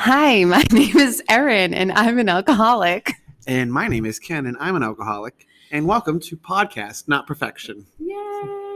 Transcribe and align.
Hi, 0.00 0.44
my 0.44 0.62
name 0.70 0.96
is 0.96 1.20
Erin, 1.28 1.74
and 1.74 1.90
I'm 1.90 2.20
an 2.20 2.28
alcoholic. 2.28 3.14
And 3.48 3.72
my 3.72 3.88
name 3.88 4.06
is 4.06 4.20
Ken, 4.20 4.46
and 4.46 4.56
I'm 4.60 4.76
an 4.76 4.84
alcoholic. 4.84 5.48
And 5.72 5.88
welcome 5.88 6.20
to 6.20 6.36
Podcast 6.36 7.08
Not 7.08 7.26
Perfection. 7.26 7.84
Yay! 7.98 8.67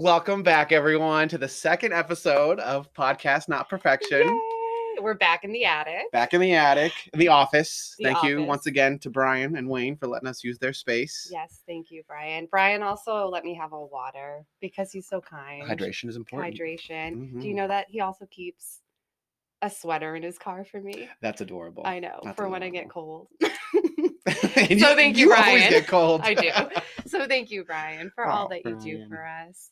Welcome 0.00 0.42
back, 0.42 0.72
everyone, 0.72 1.26
to 1.30 1.38
the 1.38 1.48
second 1.48 1.94
episode 1.94 2.60
of 2.60 2.92
Podcast 2.92 3.48
Not 3.48 3.70
Perfection. 3.70 4.26
Yay! 4.28 5.00
We're 5.00 5.14
back 5.14 5.42
in 5.42 5.52
the 5.52 5.64
attic. 5.64 6.12
Back 6.12 6.34
in 6.34 6.40
the 6.42 6.52
attic, 6.52 6.92
the 7.14 7.28
office. 7.28 7.94
The 7.96 8.04
Thank 8.04 8.22
you 8.24 8.42
once 8.42 8.66
again 8.66 8.98
to 8.98 9.08
Brian 9.10 9.56
and 9.56 9.66
Wayne 9.66 9.96
for 9.96 10.06
letting 10.06 10.28
us 10.28 10.44
use 10.44 10.58
their 10.58 10.74
space. 10.74 11.30
Yes, 11.32 11.62
thank 11.66 11.90
you, 11.90 12.02
Brian. 12.06 12.46
Brian 12.50 12.82
also 12.82 13.26
let 13.26 13.42
me 13.42 13.54
have 13.54 13.72
a 13.72 13.82
water 13.86 14.44
because 14.60 14.92
he's 14.92 15.08
so 15.08 15.18
kind. 15.22 15.62
Hydration 15.66 16.10
is 16.10 16.16
important. 16.16 16.54
Hydration. 16.54 17.40
Do 17.40 17.48
you 17.48 17.54
Mhm. 17.54 17.56
know 17.56 17.68
that 17.68 17.86
he 17.88 18.00
also 18.00 18.26
keeps 18.26 18.82
a 19.62 19.70
sweater 19.70 20.14
in 20.14 20.22
his 20.22 20.36
car 20.36 20.62
for 20.66 20.78
me? 20.78 21.08
That's 21.22 21.40
adorable. 21.40 21.84
I 21.86 22.00
know, 22.00 22.20
That's 22.22 22.36
for 22.36 22.50
when 22.50 22.62
I 22.62 22.68
get 22.68 22.90
cold. 22.90 23.28
So 24.26 24.94
thank 24.96 25.16
you, 25.16 25.32
always 25.32 25.44
Brian. 25.44 25.70
get 25.70 25.86
cold. 25.86 26.20
I 26.24 26.34
do. 26.34 26.50
so 27.06 27.26
thank 27.28 27.50
you, 27.50 27.64
Brian, 27.64 28.10
for 28.14 28.26
all 28.26 28.46
Oh, 28.46 28.48
that 28.48 28.64
you 28.64 28.98
do 28.98 29.08
for 29.08 29.24
us. 29.24 29.70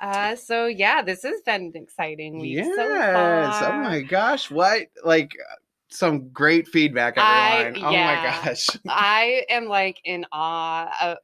Uh, 0.00 0.36
so 0.36 0.66
yeah, 0.66 1.02
this 1.02 1.22
has 1.22 1.40
been 1.42 1.72
an 1.74 1.82
exciting 1.82 2.38
week 2.38 2.56
yes. 2.56 2.66
so 2.76 3.72
oh 3.72 3.78
my 3.78 4.02
gosh. 4.02 4.50
What? 4.50 4.88
Like 5.04 5.32
uh, 5.40 5.54
some 5.88 6.28
great 6.30 6.68
feedback, 6.68 7.16
I- 7.16 7.64
everyone. 7.64 7.88
oh 7.88 7.90
yeah. 7.92 8.06
my 8.06 8.44
gosh. 8.44 8.66
I 8.88 9.44
am 9.48 9.66
like 9.66 10.00
in 10.04 10.26
awe. 10.32 10.94
Of, 11.02 11.18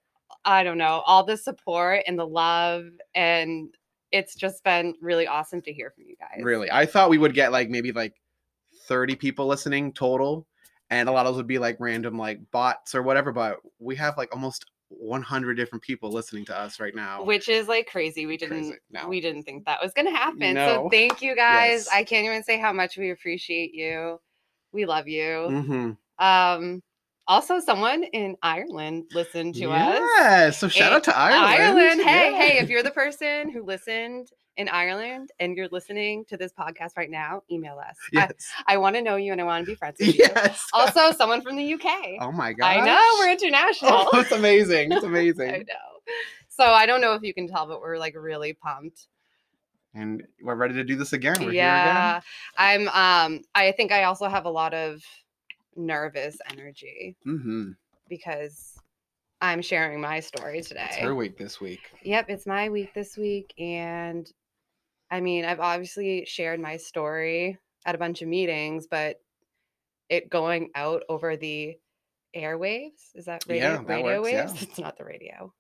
I 0.44 0.64
don't 0.64 0.78
know 0.78 1.02
all 1.06 1.24
the 1.24 1.36
support 1.36 2.02
and 2.06 2.18
the 2.18 2.26
love, 2.26 2.86
and 3.14 3.74
it's 4.10 4.34
just 4.34 4.64
been 4.64 4.94
really 5.00 5.26
awesome 5.26 5.62
to 5.62 5.72
hear 5.72 5.90
from 5.90 6.04
you 6.06 6.16
guys. 6.18 6.42
Really, 6.42 6.70
I 6.70 6.86
thought 6.86 7.10
we 7.10 7.18
would 7.18 7.34
get 7.34 7.52
like 7.52 7.68
maybe 7.68 7.92
like 7.92 8.14
30 8.88 9.16
people 9.16 9.46
listening 9.46 9.92
total, 9.92 10.46
and 10.90 11.08
a 11.08 11.12
lot 11.12 11.26
of 11.26 11.32
those 11.32 11.38
would 11.38 11.46
be 11.46 11.58
like 11.58 11.76
random 11.78 12.18
like 12.18 12.40
bots 12.50 12.94
or 12.94 13.02
whatever. 13.02 13.32
But 13.32 13.58
we 13.78 13.94
have 13.96 14.16
like 14.16 14.34
almost 14.34 14.64
100 14.98 15.54
different 15.54 15.82
people 15.82 16.10
listening 16.10 16.44
to 16.46 16.56
us 16.58 16.78
right 16.80 16.94
now. 16.94 17.24
which 17.24 17.48
is 17.48 17.68
like 17.68 17.86
crazy. 17.86 18.26
We 18.26 18.36
didn't 18.36 18.68
Crazy. 18.68 18.78
No. 18.90 19.08
we 19.08 19.20
didn't 19.20 19.44
think 19.44 19.64
that 19.64 19.80
was 19.82 19.92
gonna 19.92 20.10
happen. 20.10 20.54
No. 20.54 20.84
So 20.84 20.88
thank 20.90 21.22
you 21.22 21.34
guys. 21.34 21.86
Yes. 21.86 21.88
I 21.92 22.04
can't 22.04 22.26
even 22.26 22.42
say 22.42 22.58
how 22.58 22.72
much 22.72 22.96
we 22.96 23.10
appreciate 23.10 23.74
you. 23.74 24.20
We 24.72 24.86
love 24.86 25.08
you. 25.08 25.48
hmm 25.48 25.90
Um 26.24 26.82
also 27.28 27.60
someone 27.60 28.02
in 28.02 28.36
Ireland 28.42 29.04
listened 29.14 29.54
to 29.54 29.70
us. 29.70 30.00
Yeah. 30.18 30.50
So 30.50 30.68
shout 30.68 30.92
out 30.92 31.04
to 31.04 31.16
Ireland. 31.16 31.78
Ireland. 31.78 32.00
Hey, 32.02 32.34
hey, 32.34 32.58
if 32.58 32.68
you're 32.68 32.82
the 32.82 32.90
person 32.90 33.50
who 33.50 33.64
listened 33.64 34.28
in 34.56 34.68
Ireland 34.68 35.30
and 35.40 35.56
you're 35.56 35.68
listening 35.72 36.24
to 36.26 36.36
this 36.36 36.52
podcast 36.52 36.96
right 36.96 37.10
now, 37.10 37.42
email 37.50 37.78
us. 37.78 37.96
yes. 38.12 38.32
I, 38.66 38.74
I 38.74 38.76
want 38.76 38.96
to 38.96 39.02
know 39.02 39.16
you 39.16 39.32
and 39.32 39.40
I 39.40 39.44
want 39.44 39.64
to 39.64 39.70
be 39.70 39.74
friends 39.78 39.96
with 39.98 40.08
you. 40.18 40.26
Yes. 40.34 40.66
Also, 40.74 41.10
someone 41.12 41.40
from 41.42 41.56
the 41.56 41.74
UK. 41.74 41.88
oh 42.20 42.32
my 42.32 42.52
god. 42.52 42.66
I 42.66 42.84
know 42.84 43.00
we're 43.18 43.30
international. 43.32 44.08
Oh, 44.12 44.20
it's 44.20 44.32
amazing. 44.32 44.92
It's 44.92 45.04
amazing. 45.12 45.50
I 45.50 45.58
know. 45.58 46.00
So 46.48 46.64
I 46.64 46.84
don't 46.86 47.00
know 47.00 47.14
if 47.14 47.22
you 47.22 47.32
can 47.32 47.48
tell, 47.48 47.66
but 47.66 47.80
we're 47.80 47.96
like 47.98 48.14
really 48.16 48.52
pumped. 48.52 49.06
and 49.94 50.22
we're 50.42 50.54
ready 50.54 50.74
to 50.74 50.84
do 50.84 50.96
this 50.96 51.12
again. 51.14 51.36
We're 51.40 51.52
yeah. 51.52 52.20
I'm 52.58 52.88
um 52.88 53.42
I 53.54 53.72
think 53.72 53.90
I 53.92 54.04
also 54.04 54.28
have 54.28 54.44
a 54.44 54.50
lot 54.50 54.74
of 54.74 55.02
nervous 55.76 56.36
energy. 56.50 57.16
Mm-hmm. 57.26 57.70
because 58.08 58.78
I'm 59.40 59.60
sharing 59.62 60.00
my 60.00 60.20
story 60.20 60.60
today. 60.62 60.86
It's 60.90 60.96
her 60.98 61.14
week 61.14 61.36
this 61.36 61.60
week. 61.60 61.80
Yep, 62.04 62.26
it's 62.28 62.46
my 62.46 62.68
week 62.68 62.94
this 62.94 63.16
week. 63.16 63.52
And 63.58 64.30
I 65.12 65.20
mean, 65.20 65.44
I've 65.44 65.60
obviously 65.60 66.24
shared 66.26 66.58
my 66.58 66.78
story 66.78 67.58
at 67.86 67.94
a 67.94 67.98
bunch 67.98 68.22
of 68.22 68.28
meetings, 68.28 68.86
but 68.90 69.20
it 70.08 70.30
going 70.30 70.70
out 70.74 71.02
over 71.08 71.36
the 71.36 71.76
airwaves 72.34 73.14
is 73.14 73.26
that 73.26 73.44
radio, 73.46 73.64
Yeah, 73.72 73.76
that 73.76 73.86
radio 73.88 74.20
works, 74.22 74.32
yeah. 74.32 74.44
waves? 74.46 74.62
It's 74.62 74.78
not 74.78 74.96
the 74.96 75.04
radio. 75.04 75.52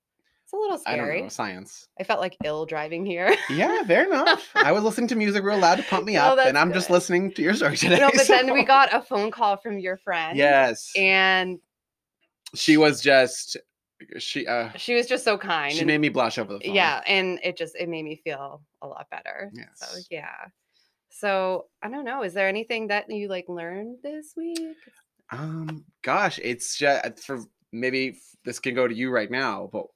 It's 0.44 0.52
a 0.54 0.56
little 0.56 0.80
I 0.86 0.96
don't 0.96 1.04
scary. 1.06 1.22
know. 1.22 1.28
Science. 1.28 1.88
I 2.00 2.04
felt 2.04 2.20
like 2.20 2.36
ill 2.44 2.64
driving 2.66 3.04
here. 3.06 3.34
Yeah, 3.50 3.82
fair 3.84 4.06
enough. 4.06 4.48
I 4.54 4.72
was 4.72 4.82
listening 4.84 5.08
to 5.08 5.16
music 5.16 5.44
real 5.44 5.58
loud 5.58 5.76
to 5.76 5.82
pump 5.82 6.06
me 6.06 6.16
oh, 6.18 6.22
up, 6.22 6.36
that's 6.36 6.48
and 6.48 6.58
I'm 6.58 6.72
just 6.72 6.88
listening 6.90 7.30
to 7.32 7.42
your 7.42 7.54
story 7.54 7.76
today. 7.78 7.98
no, 8.00 8.10
but 8.14 8.26
then 8.26 8.52
we 8.54 8.64
got 8.64 8.92
a 8.94 9.02
phone 9.02 9.30
call 9.30 9.58
from 9.58 9.78
your 9.78 9.98
friend. 9.98 10.36
Yes, 10.38 10.90
And 10.96 11.58
she 12.54 12.76
was 12.78 13.00
just 13.02 13.56
she. 14.18 14.46
uh 14.46 14.70
she 14.76 14.94
was 14.94 15.06
just 15.06 15.24
so 15.24 15.36
kind. 15.38 15.72
She 15.72 15.80
and- 15.80 15.86
made 15.86 16.00
me 16.00 16.08
blush 16.08 16.38
over 16.38 16.54
the 16.54 16.60
phone. 16.64 16.74
yeah 16.74 17.02
and 17.06 17.38
it 17.42 17.56
just 17.56 17.74
it 17.76 17.88
made 17.88 18.04
me 18.04 18.20
feel 18.24 18.62
a 18.82 18.86
lot 18.86 19.06
better 19.10 19.52
so 19.74 19.86
yeah 20.10 20.46
so 21.10 21.66
i 21.82 21.88
don't 21.88 22.04
know 22.04 22.22
is 22.22 22.32
there 22.34 22.48
anything 22.48 22.88
that 22.88 23.10
you 23.10 23.28
like 23.28 23.48
learned 23.48 23.98
this 24.02 24.34
week 24.36 24.58
Um, 25.30 25.84
gosh, 26.02 26.38
it's 26.42 26.76
just 26.76 27.24
for 27.24 27.40
maybe 27.72 28.18
this 28.44 28.58
can 28.58 28.74
go 28.74 28.86
to 28.86 28.94
you 28.94 29.10
right 29.10 29.30
now, 29.30 29.70
but 29.72 29.86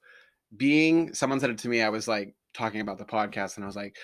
being 0.56 1.12
someone 1.12 1.41
said 1.41 1.50
it 1.50 1.59
to 1.59 1.69
me, 1.69 1.83
I 1.83 1.91
was 1.91 2.09
like 2.09 2.34
talking 2.55 2.81
about 2.81 2.97
the 2.97 3.05
podcast, 3.05 3.56
and 3.56 3.65
I 3.65 3.67
was 3.67 3.77
like, 3.77 3.97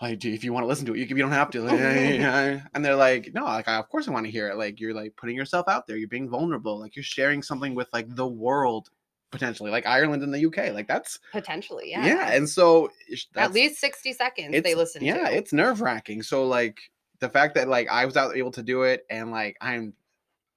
like, 0.00 0.24
if 0.24 0.44
you 0.44 0.52
want 0.52 0.62
to 0.62 0.68
listen 0.68 0.86
to 0.86 0.94
it, 0.94 0.98
you. 0.98 1.06
You 1.06 1.16
don't 1.22 1.32
have 1.32 1.50
to. 1.50 1.62
Like, 1.62 1.80
and 2.74 2.84
they're 2.84 2.94
like, 2.94 3.30
no, 3.34 3.44
like, 3.44 3.66
I, 3.66 3.74
of 3.76 3.88
course 3.88 4.06
I 4.06 4.12
want 4.12 4.26
to 4.26 4.30
hear 4.30 4.48
it. 4.50 4.56
Like, 4.56 4.78
you're 4.78 4.94
like 4.94 5.16
putting 5.16 5.34
yourself 5.34 5.66
out 5.66 5.88
there. 5.88 5.96
You're 5.96 6.08
being 6.08 6.28
vulnerable. 6.30 6.78
Like, 6.78 6.94
you're 6.94 7.02
sharing 7.02 7.42
something 7.42 7.74
with 7.74 7.88
like 7.92 8.06
the 8.14 8.28
world 8.28 8.88
potentially, 9.30 9.70
like 9.70 9.86
Ireland 9.86 10.22
and 10.22 10.32
the 10.32 10.46
UK. 10.46 10.72
Like, 10.72 10.88
that's 10.88 11.18
potentially 11.32 11.90
yeah. 11.90 12.04
yeah 12.04 12.32
and 12.32 12.48
so 12.48 12.90
at 13.36 13.52
least 13.52 13.80
60 13.80 14.12
seconds 14.14 14.62
they 14.62 14.74
listen 14.74 15.04
yeah 15.04 15.28
to 15.28 15.36
it's 15.36 15.52
nerve 15.52 15.80
wracking 15.80 16.22
so 16.22 16.46
like 16.46 16.78
the 17.20 17.28
fact 17.28 17.54
that 17.54 17.68
like 17.68 17.88
i 17.88 18.04
was 18.04 18.16
out 18.16 18.36
able 18.36 18.50
to 18.50 18.62
do 18.62 18.82
it 18.82 19.04
and 19.10 19.30
like 19.30 19.56
i'm 19.60 19.92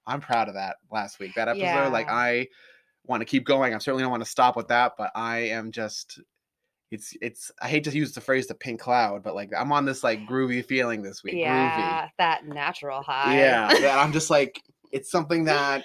i'm 0.07 0.21
proud 0.21 0.47
of 0.47 0.55
that 0.55 0.77
last 0.91 1.19
week 1.19 1.33
that 1.35 1.47
episode 1.47 1.91
like 1.91 2.09
i 2.09 2.47
want 3.05 3.21
to 3.21 3.25
keep 3.25 3.45
going 3.45 3.73
i 3.73 3.77
certainly 3.77 4.03
don't 4.03 4.11
want 4.11 4.23
to 4.23 4.29
stop 4.29 4.55
with 4.55 4.67
that 4.69 4.93
but 4.97 5.11
i 5.15 5.39
am 5.39 5.71
just 5.71 6.19
it's 6.91 7.15
it's 7.21 7.51
i 7.61 7.67
hate 7.67 7.83
to 7.83 7.91
use 7.91 8.11
the 8.13 8.21
phrase 8.21 8.47
the 8.47 8.53
pink 8.53 8.79
cloud 8.79 9.23
but 9.23 9.35
like 9.35 9.51
i'm 9.57 9.71
on 9.71 9.85
this 9.85 10.03
like 10.03 10.19
groovy 10.27 10.63
feeling 10.63 11.01
this 11.01 11.23
week 11.23 11.35
yeah 11.35 12.07
that 12.17 12.45
natural 12.45 13.01
high 13.01 13.37
yeah 13.37 13.67
that 13.67 13.97
i'm 14.03 14.11
just 14.13 14.29
like 14.29 14.61
it's 14.91 15.09
something 15.09 15.45
that 15.45 15.83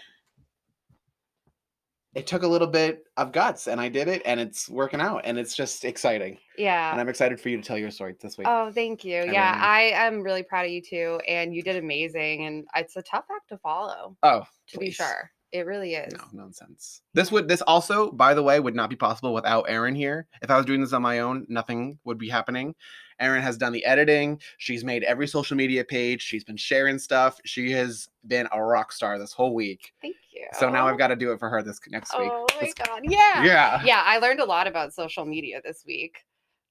it 2.16 2.26
took 2.26 2.42
a 2.42 2.48
little 2.48 2.66
bit 2.66 3.04
of 3.18 3.30
guts 3.30 3.68
and 3.68 3.80
i 3.80 3.88
did 3.88 4.08
it 4.08 4.22
and 4.24 4.40
it's 4.40 4.68
working 4.68 5.00
out 5.00 5.20
and 5.24 5.38
it's 5.38 5.54
just 5.54 5.84
exciting 5.84 6.38
yeah 6.56 6.90
and 6.90 7.00
i'm 7.00 7.08
excited 7.08 7.38
for 7.38 7.50
you 7.50 7.58
to 7.58 7.62
tell 7.62 7.76
your 7.78 7.90
story 7.90 8.14
this 8.20 8.38
week 8.38 8.46
Oh, 8.48 8.72
thank 8.72 9.04
you. 9.04 9.24
Yeah, 9.30 9.58
I 9.60 9.92
am 9.94 10.22
really 10.22 10.42
proud 10.42 10.64
of 10.64 10.70
you 10.70 10.80
too. 10.80 11.20
And 11.28 11.54
you 11.54 11.62
did 11.62 11.76
amazing. 11.76 12.46
And 12.46 12.64
it's 12.74 12.96
a 12.96 13.02
tough 13.02 13.24
act 13.30 13.48
to 13.50 13.58
follow, 13.58 14.16
oh 14.22 14.44
to 14.68 14.78
be 14.78 14.90
sure. 14.90 15.30
It 15.52 15.66
really 15.66 15.94
is. 15.94 16.12
No, 16.12 16.24
nonsense. 16.32 17.02
This 17.14 17.30
would 17.30 17.48
this 17.48 17.62
also, 17.62 18.10
by 18.10 18.34
the 18.34 18.42
way, 18.42 18.58
would 18.60 18.74
not 18.74 18.90
be 18.90 18.96
possible 18.96 19.32
without 19.32 19.66
Erin 19.68 19.94
here. 19.94 20.26
If 20.42 20.50
I 20.50 20.56
was 20.56 20.66
doing 20.66 20.80
this 20.80 20.92
on 20.92 21.02
my 21.02 21.20
own, 21.20 21.46
nothing 21.48 21.98
would 22.04 22.18
be 22.18 22.28
happening. 22.28 22.74
Erin 23.20 23.42
has 23.42 23.56
done 23.56 23.72
the 23.72 23.84
editing. 23.84 24.40
She's 24.58 24.84
made 24.84 25.02
every 25.04 25.26
social 25.26 25.56
media 25.56 25.84
page. 25.84 26.22
She's 26.22 26.44
been 26.44 26.56
sharing 26.56 26.98
stuff. 26.98 27.40
She 27.44 27.70
has 27.72 28.08
been 28.26 28.46
a 28.52 28.62
rock 28.62 28.92
star 28.92 29.18
this 29.18 29.32
whole 29.32 29.54
week. 29.54 29.92
Thank 30.02 30.16
you. 30.32 30.46
So 30.58 30.68
now 30.68 30.86
I've 30.86 30.98
got 30.98 31.08
to 31.08 31.16
do 31.16 31.32
it 31.32 31.38
for 31.38 31.48
her 31.48 31.62
this 31.62 31.80
next 31.88 32.16
week. 32.18 32.28
Oh 32.30 32.46
my 32.54 32.60
This- 32.66 32.74
god. 32.74 33.00
Yeah. 33.04 33.42
yeah. 33.42 33.82
yeah 33.84 34.02
i 34.04 34.18
learned 34.18 34.40
a 34.40 34.44
lot 34.44 34.66
about 34.66 34.92
social 34.92 35.24
media 35.24 35.60
this 35.64 35.82
week 35.86 36.24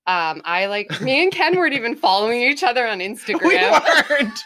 um 0.08 0.42
i 0.46 0.68
like 0.68 1.02
me 1.02 1.24
and 1.24 1.32
ken 1.32 1.58
weren't 1.58 1.74
even 1.74 1.96
following 1.96 2.42
each 2.42 2.64
other 2.64 2.86
on 2.88 3.00
Instagram. 3.10 3.42
We 3.44 4.16
weren't. 4.16 4.40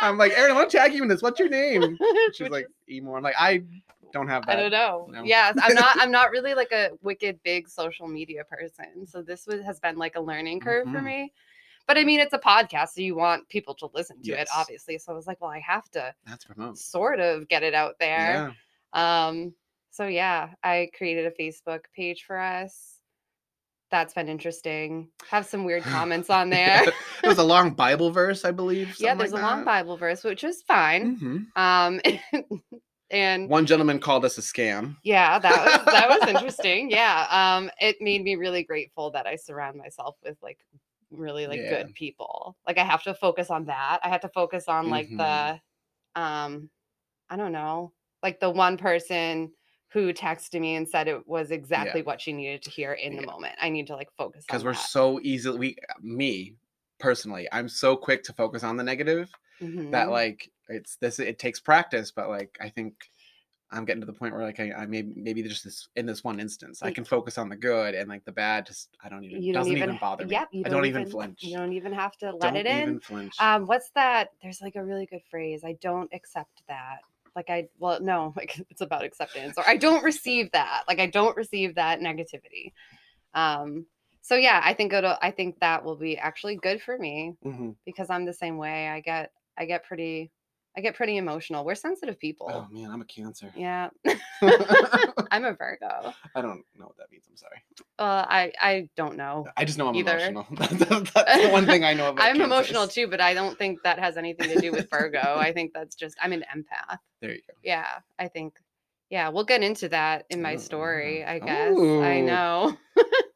I'm 0.00 0.16
like, 0.18 0.32
Erin, 0.32 0.52
I 0.52 0.54
want 0.54 0.70
to 0.70 0.76
tag 0.78 0.92
you 0.94 1.02
in 1.02 1.08
this. 1.08 1.22
What's 1.22 1.38
your 1.40 1.48
name? 1.48 1.98
She's 2.34 2.48
like, 2.50 2.66
Emo. 2.88 3.14
I'm 3.16 3.22
like, 3.22 3.34
I 3.38 3.62
don't 4.14 4.28
have 4.28 4.46
that. 4.46 4.56
i 4.58 4.62
don't 4.62 4.70
know 4.70 5.06
No. 5.10 5.22
yes 5.24 5.54
i'm 5.62 5.74
not 5.74 5.96
i'm 6.00 6.10
not 6.10 6.30
really 6.30 6.54
like 6.54 6.72
a 6.72 6.90
wicked 7.02 7.38
big 7.44 7.68
social 7.68 8.08
media 8.08 8.44
person 8.44 9.06
so 9.06 9.20
this 9.20 9.46
was, 9.46 9.60
has 9.62 9.78
been 9.80 9.96
like 9.98 10.16
a 10.16 10.20
learning 10.20 10.60
curve 10.60 10.84
for 10.86 11.00
Mhm. 11.00 11.04
me 11.04 11.32
but 11.86 11.98
i 11.98 12.04
mean 12.04 12.20
it's 12.20 12.32
a 12.32 12.38
podcast 12.38 12.90
so 12.94 13.02
you 13.02 13.14
want 13.16 13.46
people 13.48 13.74
to 13.74 13.88
listen 13.92 14.22
to 14.22 14.32
it 14.32 14.48
obviously 14.56 14.96
so 14.98 15.12
i 15.12 15.14
was 15.14 15.26
like 15.26 15.40
well 15.42 15.50
i 15.50 15.58
have 15.60 15.90
to 15.90 16.14
That's 16.26 16.44
promote. 16.46 16.78
sort 16.78 17.20
of 17.20 17.46
get 17.48 17.62
it 17.62 17.74
out 17.74 17.96
there 18.00 18.54
Yeah. 18.94 19.26
um 19.28 19.52
so 19.90 20.06
yeah 20.06 20.50
i 20.62 20.88
created 20.96 21.26
a 21.26 21.30
facebook 21.42 21.80
page 21.94 22.24
for 22.24 22.38
us 22.38 22.92
that's 23.90 24.14
been 24.14 24.28
interesting 24.28 25.08
have 25.28 25.46
some 25.46 25.62
weird 25.64 25.82
comments 25.84 26.30
on 26.30 26.50
there 26.56 26.82
it 27.22 27.26
was 27.26 27.38
a 27.38 27.44
long 27.54 27.70
Bible 27.74 28.10
verse, 28.10 28.44
I 28.44 28.50
believe. 28.50 28.96
yeah 28.98 29.14
there's 29.14 29.32
like 29.32 29.42
a 29.42 29.46
long 29.46 29.64
bible 29.64 29.96
verse 29.96 30.24
which 30.24 30.42
was 30.42 30.62
fine 30.62 31.16
Mhm. 31.18 31.46
um 31.56 32.00
and 33.14 33.50
One 33.50 33.66
gentleman 33.66 33.98
called 34.00 34.24
us 34.24 34.38
a 34.38 34.40
scam. 34.40 34.96
yeah, 35.02 35.38
that 35.38 35.64
was 35.64 35.90
that 35.90 36.08
was 36.08 36.26
interesting. 36.26 36.90
Yeah. 36.90 37.26
Um 37.30 37.70
it 37.80 37.96
made 38.00 38.22
me 38.22 38.36
really 38.36 38.62
grateful 38.64 39.10
that 39.12 39.26
I 39.26 39.36
surround 39.36 39.76
myself 39.76 40.16
with 40.22 40.38
like 40.42 40.64
really 41.10 41.46
like 41.46 41.60
Yeah. 41.62 41.68
good 41.68 41.94
people. 41.94 42.56
Like 42.66 42.78
I 42.78 42.84
have 42.84 43.02
to 43.04 43.14
focus 43.14 43.50
on 43.50 43.66
that. 43.66 44.00
I 44.02 44.08
have 44.08 44.22
to 44.22 44.28
focus 44.28 44.68
on 44.68 44.88
like 44.90 45.10
Mhm. 45.10 45.18
the 45.18 45.60
um 46.20 46.70
I 47.30 47.36
don't 47.36 47.52
know, 47.52 47.92
like 48.22 48.40
the 48.40 48.50
one 48.50 48.78
person 48.78 49.52
who 49.90 50.12
texted 50.12 50.60
me 50.60 50.76
and 50.76 50.88
said 50.88 51.08
it 51.08 51.26
was 51.28 51.50
exactly 51.50 52.02
what 52.02 52.20
she 52.20 52.32
needed 52.32 52.62
to 52.64 52.70
hear 52.70 52.94
in 52.94 53.16
the 53.16 53.22
moment. 53.22 53.54
I 53.60 53.70
need 53.70 53.86
to 53.88 53.94
like 53.96 54.10
focus 54.18 54.46
Because 54.46 54.64
we're 54.64 54.74
that. 54.74 54.90
so 54.90 55.20
easily 55.22 55.58
we 55.58 55.76
me 56.00 56.56
personally, 56.98 57.48
I'm 57.52 57.68
so 57.68 57.96
quick 57.96 58.22
to 58.24 58.32
focus 58.32 58.62
on 58.62 58.76
the 58.76 58.84
negative 58.84 59.30
that 59.90 60.10
Mhm. 60.10 60.10
like 60.10 60.50
it's 60.68 60.96
this 60.96 61.18
it 61.18 61.38
takes 61.38 61.60
practice, 61.60 62.10
but 62.10 62.28
like 62.28 62.56
I 62.60 62.68
think 62.68 63.10
I'm 63.70 63.84
getting 63.84 64.00
to 64.00 64.06
the 64.06 64.12
point 64.12 64.34
where 64.34 64.44
like 64.44 64.60
I, 64.60 64.72
I 64.72 64.86
maybe 64.86 65.12
maybe 65.16 65.42
just 65.42 65.64
this 65.64 65.88
in 65.96 66.06
this 66.06 66.22
one 66.22 66.38
instance 66.38 66.82
i 66.82 66.92
can 66.92 67.04
focus 67.04 67.38
on 67.38 67.48
the 67.48 67.56
good 67.56 67.94
and 67.94 68.08
like 68.08 68.24
the 68.24 68.32
bad 68.32 68.66
just 68.66 68.90
I 69.02 69.08
don't 69.08 69.24
even 69.24 69.42
you 69.42 69.52
don't 69.52 69.62
doesn't 69.62 69.76
even, 69.76 69.90
even, 69.90 69.98
bother 70.00 70.24
me. 70.24 70.32
Yep, 70.32 70.48
you 70.52 70.60
I 70.60 70.68
don't, 70.68 70.78
don't 70.78 70.86
even 70.86 71.06
flinch. 71.06 71.42
You 71.42 71.56
don't 71.56 71.72
even 71.72 71.92
have 71.92 72.16
to 72.18 72.32
let 72.32 72.54
don't 72.54 72.56
it 72.56 72.66
in. 72.66 73.00
flinch. 73.00 73.34
Um, 73.38 73.66
what's 73.66 73.90
that? 73.94 74.30
There's 74.42 74.62
like 74.62 74.76
a 74.76 74.84
really 74.84 75.06
good 75.06 75.22
phrase. 75.30 75.62
I 75.64 75.76
don't 75.80 76.08
accept 76.12 76.62
that. 76.68 76.98
Like 77.36 77.50
I 77.50 77.68
well, 77.78 78.00
no, 78.00 78.32
like 78.36 78.60
it's 78.70 78.80
about 78.80 79.04
acceptance. 79.04 79.58
Or 79.58 79.64
I 79.66 79.76
don't 79.76 80.04
receive 80.04 80.52
that. 80.52 80.84
Like 80.88 81.00
I 81.00 81.06
don't 81.06 81.36
receive 81.36 81.74
that 81.74 82.00
negativity. 82.00 82.72
Um, 83.34 83.86
so 84.22 84.36
yeah, 84.36 84.60
I 84.64 84.72
think 84.72 84.92
it'll 84.92 85.16
I 85.20 85.30
think 85.30 85.60
that 85.60 85.84
will 85.84 85.96
be 85.96 86.16
actually 86.16 86.56
good 86.56 86.80
for 86.80 86.96
me 86.96 87.34
Mhm. 87.44 87.74
because 87.84 88.08
I'm 88.08 88.24
the 88.24 88.32
same 88.32 88.56
way. 88.56 88.88
I 88.88 89.00
get 89.00 89.32
I 89.58 89.66
get 89.66 89.84
pretty 89.84 90.30
I 90.76 90.80
get 90.80 90.96
pretty 90.96 91.16
emotional. 91.18 91.64
We're 91.64 91.76
sensitive 91.76 92.18
people. 92.18 92.50
Oh 92.52 92.66
man, 92.72 92.90
I'm 92.90 93.00
a 93.00 93.04
cancer. 93.04 93.52
Yeah. 93.56 93.90
I 94.06 94.18
I'm 95.30 95.44
a 95.44 95.52
Virgo. 95.52 96.12
I 96.34 96.40
don't 96.40 96.64
know 96.76 96.86
what 96.86 96.96
that 96.98 97.10
means. 97.12 97.24
I'm 97.30 97.36
sorry. 97.36 97.62
Uh, 97.98 98.24
I 98.28 98.52
I 98.60 98.88
don't 98.96 99.16
know. 99.16 99.46
I 99.56 99.64
just 99.64 99.78
know 99.78 99.88
I'm 99.88 99.94
Either. 99.94 100.18
emotional. 100.18 100.46
That's 100.56 100.74
the 100.78 101.48
one 101.52 101.66
thing 101.66 101.84
I 101.84 101.94
know 101.94 102.10
about. 102.10 102.24
I'm 102.24 102.40
emotional 102.40 102.88
too, 102.88 103.06
but 103.06 103.20
I 103.20 103.34
don't 103.34 103.56
think 103.56 103.82
that 103.84 103.98
has 103.98 104.16
anything 104.16 104.48
to 104.50 104.60
do 104.60 104.72
with 104.72 104.90
Virgo. 104.90 105.36
I 105.38 105.52
think 105.52 105.72
that's 105.74 105.94
just 105.94 106.16
I'm 106.20 106.32
an 106.32 106.44
empath. 106.54 106.98
There 107.20 107.30
you 107.30 107.40
go. 107.46 107.54
Yeah, 107.62 107.86
I 108.18 108.28
think. 108.28 108.54
Yeah, 109.10 109.28
we'll 109.28 109.44
get 109.44 109.62
into 109.62 109.88
that 109.90 110.24
in 110.30 110.42
my 110.42 110.54
Oh, 110.54 110.58
story. 110.58 111.22
I 111.24 111.36
yeah. 111.36 111.44
guess. 111.68 111.78
I 111.78 112.20
know. 112.20 112.76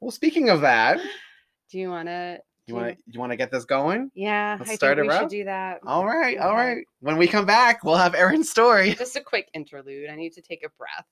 Well, 0.00 0.10
speaking 0.10 0.48
of 0.48 0.62
that, 0.62 0.98
Do 1.70 1.78
you 1.78 1.88
want 1.90 2.08
to? 2.08 2.40
You 2.68 2.74
want 2.74 2.98
to 2.98 3.02
you 3.06 3.18
want 3.18 3.32
to 3.32 3.36
get 3.36 3.50
this 3.50 3.64
going? 3.64 4.10
Yeah, 4.14 4.56
Let's 4.58 4.70
I 4.70 4.74
start 4.74 4.98
think 4.98 5.10
it 5.10 5.12
we 5.12 5.18
should 5.18 5.28
do 5.30 5.44
that. 5.44 5.80
All 5.86 6.06
right, 6.06 6.38
all 6.38 6.52
Okay. 6.52 6.84
When 7.00 7.16
we 7.16 7.26
come 7.26 7.46
back, 7.46 7.82
we'll 7.82 7.96
have 7.96 8.14
Erin's 8.14 8.50
story. 8.50 8.94
Just 8.94 9.16
a 9.16 9.20
quick 9.20 9.48
interlude. 9.54 10.10
I 10.10 10.16
need 10.16 10.34
to 10.34 10.42
take 10.42 10.64
a 10.64 10.68
breath. 10.76 11.06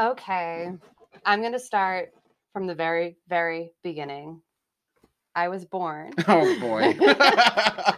Okay, 0.00 0.72
I'm 1.24 1.40
going 1.40 1.52
to 1.52 1.60
start 1.60 2.12
from 2.52 2.66
the 2.66 2.74
very, 2.74 3.16
very 3.28 3.70
beginning. 3.84 4.40
I 5.36 5.48
was 5.48 5.64
born 5.64 6.12
Oh 6.28 6.60
boy. 6.60 6.96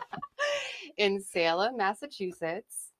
in 0.99 1.23
Salem, 1.23 1.79
Massachusetts, 1.79 2.93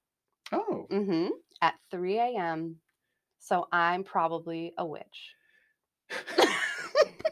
oh. 0.53 0.87
Mm 0.91 1.07
hmm 1.07 1.29
at 1.63 1.75
3 1.91 2.19
a.m. 2.19 2.77
So 3.39 3.67
I'm 3.73 4.05
probably 4.05 4.73
a 4.77 4.85
witch. 4.85 5.35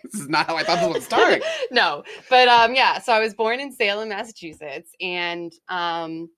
this 0.04 0.14
is 0.14 0.28
not 0.28 0.46
how 0.46 0.56
I 0.56 0.62
thought 0.62 0.80
this 0.80 0.92
would 0.92 1.02
start. 1.02 1.42
no, 1.70 2.04
but 2.30 2.48
um, 2.48 2.74
yeah. 2.74 2.98
So 3.00 3.12
I 3.12 3.20
was 3.20 3.34
born 3.34 3.60
in 3.60 3.72
Salem, 3.72 4.08
Massachusetts, 4.08 4.92
and 5.00 5.52
um, 5.68 6.28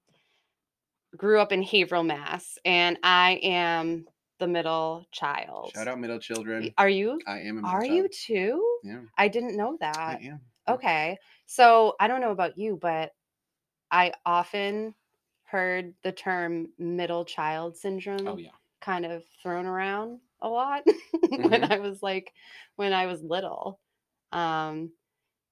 grew 1.16 1.40
up 1.40 1.52
in 1.52 1.62
Haverhill, 1.62 2.04
Mass. 2.04 2.58
And 2.64 2.98
I 3.02 3.40
am 3.42 4.06
the 4.38 4.46
middle 4.46 5.06
child. 5.12 5.72
Shout 5.74 5.88
out 5.88 5.98
middle 5.98 6.18
children. 6.18 6.72
Are 6.78 6.88
you? 6.88 7.18
I 7.26 7.40
am 7.40 7.58
a 7.58 7.62
middle 7.62 7.70
Are 7.70 7.84
you 7.84 8.08
too? 8.08 8.78
Yeah, 8.82 9.00
I 9.16 9.28
didn't 9.28 9.56
know 9.56 9.76
that. 9.80 9.96
I 9.96 10.20
am. 10.22 10.40
Okay. 10.68 11.18
So 11.46 11.94
I 12.00 12.08
don't 12.08 12.20
know 12.20 12.32
about 12.32 12.58
you, 12.58 12.78
but 12.80 13.12
I 13.90 14.12
often 14.24 14.94
heard 15.46 15.94
the 16.02 16.12
term 16.12 16.68
middle 16.78 17.24
child 17.24 17.76
syndrome 17.76 18.26
Oh 18.26 18.36
yeah. 18.36 18.56
kind 18.80 19.06
of 19.06 19.24
thrown 19.42 19.66
around 19.66 20.20
a 20.40 20.48
lot 20.48 20.84
when 21.34 21.64
Mhm. 21.64 21.70
I 21.70 21.78
was 21.78 22.02
like 22.02 22.32
when 22.76 22.92
I 22.92 23.06
was 23.06 23.22
little. 23.22 23.80
Um 24.32 24.92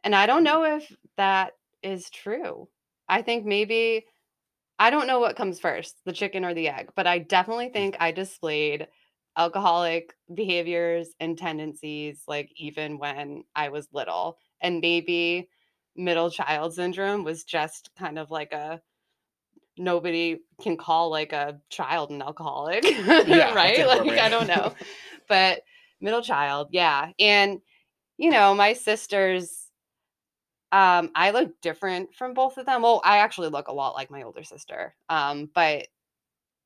and 0.05 0.15
I 0.15 0.27
don't 0.27 0.45
know 0.45 0.65
if 0.65 0.97
that 1.17 1.55
is 1.83 2.11
true. 2.11 2.69
I 3.09 3.23
think 3.23 3.47
maybe 3.47 4.07
I 4.79 4.91
don't 4.91 5.07
know 5.07 5.21
what 5.21 5.37
comes 5.37 5.61
first, 5.61 6.01
the 6.05 6.13
chicken 6.13 6.45
or 6.45 6.55
the 6.55 6.69
egg, 6.69 6.93
but 6.97 7.07
I 7.07 7.19
definitely 7.19 7.69
think 7.69 7.97
I 8.01 8.11
displayed 8.13 8.89
alcoholic 9.37 10.15
behaviors 10.33 11.11
and 11.21 11.39
tendencies 11.39 12.25
like 12.29 12.53
even 12.57 12.99
when 12.99 13.45
I 13.55 13.69
was 13.69 13.89
little. 13.93 14.39
And 14.61 14.81
maybe 14.81 15.49
middle 15.97 16.31
child 16.31 16.75
syndrome 16.75 17.25
was 17.25 17.45
just 17.45 17.91
kind 17.97 18.19
of 18.19 18.31
like 18.31 18.53
a 18.53 18.83
nobody 19.77 20.39
can 20.61 20.77
call 20.77 21.11
like 21.11 21.33
a 21.33 21.61
child 21.69 22.11
an 22.11 22.23
alcoholic, 22.23 22.83
that's 23.07 23.55
right? 23.55 23.87
Like 23.87 24.19
I 24.19 24.29
don't 24.29 24.49
know. 24.49 24.75
But 25.27 25.63
middle 26.03 26.21
child, 26.21 26.69
yeah. 26.71 27.11
And 27.19 27.63
you 28.19 28.31
know, 28.31 28.55
my 28.55 28.75
sisters 28.75 29.71
um 30.71 31.11
I 31.15 31.31
look 31.31 31.61
different 31.63 32.15
from 32.15 32.35
both 32.35 32.59
of 32.59 32.67
them. 32.67 32.83
Well, 32.83 33.01
I 33.05 33.19
actually 33.19 33.49
look 33.49 33.69
a 33.69 33.73
lot 33.73 33.95
like 33.95 34.11
my 34.11 34.23
older 34.23 34.45
sister. 34.45 34.95
Um 35.09 35.49
but 35.55 35.89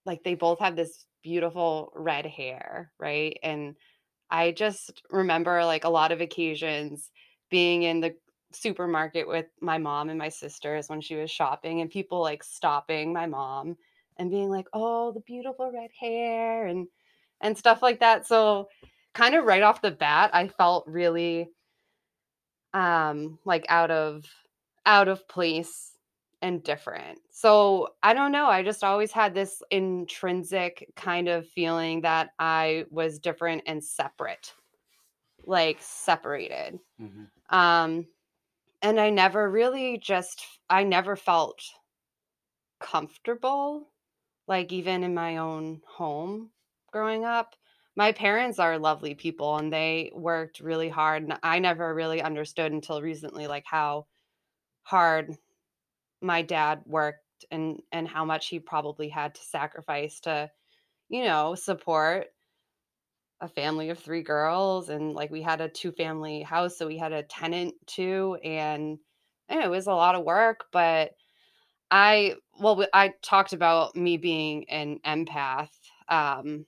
like 0.05 0.25
they 0.25 0.35
both 0.35 0.59
have 0.59 0.75
this 0.75 1.07
beautiful 1.23 1.93
red 1.95 2.27
hair, 2.27 2.91
right? 2.99 3.39
And 3.45 3.77
I 4.31 4.53
just 4.53 5.03
remember 5.11 5.65
like 5.65 5.85
a 5.85 5.91
lot 5.91 6.11
of 6.11 6.21
occasions 6.21 7.11
being 7.51 7.85
in 7.85 8.01
the 8.01 8.15
supermarket 8.53 9.29
with 9.29 9.47
my 9.61 9.79
mom 9.79 10.09
and 10.11 10.19
my 10.19 10.29
sisters 10.29 10.89
when 10.89 11.01
she 11.01 11.17
was 11.17 11.31
shopping 11.31 11.81
and 11.81 11.91
people 11.91 12.21
like 12.21 12.43
stopping 12.43 13.13
my 13.13 13.27
mom 13.27 13.77
and 14.17 14.31
being 14.31 14.51
like, 14.51 14.67
"Oh, 14.73 15.13
the 15.13 15.21
beautiful 15.21 15.71
red 15.73 15.91
hair" 15.99 16.67
and 16.67 16.89
and 17.41 17.57
stuff 17.59 17.83
like 17.83 18.01
that. 18.01 18.27
So 18.27 18.69
kind 19.15 19.35
of 19.35 19.45
right 19.45 19.63
off 19.63 19.83
the 19.83 19.91
bat, 19.91 20.31
I 20.35 20.49
felt 20.49 20.87
really 20.87 21.51
um 22.75 23.39
like 23.45 23.65
out 23.69 23.91
of 23.91 24.25
out 24.87 25.09
of 25.09 25.27
place 25.29 25.93
and 26.41 26.63
different. 26.63 27.19
So 27.31 27.89
I 28.03 28.15
don't 28.15 28.31
know. 28.33 28.47
I 28.47 28.63
just 28.63 28.85
always 28.85 29.11
had 29.11 29.35
this 29.35 29.61
intrinsic 29.71 30.89
kind 30.95 31.29
of 31.29 31.49
feeling 31.49 32.03
that 32.03 32.31
I 32.39 32.85
was 32.91 33.19
different 33.19 33.65
and 33.67 33.83
separate, 33.83 34.55
like 35.45 35.79
separated. 35.81 36.79
Mhm. 37.01 37.31
Um, 37.51 38.07
and 38.83 39.01
I 39.01 39.11
never 39.11 39.51
really 39.51 39.99
just, 39.99 40.45
I 40.71 40.85
never 40.85 41.17
felt 41.17 41.63
comfortable, 42.81 43.91
like 44.47 44.73
even 44.73 45.03
in 45.05 45.15
my 45.15 45.39
own 45.39 45.83
home 45.87 46.51
growing 46.93 47.25
up. 47.25 47.55
My 47.97 48.13
parents 48.13 48.59
are 48.61 48.79
lovely 48.79 49.15
people 49.15 49.57
and 49.57 49.73
they 49.73 50.13
worked 50.15 50.61
really 50.61 50.89
hard. 50.89 51.25
And 51.25 51.39
I 51.43 51.59
never 51.59 51.93
really 51.95 52.23
understood 52.23 52.73
until 52.73 53.03
recently, 53.03 53.49
like 53.49 53.65
how 53.67 54.07
hard 54.83 55.37
my 56.21 56.43
dad 56.43 56.83
worked 56.87 57.45
and 57.51 57.81
and 57.93 58.09
how 58.09 58.25
much 58.25 58.49
he 58.49 58.59
probably 58.59 59.09
had 59.09 59.35
to 59.35 59.41
sacrifice 59.43 60.21
to 60.21 60.51
you 61.09 61.25
know 61.25 61.55
support 61.55 62.29
a 63.41 63.49
family 63.49 63.91
of 63.91 63.99
three 63.99 64.23
girls 64.23 64.89
and 64.89 65.15
like 65.15 65.31
we 65.31 65.43
had 65.43 65.61
a 65.61 65.69
two 65.69 65.93
family 65.93 66.43
house 66.43 66.77
so 66.77 66.87
we 66.87 66.99
had 66.99 67.13
a 67.13 67.23
tenant 67.25 67.75
too 67.87 68.37
and 68.43 68.99
eh, 69.49 69.65
it 69.65 69.71
was 69.71 69.87
a 69.87 69.93
lot 69.93 70.15
of 70.17 70.25
work 70.25 70.65
but 70.73 71.13
i 71.91 72.35
well 72.61 72.85
i 72.95 73.13
talked 73.23 73.53
about 73.53 73.97
me 73.97 74.17
being 74.17 74.69
an 74.71 74.99
empath 75.07 75.71
um 76.09 76.67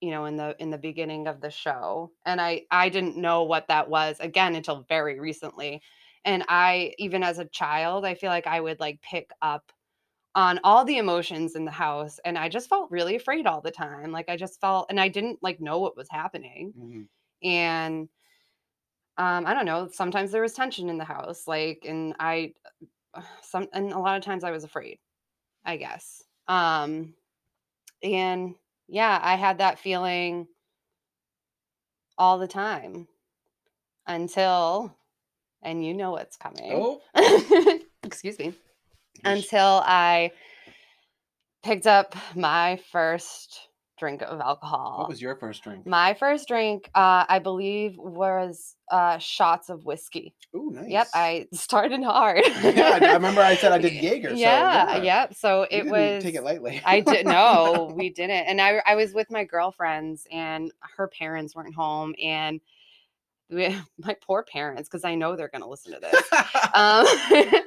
you 0.00 0.10
know 0.10 0.26
in 0.26 0.36
the 0.36 0.54
in 0.60 0.70
the 0.70 0.78
beginning 0.78 1.26
of 1.26 1.40
the 1.40 1.50
show 1.50 2.10
and 2.24 2.40
i 2.40 2.62
i 2.70 2.88
didn't 2.88 3.16
know 3.16 3.42
what 3.42 3.66
that 3.68 3.88
was 3.88 4.16
again 4.20 4.54
until 4.54 4.84
very 4.88 5.18
recently 5.18 5.82
and 6.24 6.44
i 6.48 6.92
even 6.98 7.22
as 7.22 7.38
a 7.38 7.44
child 7.46 8.04
i 8.04 8.14
feel 8.14 8.30
like 8.30 8.46
i 8.46 8.60
would 8.60 8.78
like 8.80 9.00
pick 9.02 9.30
up 9.42 9.72
on 10.38 10.60
all 10.62 10.84
the 10.84 10.98
emotions 10.98 11.56
in 11.56 11.64
the 11.64 11.70
house 11.86 12.20
and 12.24 12.38
i 12.38 12.48
just 12.48 12.68
felt 12.68 12.92
really 12.92 13.16
afraid 13.16 13.44
all 13.44 13.60
the 13.60 13.72
time 13.72 14.12
like 14.12 14.28
i 14.28 14.36
just 14.36 14.60
felt 14.60 14.86
and 14.88 15.00
i 15.00 15.08
didn't 15.08 15.42
like 15.42 15.60
know 15.60 15.80
what 15.80 15.96
was 15.96 16.08
happening 16.08 16.72
Mhm. 16.78 17.08
and 17.42 18.08
um 19.16 19.46
i 19.46 19.52
don't 19.54 19.66
know 19.66 19.88
sometimes 19.92 20.30
there 20.30 20.42
was 20.42 20.52
tension 20.52 20.88
in 20.88 20.96
the 20.96 21.04
house 21.04 21.48
like 21.48 21.84
and 21.84 22.14
i 22.20 22.54
some 23.42 23.66
and 23.72 23.92
a 23.92 23.98
lot 23.98 24.16
of 24.16 24.22
times 24.22 24.44
i 24.44 24.52
was 24.52 24.62
afraid 24.62 24.98
i 25.64 25.76
guess 25.76 26.22
um 26.46 27.14
and 28.04 28.54
yeah 28.86 29.18
i 29.20 29.34
had 29.34 29.58
that 29.58 29.80
feeling 29.80 30.46
all 32.16 32.38
the 32.38 32.46
time 32.46 33.08
until 34.06 34.94
and 35.62 35.84
you 35.84 35.92
know 35.94 36.12
what's 36.12 36.36
coming. 36.36 36.72
Oh, 37.14 37.80
Excuse 38.04 38.38
me. 38.38 38.54
Until 39.24 39.82
I 39.84 40.32
picked 41.62 41.86
up 41.86 42.14
my 42.34 42.80
first 42.90 43.68
drink 43.98 44.22
of 44.22 44.40
alcohol. 44.40 44.98
what 44.98 45.08
was 45.08 45.20
your 45.20 45.34
first 45.36 45.62
drink? 45.64 45.84
my 45.84 46.14
first 46.14 46.46
drink, 46.46 46.88
uh, 46.94 47.24
I 47.28 47.40
believe, 47.40 47.96
was 47.98 48.76
uh, 48.90 49.18
shots 49.18 49.68
of 49.68 49.84
whiskey. 49.84 50.34
Ooh, 50.54 50.70
nice. 50.72 50.88
Yep, 50.88 51.06
I 51.14 51.46
started 51.52 52.02
hard. 52.02 52.42
yeah, 52.62 52.98
I 53.02 53.12
remember 53.14 53.40
I 53.40 53.56
said 53.56 53.72
I 53.72 53.78
did 53.78 53.92
Jaeger. 54.02 54.30
So, 54.30 54.36
yeah, 54.36 54.96
yeah, 54.96 55.02
yep. 55.02 55.34
So 55.34 55.62
it 55.62 55.82
didn't 55.84 55.90
was. 55.90 56.22
take 56.22 56.36
it 56.36 56.42
lightly. 56.44 56.80
I 56.84 57.00
did 57.00 57.26
no, 57.26 57.92
we 57.96 58.10
didn't. 58.10 58.46
And 58.46 58.60
I 58.60 58.80
I 58.86 58.94
was 58.94 59.12
with 59.12 59.30
my 59.30 59.44
girlfriends 59.44 60.26
and 60.30 60.72
her 60.96 61.08
parents 61.08 61.54
weren't 61.54 61.74
home 61.74 62.14
and 62.22 62.60
we, 63.50 63.76
my 63.98 64.14
poor 64.24 64.44
parents 64.44 64.88
because 64.88 65.04
I 65.04 65.14
know 65.14 65.36
they're 65.36 65.48
gonna 65.48 65.68
listen 65.68 65.92
to 65.92 66.00
this. 66.00 66.22
um, 66.74 67.62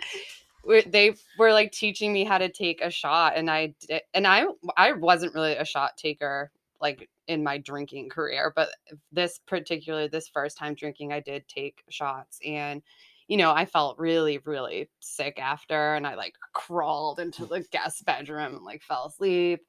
they 0.88 1.16
were 1.38 1.52
like 1.54 1.72
teaching 1.72 2.14
me 2.14 2.24
how 2.24 2.38
to 2.38 2.50
take 2.50 2.82
a 2.82 2.90
shot, 2.92 3.34
and 3.36 3.50
I 3.50 3.74
did, 3.88 4.02
and 4.14 4.28
I 4.28 4.46
I 4.78 4.94
wasn't 4.94 5.34
really 5.34 5.56
a 5.56 5.66
shot 5.66 5.98
taker 5.98 6.52
like 6.82 7.10
in 7.28 7.44
my 7.44 7.58
drinking 7.58 8.10
career, 8.10 8.52
but 8.56 8.70
this 9.12 9.40
particular 9.48 10.08
this 10.08 10.28
first 10.28 10.58
time 10.58 10.76
drinking, 10.76 11.14
I 11.14 11.20
did 11.20 11.48
take 11.48 11.84
shots, 11.90 12.40
and 12.46 12.82
you 13.28 13.38
know 13.38 13.52
I 13.52 13.66
felt 13.66 14.00
really 14.00 14.40
really 14.46 14.90
sick 15.00 15.40
after, 15.40 15.96
and 15.96 16.06
I 16.08 16.16
like 16.16 16.36
crawled 16.54 17.20
into 17.20 17.46
the 17.46 17.62
guest 17.72 18.06
bedroom 18.06 18.56
and 18.56 18.66
like 18.66 18.84
fell 18.84 19.08
asleep, 19.08 19.62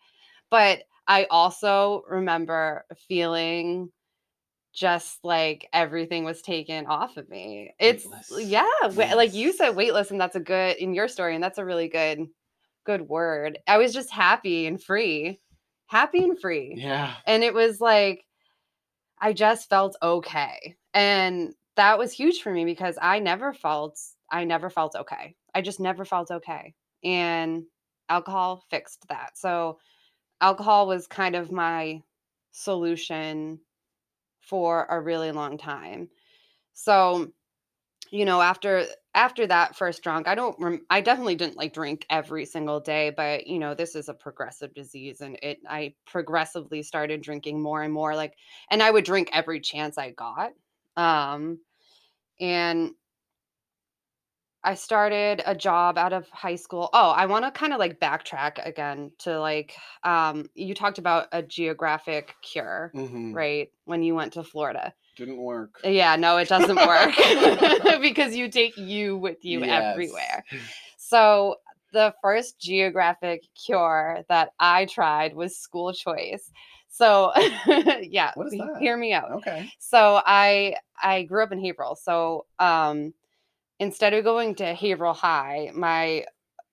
but 0.51 0.85
I 1.09 1.27
also 1.31 2.05
remember 2.09 2.85
feeling 3.09 3.91
just 4.73 5.19
like 5.25 5.69
everything 5.73 6.25
was 6.25 6.43
taken 6.43 6.87
off 6.87 7.17
of 7.17 7.29
me. 7.29 7.75
It's 7.79 8.07
Weightless. 8.07 8.47
yeah, 8.49 9.15
like 9.15 9.35
you 9.35 9.53
said 9.53 9.77
weightless 9.77 10.11
and 10.11 10.21
that's 10.21 10.37
a 10.37 10.41
good 10.41 10.77
in 10.79 10.95
your 10.95 11.09
story 11.09 11.35
and 11.35 11.45
that's 11.45 11.59
a 11.59 11.65
really 11.65 11.89
good 11.89 12.27
good 12.85 13.03
word. 13.03 13.59
I 13.69 13.79
was 13.79 13.93
just 13.93 14.11
happy 14.11 14.67
and 14.67 14.83
free. 14.83 15.41
Happy 15.87 16.25
and 16.25 16.41
free. 16.41 16.75
yeah. 16.77 17.15
And 17.27 17.45
it 17.45 17.55
was 17.55 17.81
like 17.81 18.25
I 19.21 19.33
just 19.33 19.69
felt 19.69 19.97
okay. 20.03 20.77
And 20.95 21.55
that 21.77 21.99
was 21.99 22.13
huge 22.13 22.43
for 22.43 22.53
me 22.53 22.65
because 22.65 22.99
I 23.01 23.19
never 23.19 23.53
felt 23.53 24.01
I 24.31 24.45
never 24.45 24.71
felt 24.71 24.97
okay. 24.97 25.37
I 25.55 25.61
just 25.61 25.81
never 25.81 26.05
felt 26.05 26.31
okay. 26.31 26.75
And 27.05 27.65
alcohol 28.09 28.65
fixed 28.71 29.07
that. 29.09 29.37
So 29.37 29.79
alcohol 30.41 30.87
was 30.87 31.07
kind 31.07 31.37
of 31.37 31.53
my 31.53 32.03
solution 32.53 33.59
for 34.43 34.87
a 34.91 35.01
really 35.01 35.33
long 35.33 35.59
time. 35.59 36.11
So, 36.75 37.33
you 38.11 38.25
know, 38.25 38.41
after 38.43 38.87
after 39.15 39.47
that 39.47 39.77
first 39.77 40.03
drunk, 40.03 40.29
I 40.29 40.35
don't 40.35 40.57
rem- 40.61 40.87
I 40.91 41.01
definitely 41.01 41.35
didn't 41.37 41.57
like 41.57 41.73
drink 41.75 42.07
every 42.11 42.45
single 42.47 42.81
day, 42.81 43.11
but 43.11 43.47
you 43.47 43.59
know, 43.59 43.75
this 43.75 43.95
is 43.97 44.09
a 44.09 44.15
progressive 44.15 44.75
disease 44.75 45.21
and 45.23 45.39
it 45.43 45.61
I 45.69 45.95
progressively 46.07 46.83
started 46.83 47.23
drinking 47.23 47.63
more 47.63 47.83
and 47.83 47.93
more 47.93 48.15
like 48.17 48.35
and 48.71 48.83
I 48.83 48.91
would 48.91 49.05
drink 49.05 49.31
every 49.33 49.61
chance 49.61 49.99
I 49.99 50.11
got. 50.13 50.53
Um 50.97 51.61
and 52.41 52.93
I 54.65 54.75
started 54.75 55.43
a 55.45 55.55
job 55.55 55.99
out 55.99 56.13
of 56.13 56.29
high 56.31 56.55
school. 56.57 56.89
Oh, 56.93 57.11
I 57.11 57.27
want 57.27 57.45
to 57.45 57.51
kind 57.51 57.73
of 57.73 57.79
like 57.81 57.99
backtrack 57.99 58.65
again 58.65 59.11
to 59.21 59.41
like 59.41 59.75
um 60.05 60.49
you 60.55 60.75
talked 60.75 60.99
about 60.99 61.27
a 61.33 61.43
geographic 61.43 62.35
cure, 62.43 62.91
hmm 62.95 63.33
right? 63.35 63.71
When 63.87 64.03
you 64.03 64.15
went 64.15 64.35
to 64.35 64.45
Florida. 64.45 64.95
Didn't 65.17 65.37
work. 65.39 65.81
Yeah, 65.85 66.17
no, 66.17 66.39
it 66.39 66.49
doesn't 66.49 66.77
work 66.87 67.15
because 68.01 68.35
you 68.37 68.49
take 68.49 68.77
you 68.77 69.17
with 69.17 69.45
you 69.45 69.61
Yes. 69.65 69.69
everywhere. 69.69 70.45
So 70.99 71.57
the 71.93 72.15
first 72.23 72.59
geographic 72.59 73.43
cure 73.55 74.25
that 74.29 74.53
I 74.59 74.87
tried 74.87 75.35
was 75.35 75.59
school 75.59 75.93
choice. 75.93 76.51
So 76.89 77.33
yeah, 78.03 78.33
What 78.35 78.47
is 78.47 78.53
that? 78.53 78.77
hear 78.81 78.97
me 78.97 79.13
out. 79.13 79.33
Okay. 79.33 79.69
So 79.79 80.21
I 80.25 80.77
I 81.03 81.25
grew 81.25 81.43
up 81.43 81.53
in 81.53 81.63
Haverhill. 81.65 81.97
So 81.97 82.47
um 82.59 83.13
instead 83.83 84.15
of 84.15 84.23
going 84.25 84.55
to 84.57 84.75
Haverhill 84.75 85.15
High, 85.15 85.71
my 85.75 86.25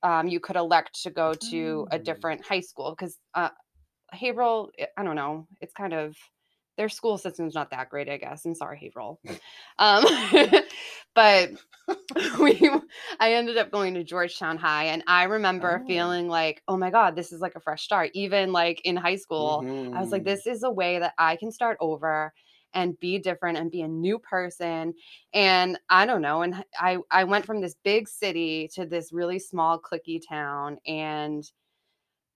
um 0.04 0.28
you 0.28 0.40
could 0.40 0.56
elect 0.56 1.02
to 1.04 1.10
go 1.10 1.34
to 1.52 1.88
a 1.92 2.00
Mm. 2.00 2.04
different 2.10 2.46
high 2.46 2.62
school 2.62 2.92
because 2.96 3.18
uh 3.34 3.50
Haverhill, 4.12 4.72
I- 4.80 4.88
I 4.98 5.04
don't 5.04 5.16
know, 5.16 5.48
it's 5.62 5.74
kind 5.74 5.94
of 5.94 6.16
their 6.78 6.90
school 6.90 7.18
system's 7.18 7.56
not 7.56 7.72
that 7.72 7.90
great, 7.90 8.10
I 8.10 8.18
guess. 8.18 8.46
I'm 8.46 8.56
sorry, 8.56 8.80
Haverhill. 8.80 9.20
Um 9.80 10.06
but 11.16 11.50
we 12.40 12.54
I 13.20 13.34
ended 13.34 13.58
up 13.58 13.72
going 13.72 13.96
to 13.96 14.04
Georgetown 14.04 14.58
High 14.58 14.86
and 14.86 15.04
I 15.08 15.24
remember 15.24 15.82
Oh. 15.82 15.88
feeling 15.88 16.28
like, 16.30 16.62
oh 16.68 16.78
my 16.78 16.92
God, 16.92 17.16
this 17.16 17.32
is 17.34 17.42
like 17.42 17.56
a 17.56 17.60
fresh 17.60 17.84
start. 17.84 18.12
Even 18.14 18.54
like 18.54 18.82
in 18.86 18.96
high 18.96 19.18
school, 19.18 19.66
I 19.94 20.00
was 20.02 20.12
like, 20.12 20.24
Mhm. 20.24 20.26
this 20.26 20.46
is 20.48 20.64
a 20.64 20.72
way 20.72 21.00
that 21.00 21.14
I 21.18 21.36
can 21.38 21.52
start 21.52 21.78
over 21.82 22.34
and 22.74 23.00
be 23.00 23.18
different 23.20 23.58
and 23.58 23.72
be 23.72 23.82
a 23.82 23.88
new 23.88 24.20
person. 24.20 24.94
And 25.34 25.80
I 25.90 26.06
don't 26.06 26.22
know. 26.22 26.42
And 26.42 26.64
I, 26.80 26.98
I 27.12 27.24
went 27.24 27.46
from 27.46 27.62
this 27.62 27.76
big 27.84 28.08
city 28.08 28.70
to 28.76 28.86
this 28.86 29.12
really 29.12 29.40
small, 29.40 29.80
clicky 29.80 30.22
town. 30.28 30.78
And 30.86 31.50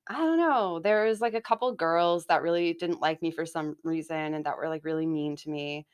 I 0.07 0.17
don't 0.17 0.37
know. 0.37 0.79
There 0.79 1.05
was 1.05 1.21
like 1.21 1.33
a 1.33 1.41
couple 1.41 1.71
girls 1.73 2.25
that 2.25 2.41
really 2.41 2.73
didn't 2.73 3.01
like 3.01 3.21
me 3.21 3.31
for 3.31 3.45
some 3.45 3.75
reason 3.83 4.33
and 4.33 4.45
that 4.45 4.57
were 4.57 4.67
like 4.69 4.83
really 4.83 5.05
mean 5.05 5.35
to 5.37 5.49
me. 5.49 5.85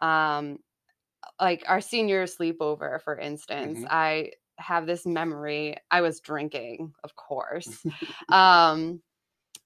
Um, 0.00 0.58
like 1.40 1.64
our 1.66 1.80
senior 1.80 2.24
sleepover, 2.24 3.02
for 3.02 3.18
instance, 3.18 3.80
Mhm. 3.80 3.88
I 3.90 4.32
have 4.58 4.86
this 4.86 5.06
memory. 5.06 5.76
I 5.90 6.00
was 6.00 6.20
drinking, 6.20 6.94
of 7.04 7.14
course. 7.16 7.84
um, 8.28 9.02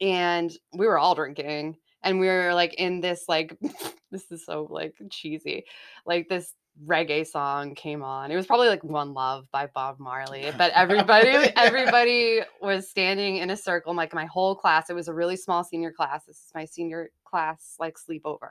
and 0.01 0.51
we 0.73 0.87
were 0.87 0.99
all 0.99 1.15
drinking 1.15 1.77
and 2.03 2.19
we 2.19 2.27
were 2.27 2.55
like 2.55 2.75
in 2.75 3.01
this 3.01 3.25
like 3.29 3.57
this 4.11 4.31
is 4.31 4.45
so 4.45 4.67
like 4.71 4.95
cheesy 5.11 5.65
like 6.07 6.29
this 6.29 6.55
reggae 6.87 7.27
song 7.27 7.75
came 7.75 8.03
on. 8.03 8.31
It 8.31 8.37
was 8.37 8.47
probably 8.47 8.69
like 8.69 8.83
one 8.83 9.13
love 9.13 9.47
by 9.53 9.67
bob 9.67 9.99
marley 9.99 10.53
but 10.57 10.73
everybody 10.73 11.31
everybody 11.57 12.41
was 12.61 12.89
standing 12.89 13.37
in 13.37 13.51
a 13.51 13.57
circle 13.57 13.95
like 13.95 14.15
my 14.15 14.27
whole 14.27 14.55
class 14.55 14.89
it 14.91 14.95
was 14.95 15.09
a 15.09 15.15
really 15.15 15.37
small 15.37 15.63
senior 15.65 15.93
class 15.93 16.25
this 16.25 16.37
is 16.37 16.53
my 16.55 16.65
senior 16.65 17.11
class 17.25 17.77
like 17.79 17.97
sleepover 17.97 18.51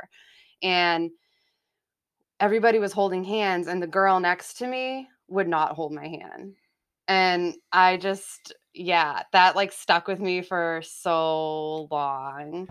and 0.61 1.09
everybody 2.39 2.79
was 2.79 2.91
holding 2.91 3.23
hands 3.23 3.67
and 3.67 3.81
the 3.81 3.87
girl 3.87 4.19
next 4.19 4.57
to 4.57 4.67
me 4.67 5.07
would 5.27 5.47
not 5.47 5.75
hold 5.75 5.93
my 5.93 6.07
hand 6.07 6.53
and 7.07 7.55
i 7.71 7.97
just 7.97 8.53
yeah 8.73 9.23
that 9.33 9.55
like 9.55 9.71
stuck 9.71 10.07
with 10.07 10.19
me 10.19 10.41
for 10.41 10.81
so 10.83 11.87
long 11.91 12.67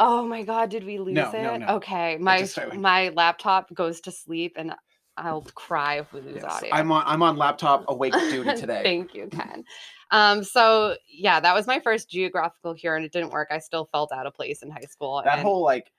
oh 0.00 0.26
my 0.26 0.42
god 0.42 0.70
did 0.70 0.82
we 0.84 0.98
lose 0.98 1.14
No, 1.14 1.30
it 1.30 1.42
no, 1.42 1.56
no. 1.56 1.66
okay 1.76 2.16
my 2.18 2.48
my 2.74 3.10
laptop 3.10 3.72
goes 3.74 4.00
to 4.02 4.10
sleep 4.10 4.54
and 4.56 4.74
i'll 5.16 5.42
cry 5.54 5.98
if 6.00 6.12
we 6.12 6.20
lose 6.22 6.36
Yes. 6.42 6.44
audio 6.46 6.70
I'm 6.72 6.90
on 6.90 7.04
I'm 7.06 7.22
on 7.22 7.36
laptop 7.36 7.84
awake 7.88 8.14
duty 8.14 8.54
today. 8.56 8.82
Thank 8.82 9.14
you, 9.14 9.28
Ken. 9.28 9.62
Um, 10.12 10.42
so 10.42 10.96
yeah, 11.08 11.38
that 11.38 11.54
was 11.54 11.66
my 11.68 11.78
first 11.80 12.10
geographical 12.10 12.74
cure, 12.74 12.96
and 12.96 13.04
it 13.04 13.12
didn't 13.12 13.30
work. 13.30 13.48
I 13.52 13.58
still 13.58 13.88
felt 13.92 14.10
out 14.12 14.26
of 14.26 14.34
place 14.34 14.62
in 14.62 14.70
high 14.70 14.88
school. 14.88 15.20
that 15.24 15.34
and- 15.34 15.42
whole 15.42 15.62
like 15.62 15.90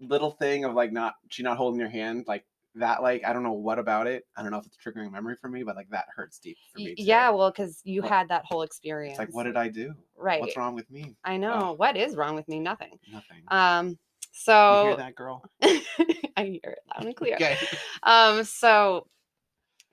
little 0.00 0.30
thing 0.32 0.64
of 0.64 0.74
like 0.74 0.90
not 0.92 1.14
she 1.30 1.42
not 1.42 1.56
holding 1.56 1.78
your 1.80 1.88
hand 1.88 2.24
like 2.26 2.44
that 2.76 3.02
like 3.02 3.24
I 3.24 3.32
don't 3.32 3.42
know 3.42 3.52
what 3.52 3.78
about 3.78 4.06
it. 4.06 4.24
I 4.36 4.42
don't 4.42 4.50
know 4.50 4.58
if 4.58 4.66
it's 4.66 4.76
triggering 4.76 5.10
memory 5.10 5.36
for 5.40 5.48
me, 5.48 5.62
but 5.62 5.76
like 5.76 5.88
that 5.90 6.06
hurts 6.14 6.38
deep 6.38 6.56
for 6.72 6.78
me. 6.78 6.94
Too. 6.94 7.02
yeah, 7.02 7.30
well, 7.30 7.50
because 7.50 7.80
you 7.84 8.02
What- 8.02 8.10
had 8.10 8.28
that 8.28 8.44
whole 8.44 8.62
experience. 8.62 9.18
it's 9.18 9.18
like 9.18 9.34
what 9.34 9.44
did 9.44 9.56
I 9.56 9.68
do? 9.68 9.94
right? 10.16 10.40
What's 10.40 10.56
wrong 10.56 10.74
with 10.74 10.90
me? 10.90 11.14
I 11.24 11.36
know. 11.36 11.74
What 11.76 11.96
is 11.96 12.16
wrong 12.16 12.34
with 12.34 12.48
me? 12.48 12.58
Nothing. 12.60 12.98
Nothing. 13.12 13.42
Um, 13.48 13.88
you 13.88 13.96
so 14.32 14.84
hear 14.88 14.96
that 14.96 15.14
girl? 15.14 15.44
I 15.62 16.44
hear 16.44 16.60
it 16.64 16.78
loud 16.94 17.06
and 17.06 17.16
clear. 17.16 17.34
Okay. 17.36 17.56
Um, 18.02 18.44
so 18.44 19.06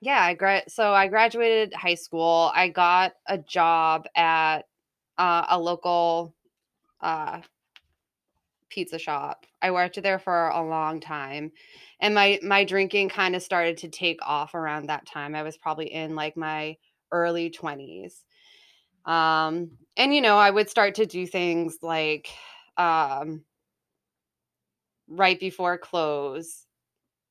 yeah, 0.02 0.22
I 0.22 0.34
gra- 0.34 0.68
so 0.70 0.94
I 0.94 1.08
graduated 1.08 1.74
high 1.74 1.96
school. 1.96 2.52
I 2.54 2.68
got 2.68 3.14
a 3.28 3.38
job 3.38 4.06
at 4.16 4.64
uh, 5.18 5.46
a 5.50 5.60
local 5.60 6.36
uh, 7.02 7.40
pizza 8.74 8.98
shop. 8.98 9.46
I 9.62 9.72
worked 9.72 10.02
there 10.02 10.20
for 10.20 10.50
a 10.50 10.64
long 10.64 11.00
time, 11.00 11.52
and 12.00 12.16
my 12.16 12.40
my 12.42 12.64
drinking 12.64 13.10
kind 13.10 13.36
of 13.36 13.44
started 13.44 13.78
to 13.78 13.90
take 13.90 14.20
off 14.22 14.56
around 14.56 14.88
that 14.88 15.06
time. 15.06 15.36
I 15.36 15.44
was 15.44 15.58
probably 15.58 15.94
in 15.94 16.16
like 16.16 16.36
my 16.36 16.78
early 17.12 17.50
twenties, 17.50 18.24
um, 19.06 19.72
and 19.98 20.14
you 20.16 20.22
know 20.22 20.38
I 20.38 20.52
would 20.52 20.70
start 20.70 20.96
to 20.96 21.06
do 21.06 21.28
things 21.28 21.78
like 21.82 22.30
um, 22.78 23.44
right 25.08 25.40
before 25.40 25.78
close 25.78 26.66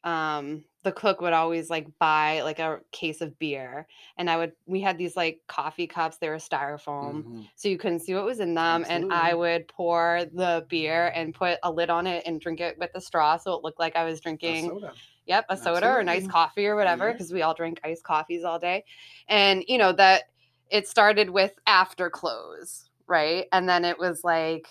um 0.04 0.64
the 0.84 0.92
cook 0.92 1.20
would 1.20 1.32
always 1.32 1.70
like 1.70 1.86
buy 1.98 2.40
like 2.42 2.58
a 2.58 2.80
case 2.90 3.20
of 3.20 3.38
beer 3.38 3.86
and 4.16 4.28
i 4.28 4.36
would 4.36 4.52
we 4.66 4.80
had 4.80 4.98
these 4.98 5.16
like 5.16 5.40
coffee 5.46 5.86
cups 5.86 6.16
they 6.18 6.28
were 6.28 6.36
styrofoam 6.36 7.22
Mhm. 7.24 7.48
so 7.54 7.68
you 7.68 7.78
couldn't 7.78 8.00
see 8.00 8.14
what 8.14 8.24
was 8.24 8.40
in 8.40 8.54
them 8.54 8.84
and 8.88 9.12
i 9.12 9.32
would 9.34 9.68
pour 9.68 10.24
the 10.32 10.66
beer 10.68 11.12
and 11.14 11.34
put 11.34 11.58
a 11.62 11.70
lid 11.70 11.90
on 11.90 12.06
it 12.06 12.24
and 12.26 12.40
drink 12.40 12.60
it 12.60 12.76
with 12.78 12.90
a 12.94 13.00
straw 13.00 13.36
so 13.36 13.54
it 13.54 13.62
looked 13.62 13.78
like 13.78 13.96
i 13.96 14.04
was 14.04 14.18
A 14.18 14.22
drinking 14.22 14.68
soda. 14.68 14.92
Yep, 15.26 15.46
a 15.50 15.56
soda 15.56 15.86
or 15.88 16.00
a 16.00 16.04
nice 16.04 16.26
coffee 16.26 16.66
or 16.66 16.74
whatever, 16.74 17.06
Yeah. 17.06 17.12
because 17.12 17.32
we 17.32 17.42
all 17.42 17.54
drink 17.54 17.78
iced 17.84 18.02
coffees 18.02 18.42
all 18.42 18.58
day. 18.58 18.84
And 19.28 19.62
you 19.68 19.78
know 19.78 19.92
that 19.92 20.24
it 20.68 20.88
started 20.88 21.30
with 21.30 21.52
after 21.68 22.10
close, 22.10 22.90
right? 23.06 23.46
And 23.52 23.68
then 23.68 23.84
it 23.84 23.96
was 24.00 24.24
like 24.24 24.66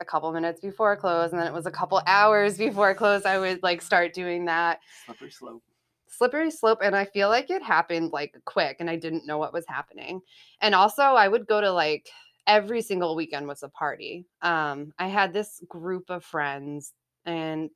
a 0.00 0.04
couple 0.04 0.32
minutes 0.32 0.60
before 0.60 0.96
close, 0.96 1.30
and 1.32 1.40
then 1.40 1.46
it 1.46 1.52
was 1.52 1.66
a 1.66 1.70
couple 1.70 2.00
hours 2.06 2.58
before 2.58 2.94
close. 2.94 3.24
I 3.24 3.38
would 3.38 3.62
like 3.62 3.82
start 3.82 4.12
doing 4.14 4.44
that 4.46 4.80
Slippery 5.04 5.30
slope. 5.30 5.62
slippery 6.08 6.50
slope 6.50 6.78
and 6.82 6.96
i 6.96 7.04
feel 7.04 7.28
like 7.28 7.50
it 7.50 7.62
happened 7.62 8.10
like 8.12 8.34
quick 8.44 8.76
and 8.80 8.88
i 8.88 8.96
didn't 8.96 9.26
know 9.26 9.38
what 9.38 9.52
was 9.52 9.64
happening 9.68 10.20
and 10.60 10.74
also 10.74 11.02
i 11.02 11.28
would 11.28 11.46
go 11.46 11.60
to 11.60 11.70
like 11.70 12.08
every 12.46 12.80
single 12.80 13.16
weekend 13.16 13.46
was 13.46 13.62
a 13.62 13.68
party 13.68 14.24
um 14.42 14.92
i 14.98 15.08
had 15.08 15.32
this 15.32 15.62
group 15.68 16.08
of 16.08 16.24
friends 16.24 16.92
and 17.26 17.70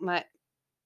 my 0.00 0.24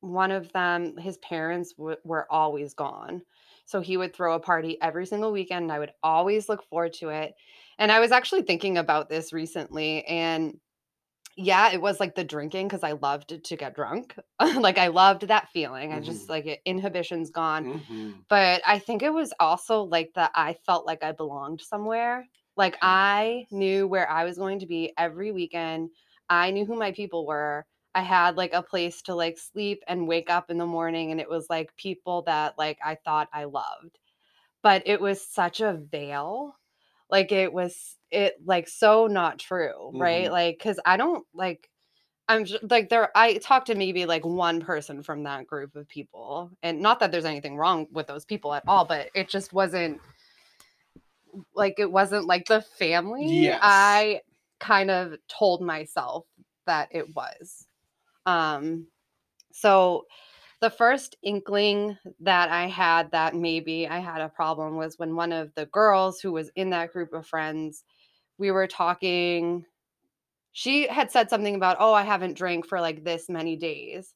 one 0.01 0.31
of 0.31 0.53
them 0.53 0.97
his 0.97 1.17
parents 1.19 1.75
w- 1.75 1.97
were 2.05 2.27
always 2.31 2.75
gone 2.75 3.23
so 3.65 3.81
he 3.81 3.97
would 3.97 4.13
throw 4.15 4.35
a 4.35 4.41
party 4.41 4.81
every 4.83 5.07
single 5.07 5.33
weekend 5.33 5.63
and 5.65 5.73
i 5.73 5.79
would 5.79 5.93
always 6.03 6.49
look 6.49 6.63
forward 6.69 6.93
to 6.93 7.09
it 7.09 7.35
and 7.79 7.93
i 7.93 8.01
was 8.01 8.13
actually 8.13 8.43
thinking 8.43 8.79
about 8.79 9.09
this 9.09 9.33
recently 9.33 10.05
and 10.07 10.59
yeah, 11.37 11.73
it 11.73 11.81
was 11.81 11.99
like 11.99 12.15
the 12.15 12.25
drinking 12.25 12.69
because 12.69 12.83
I 12.85 12.93
loved 12.93 13.43
to 13.45 13.57
get 13.57 13.75
drunk. 13.75 14.17
like 14.57 14.79
I 14.79 14.89
loved 14.89 15.29
that 15.29 15.49
feeling. 15.51 15.93
I 15.93 16.01
just 16.01 16.27
Mhm. 16.27 16.31
like 16.31 16.47
it, 16.47 16.61
inhibition's 16.67 17.31
gone. 17.31 17.67
Mhm. 17.67 18.25
But 18.29 18.63
I 18.67 18.79
think 18.79 19.03
it 19.03 19.13
was 19.13 19.33
also 19.41 19.83
like 19.83 20.13
that 20.15 20.33
I 20.35 20.55
felt 20.67 20.87
like 20.87 21.03
I 21.03 21.13
belonged 21.13 21.61
somewhere. 21.61 22.27
Like 22.57 22.77
I 22.83 23.47
knew 23.51 23.87
where 23.87 24.09
I 24.11 24.25
was 24.25 24.39
going 24.39 24.59
to 24.61 24.67
be 24.67 24.93
every 24.99 25.33
weekend. 25.33 25.91
I 26.29 26.51
knew 26.51 26.65
who 26.67 26.77
my 26.77 26.93
people 26.93 27.27
were. 27.27 27.67
I 27.95 28.03
had 28.03 28.37
like 28.37 28.53
a 28.55 28.63
place 28.63 29.03
to 29.03 29.15
like 29.15 29.39
sleep 29.39 29.83
and 29.87 30.09
wake 30.09 30.31
up 30.31 30.51
in 30.51 30.59
the 30.59 30.67
morning 30.67 31.11
and 31.13 31.21
it 31.21 31.29
was 31.29 31.49
like 31.51 31.77
people 31.77 32.23
that 32.23 32.57
like 32.59 32.79
I 32.85 32.97
thought 32.97 33.29
I 33.33 33.45
loved. 33.45 33.99
But 34.63 34.83
it 34.87 35.01
was 35.01 35.27
such 35.27 35.61
a 35.61 35.75
veil. 35.75 36.57
Like 37.13 37.33
it 37.33 37.53
was 37.55 37.99
it 38.13 38.37
like 38.47 38.69
so 38.69 39.09
not 39.09 39.39
true, 39.41 39.93
right? 39.97 40.29
Mhm. 40.29 40.33
Like 40.33 40.61
cuz 40.61 40.81
I 40.87 40.99
don't 40.99 41.27
like 41.35 41.71
I'm 42.29 42.45
j- 42.47 42.59
like 42.71 42.89
there 42.91 43.11
I 43.17 43.35
talked 43.39 43.69
to 43.69 43.77
maybe 43.77 44.07
like 44.07 44.25
one 44.27 44.63
person 44.63 45.03
from 45.05 45.25
that 45.25 45.47
group 45.47 45.77
of 45.77 45.89
people. 45.89 46.53
And 46.65 46.81
not 46.83 47.01
that 47.01 47.13
there's 47.13 47.27
anything 47.27 47.57
wrong 47.59 47.89
with 47.93 48.09
those 48.09 48.25
people 48.27 48.55
at 48.55 48.65
all, 48.69 48.87
but 48.87 49.11
it 49.15 49.29
just 49.31 49.53
wasn't 49.53 50.01
like 51.55 51.75
it 51.79 51.91
wasn't 51.91 52.27
like 52.27 52.47
the 52.47 52.61
family 52.61 53.27
Yes. 53.27 53.61
I 53.63 54.21
kind 54.61 54.91
of 54.91 55.15
told 55.29 55.63
myself 55.63 56.27
that 56.67 56.89
it 56.93 57.15
was. 57.15 57.67
Um 58.27 58.87
so 59.53 60.05
the 60.63 60.71
first 60.71 61.17
inkling 61.25 61.99
that 62.21 62.49
I 62.49 62.69
had 62.69 63.11
that 63.11 63.35
maybe 63.35 63.89
I 63.89 63.99
had 63.99 64.21
a 64.21 64.29
problem 64.29 64.77
was 64.77 64.97
when 64.97 65.17
one 65.17 65.33
of 65.33 65.53
the 65.57 65.67
girls 65.67 66.21
who 66.21 66.31
was 66.31 66.53
in 66.55 66.71
that 66.71 66.93
group 66.93 67.13
of 67.13 67.27
friends, 67.27 67.83
we 68.39 68.53
were 68.53 68.69
talking. 68.69 69.65
She 70.53 70.87
had 70.87 71.11
said 71.11 71.29
something 71.29 71.57
about, 71.57 71.79
oh, 71.81 71.93
I 71.93 72.05
haven't 72.05 72.39
drank 72.39 72.69
for 72.69 72.81
like 72.81 73.03
this 73.03 73.29
many 73.29 73.57
days. 73.57 74.15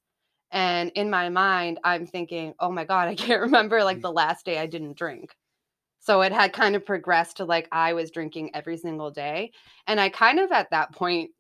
And 0.53 0.93
in 0.95 1.11
my 1.11 1.29
mind, 1.31 1.81
I'm 1.83 2.07
thinking, 2.07 2.55
oh 2.61 2.71
my 2.71 2.85
God, 2.85 3.09
I 3.09 3.15
can't 3.17 3.43
remember 3.43 3.83
like 3.83 3.99
mm. 3.99 4.03
the 4.03 4.13
last 4.13 4.47
day 4.47 4.59
I 4.59 4.67
didn't 4.67 4.97
drink. 4.97 5.35
So 5.99 6.23
it 6.23 6.31
had 6.31 6.53
kind 6.53 6.77
of 6.77 6.87
progressed 6.87 7.39
to 7.39 7.45
like 7.45 7.67
I 7.73 7.93
was 7.95 8.13
drinking 8.13 8.55
every 8.55 8.77
single 8.77 9.11
day. 9.11 9.51
And 9.89 10.01
I 10.01 10.11
kind 10.11 10.39
of 10.39 10.53
at 10.53 10.71
that 10.71 10.93
point, 10.93 11.33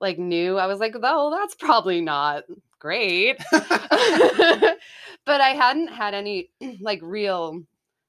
like 0.00 0.20
knew 0.20 0.56
I 0.56 0.66
was 0.66 0.78
like, 0.78 0.94
oh, 1.02 1.30
that's 1.36 1.56
probably 1.56 2.00
not 2.00 2.44
great. 2.80 3.38
But 5.26 5.40
I 5.42 5.50
hadn't 5.50 5.88
had 5.88 6.14
any 6.14 6.50
like 6.80 7.00
real 7.02 7.62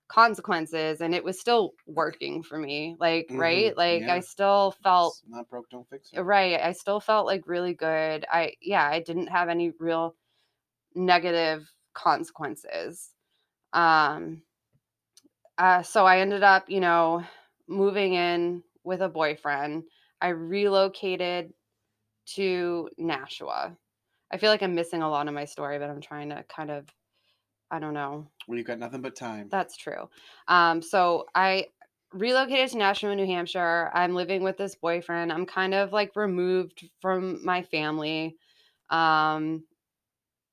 consequences 0.10 1.02
and 1.02 1.16
it 1.16 1.24
was 1.24 1.40
still 1.40 1.74
working 1.88 2.44
for 2.44 2.58
me 2.58 2.96
like 3.00 3.28
right? 3.38 3.72
Mhm, 3.72 3.78
like 3.78 4.02
yeah. 4.02 4.14
I 4.14 4.20
still 4.22 4.76
felt 4.84 5.18
It's 5.18 5.24
not 5.28 5.50
broke, 5.50 5.70
don't 5.70 5.88
fix 5.90 6.14
it. 6.14 6.22
right 6.22 6.60
I 6.62 6.74
still 6.74 7.00
felt 7.00 7.26
like 7.28 7.48
really 7.48 7.74
good. 7.74 8.26
I 8.32 8.54
yeah 8.62 8.88
I 8.88 9.00
didn't 9.02 9.28
have 9.28 9.50
any 9.50 9.72
real 9.80 10.16
negative 10.96 11.70
consequences. 11.94 13.12
Um 13.74 14.44
uh 15.58 15.82
so 15.84 16.06
I 16.06 16.20
ended 16.20 16.44
up 16.44 16.70
you 16.70 16.80
know 16.80 17.24
moving 17.68 18.14
in 18.14 18.64
with 18.84 19.02
a 19.02 19.10
boyfriend. 19.10 19.84
I 20.22 20.30
relocated 20.30 21.54
to 22.28 22.90
Nashua 22.98 23.76
I 24.32 24.38
feel 24.38 24.50
like 24.50 24.64
I'm 24.64 24.76
missing 24.76 25.02
a 25.02 25.10
lot 25.10 25.28
of 25.28 25.34
my 25.34 25.46
story, 25.46 25.78
but 25.78 25.90
I'm 25.90 26.02
trying 26.02 26.30
to 26.30 26.44
kind 26.48 26.72
of, 26.72 26.88
I 27.70 27.80
don't 27.80 27.94
know. 27.94 28.28
Well, 28.48 28.58
you've 28.58 28.68
got 28.68 28.80
nothing 28.80 29.02
but 29.02 29.16
time. 29.16 29.50
That's 29.52 29.76
true. 29.78 30.10
Um, 30.48 30.82
so 30.82 31.26
I 31.36 31.68
relocated 32.14 32.72
to 32.72 32.78
Nashua, 32.78 33.16
New 33.16 33.26
Hampshire. 33.26 33.92
I'm 33.94 34.16
living 34.16 34.44
with 34.44 34.58
this 34.58 34.76
boyfriend. 34.76 35.32
I'm 35.32 35.46
kind 35.46 35.74
of 35.74 35.92
like 35.94 36.16
removed 36.16 36.90
from 37.02 37.44
my 37.46 37.64
family. 37.64 38.36
Um, 38.90 39.64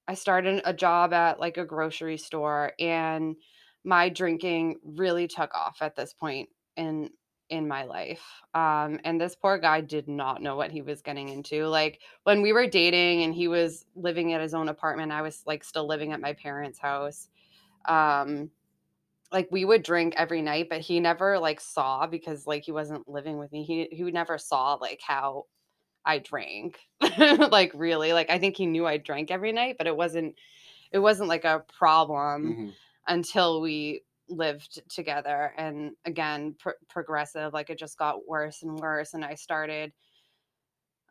I 0.06 0.14
started 0.14 0.62
a 0.64 0.72
job 0.72 1.12
at 1.12 1.40
like 1.40 1.56
a 1.56 1.64
grocery 1.64 2.16
store, 2.16 2.72
and 2.78 3.36
my 3.84 4.08
drinking 4.08 4.76
really 4.84 5.28
took 5.28 5.54
off 5.54 5.78
at 5.80 5.96
this 5.96 6.12
point 6.12 6.48
in 6.76 7.10
in 7.50 7.68
my 7.68 7.84
life. 7.84 8.22
Um, 8.54 9.00
and 9.04 9.20
this 9.20 9.36
poor 9.36 9.58
guy 9.58 9.80
did 9.80 10.08
not 10.08 10.42
know 10.42 10.56
what 10.56 10.70
he 10.70 10.82
was 10.82 11.02
getting 11.02 11.28
into. 11.28 11.66
Like 11.66 12.00
when 12.24 12.42
we 12.42 12.52
were 12.52 12.66
dating 12.66 13.22
and 13.22 13.34
he 13.34 13.48
was 13.48 13.86
living 13.94 14.32
at 14.32 14.40
his 14.40 14.54
own 14.54 14.68
apartment, 14.68 15.12
I 15.12 15.22
was 15.22 15.42
like 15.46 15.64
still 15.64 15.86
living 15.86 16.12
at 16.12 16.20
my 16.20 16.34
parents' 16.34 16.78
house. 16.78 17.28
Um, 17.86 18.50
like 19.32 19.48
we 19.50 19.64
would 19.64 19.82
drink 19.82 20.14
every 20.16 20.40
night, 20.42 20.68
but 20.70 20.80
he 20.80 21.00
never 21.00 21.38
like 21.38 21.60
saw 21.60 22.06
because 22.06 22.46
like 22.46 22.64
he 22.64 22.72
wasn't 22.72 23.08
living 23.08 23.38
with 23.38 23.52
me. 23.52 23.62
He 23.64 23.88
he 23.92 24.02
never 24.10 24.38
saw 24.38 24.74
like 24.74 25.00
how 25.02 25.46
I 26.04 26.18
drank. 26.18 26.80
like 27.18 27.72
really, 27.74 28.12
like 28.14 28.30
I 28.30 28.38
think 28.38 28.56
he 28.56 28.66
knew 28.66 28.86
I 28.86 28.98
drank 28.98 29.30
every 29.30 29.52
night, 29.52 29.76
but 29.78 29.86
it 29.86 29.96
wasn't 29.96 30.36
it 30.92 30.98
wasn't 31.00 31.28
like 31.28 31.44
a 31.44 31.64
problem 31.78 32.58
Mhm. 32.58 32.76
until 33.06 33.60
we 33.60 34.02
lived 34.28 34.82
together 34.88 35.52
and 35.56 35.92
again 36.04 36.54
pr- 36.58 36.70
progressive 36.88 37.52
like 37.52 37.70
it 37.70 37.78
just 37.78 37.98
got 37.98 38.26
worse 38.28 38.62
and 38.62 38.78
worse 38.78 39.14
and 39.14 39.24
i 39.24 39.34
started 39.34 39.92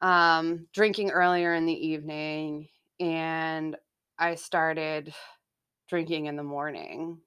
um 0.02 0.68
drinking 0.74 1.12
earlier 1.12 1.54
in 1.54 1.66
the 1.66 1.88
evening 1.88 2.68
and 3.00 3.76
i 4.20 4.36
started 4.36 5.14
drinking 5.90 6.26
in 6.28 6.36
the 6.36 6.44
morning 6.44 7.18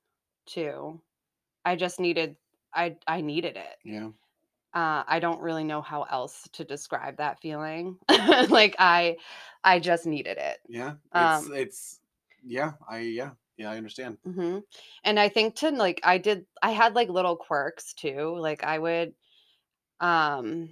too 0.46 1.00
i 1.64 1.74
just 1.76 2.00
needed 2.00 2.36
i 2.74 2.96
i 3.06 3.20
needed 3.20 3.56
it 3.56 3.76
Yeah. 3.84 4.10
uh, 4.72 5.02
I 5.06 5.18
don't 5.18 5.40
really 5.40 5.64
know 5.64 5.82
how 5.82 6.02
else 6.04 6.48
to 6.52 6.64
describe 6.64 7.16
that 7.16 7.40
feeling. 7.40 7.98
like 8.48 8.76
I, 8.78 9.16
I 9.64 9.80
just 9.80 10.06
needed 10.06 10.38
it. 10.38 10.58
Yeah. 10.68 10.94
It's 11.14 11.46
Um, 11.46 11.52
it's 11.54 12.00
yeah, 12.44 12.72
I 12.88 12.98
yeah. 13.00 13.30
Yeah, 13.60 13.72
I 13.72 13.76
understand. 13.76 14.16
hmm 14.24 14.60
And 15.04 15.20
I 15.20 15.28
think 15.28 15.56
to 15.56 15.70
like 15.70 16.00
I 16.02 16.16
did, 16.16 16.46
I 16.62 16.70
had 16.70 16.94
like 16.94 17.10
little 17.10 17.36
quirks 17.36 17.92
too. 17.92 18.34
Like 18.38 18.64
I 18.64 18.78
would, 18.78 19.12
um, 20.00 20.70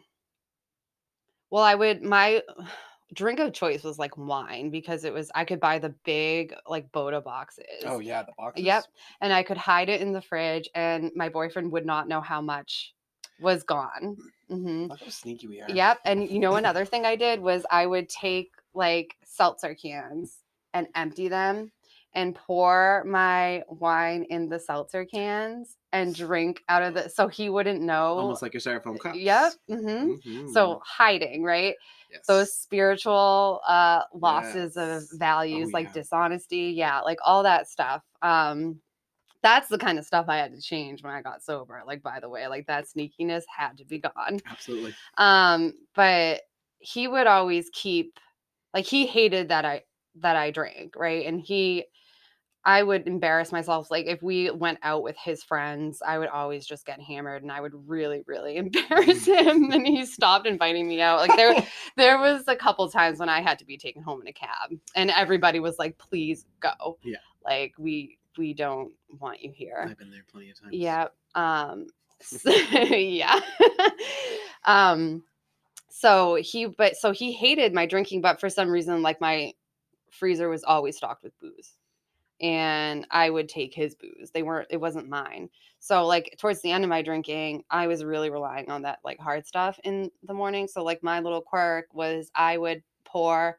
well, 1.51 1.62
I 1.62 1.74
would 1.74 2.03
my 2.03 2.42
drink 3.14 3.40
of 3.40 3.53
choice 3.53 3.83
was 3.83 3.98
like 3.98 4.16
wine 4.16 4.70
because 4.70 5.05
it 5.05 5.12
was 5.12 5.31
I 5.35 5.44
could 5.44 5.61
buy 5.61 5.79
the 5.79 5.94
big 6.07 6.55
like 6.66 6.90
Bota 6.90 7.20
boxes. 7.20 7.66
Oh 7.85 7.98
yeah, 7.98 8.22
the 8.22 8.33
boxes. 8.38 8.64
Yep. 8.64 8.85
And 9.20 9.35
I 9.35 9.42
could 9.42 9.59
hide 9.59 9.90
it 9.90 10.01
in 10.01 10.14
the 10.14 10.22
fridge, 10.22 10.70
and 10.74 11.11
my 11.14 11.29
boyfriend 11.29 11.70
would 11.72 11.85
not 11.85 12.09
know 12.09 12.22
how 12.22 12.40
much 12.40 12.94
was 13.38 13.64
gone. 13.64 14.16
Mm-hmm. 14.51 14.87
Look 14.87 15.01
how 15.05 15.11
sneaky 15.11 15.46
we 15.46 15.61
are. 15.61 15.68
Yep. 15.68 15.98
And 16.07 16.31
you 16.31 16.38
know, 16.38 16.55
another 16.55 16.87
thing 16.87 17.05
I 17.05 17.16
did 17.16 17.38
was 17.40 17.66
I 17.70 17.85
would 17.85 18.09
take 18.09 18.53
like 18.72 19.14
seltzer 19.24 19.74
cans 19.74 20.38
and 20.72 20.87
empty 20.94 21.29
them 21.29 21.70
and 22.14 22.35
pour 22.35 23.05
my 23.07 23.62
wine 23.68 24.25
in 24.31 24.49
the 24.49 24.59
seltzer 24.59 25.05
cans 25.05 25.77
and 25.92 26.14
drink 26.14 26.62
out 26.68 26.83
of 26.83 26.94
the 26.94 27.09
so 27.09 27.29
he 27.29 27.49
wouldn't 27.49 27.81
know. 27.83 28.18
Almost 28.18 28.42
like 28.42 28.55
your 28.55 28.61
styrofoam 28.61 28.99
cups. 29.01 29.18
Yep. 29.18 29.53
hmm 29.68 30.14
Mhm. 30.27 30.53
So 30.53 30.81
hiding, 30.85 31.42
right? 31.44 31.75
yes. 32.11 32.27
Those 32.27 32.53
spiritual 32.55 33.61
uh 33.66 34.03
losses 34.14 34.77
of 34.77 35.05
values 35.12 35.68
Oh, 35.68 35.71
like 35.75 35.87
yeah. 35.87 35.92
dishonesty, 35.92 36.73
yeah, 36.77 37.01
like 37.01 37.18
all 37.25 37.42
that 37.42 37.68
stuff. 37.68 38.03
Um 38.23 38.81
that's 39.42 39.68
the 39.68 39.79
kind 39.79 39.99
of 39.99 40.05
stuff 40.05 40.27
I 40.29 40.37
had 40.38 40.53
to 40.55 40.61
change 40.61 41.03
when 41.03 41.12
I 41.14 41.23
got 41.23 41.42
sober. 41.42 41.83
Like 41.87 42.03
by 42.03 42.21
the 42.21 42.29
way, 42.29 42.49
like 42.49 42.66
that 42.66 42.87
sneakiness 42.87 43.44
had 43.57 43.79
to 43.79 43.85
be 43.85 44.01
gone. 44.01 44.40
absolutely. 44.47 44.97
Um, 45.18 45.75
but 45.94 46.42
he 46.79 47.09
would 47.09 47.27
always 47.27 47.71
keep 47.73 48.18
like 48.75 48.87
he 48.87 49.07
hated 49.07 49.49
that 49.49 49.64
I 49.64 49.85
that 50.20 50.37
I 50.37 50.50
drank, 50.50 50.96
right? 50.96 51.26
And 51.26 51.40
he 51.40 51.87
I 52.64 52.83
would 52.83 53.07
embarrass 53.07 53.50
myself. 53.50 53.90
Like 53.90 54.07
if 54.07 54.22
we 54.22 54.50
went 54.50 54.78
out 54.83 55.02
with 55.02 55.16
his 55.16 55.42
friends, 55.42 56.02
I 56.07 56.18
would 56.18 56.28
always 56.28 56.66
just 56.66 56.85
get 56.85 57.00
hammered 57.00 57.42
and 57.42 57.50
I 57.52 57.61
would 57.61 57.72
really, 57.88 58.22
really 58.26 58.57
embarrass 58.59 59.24
him. 59.26 59.70
and 59.70 59.87
he 59.87 60.04
stopped 60.04 60.46
inviting 60.46 60.87
me 60.87 61.00
out. 61.00 61.20
Like 61.20 61.37
there 61.37 61.54
there 61.96 62.18
was 62.18 62.44
a 62.46 62.57
couple 62.57 62.88
times 62.90 63.20
when 63.20 63.28
I 63.28 63.40
had 63.40 63.59
to 63.61 63.64
be 63.64 63.78
taken 63.78 64.02
home 64.02 64.20
in 64.20 64.28
a 64.28 64.33
cab 64.33 64.72
and 64.94 65.11
everybody 65.11 65.61
was 65.61 65.78
like, 65.78 65.96
please 65.98 66.46
go. 66.61 66.98
Yeah. 67.02 67.16
Like 67.44 67.74
we 67.78 68.18
we 68.37 68.54
don't 68.54 68.92
want 69.18 69.42
you 69.42 69.50
here. 69.50 69.87
I've 69.88 69.98
been 69.98 70.11
there 70.11 70.24
plenty 70.31 70.50
of 70.50 70.61
times. 70.61 70.74
Yeah. 70.74 71.07
Um 71.35 71.87
so- 72.20 72.50
yeah. 72.50 73.40
um 74.64 75.22
so 75.88 76.35
he 76.37 76.66
but 76.66 76.96
so 76.96 77.12
he 77.12 77.33
hated 77.33 77.72
my 77.72 77.87
drinking, 77.87 78.20
but 78.20 78.40
for 78.40 78.50
some 78.50 78.68
reason, 78.68 79.02
like 79.02 79.20
my 79.20 79.52
freezer 80.12 80.49
was 80.49 80.64
always 80.64 80.97
stocked 80.97 81.23
with 81.25 81.38
booze. 81.40 81.77
And 82.40 83.07
I 83.11 83.31
would 83.31 83.49
take 83.49 83.75
his 83.75 83.97
booze. 83.97 84.31
They 84.33 84.42
weren't 84.44 84.68
it 84.71 84.77
wasn't 84.77 85.09
mine. 85.09 85.51
So 85.81 86.07
like 86.07 86.37
towards 86.38 86.62
the 86.62 86.71
end 86.71 86.85
of 86.85 86.90
my 86.90 87.03
drinking, 87.03 87.64
I 87.71 87.88
was 87.88 88.05
really 88.05 88.31
relying 88.31 88.71
on 88.71 88.83
that 88.83 89.01
like 89.05 89.18
hard 89.18 89.47
stuff 89.47 89.81
in 89.85 90.11
the 90.23 90.35
morning. 90.35 90.68
So 90.68 90.85
like 90.85 91.03
my 91.03 91.18
little 91.21 91.40
quirk 91.42 91.87
was 91.92 92.31
I 92.37 92.57
would 92.59 92.83
pour 93.05 93.59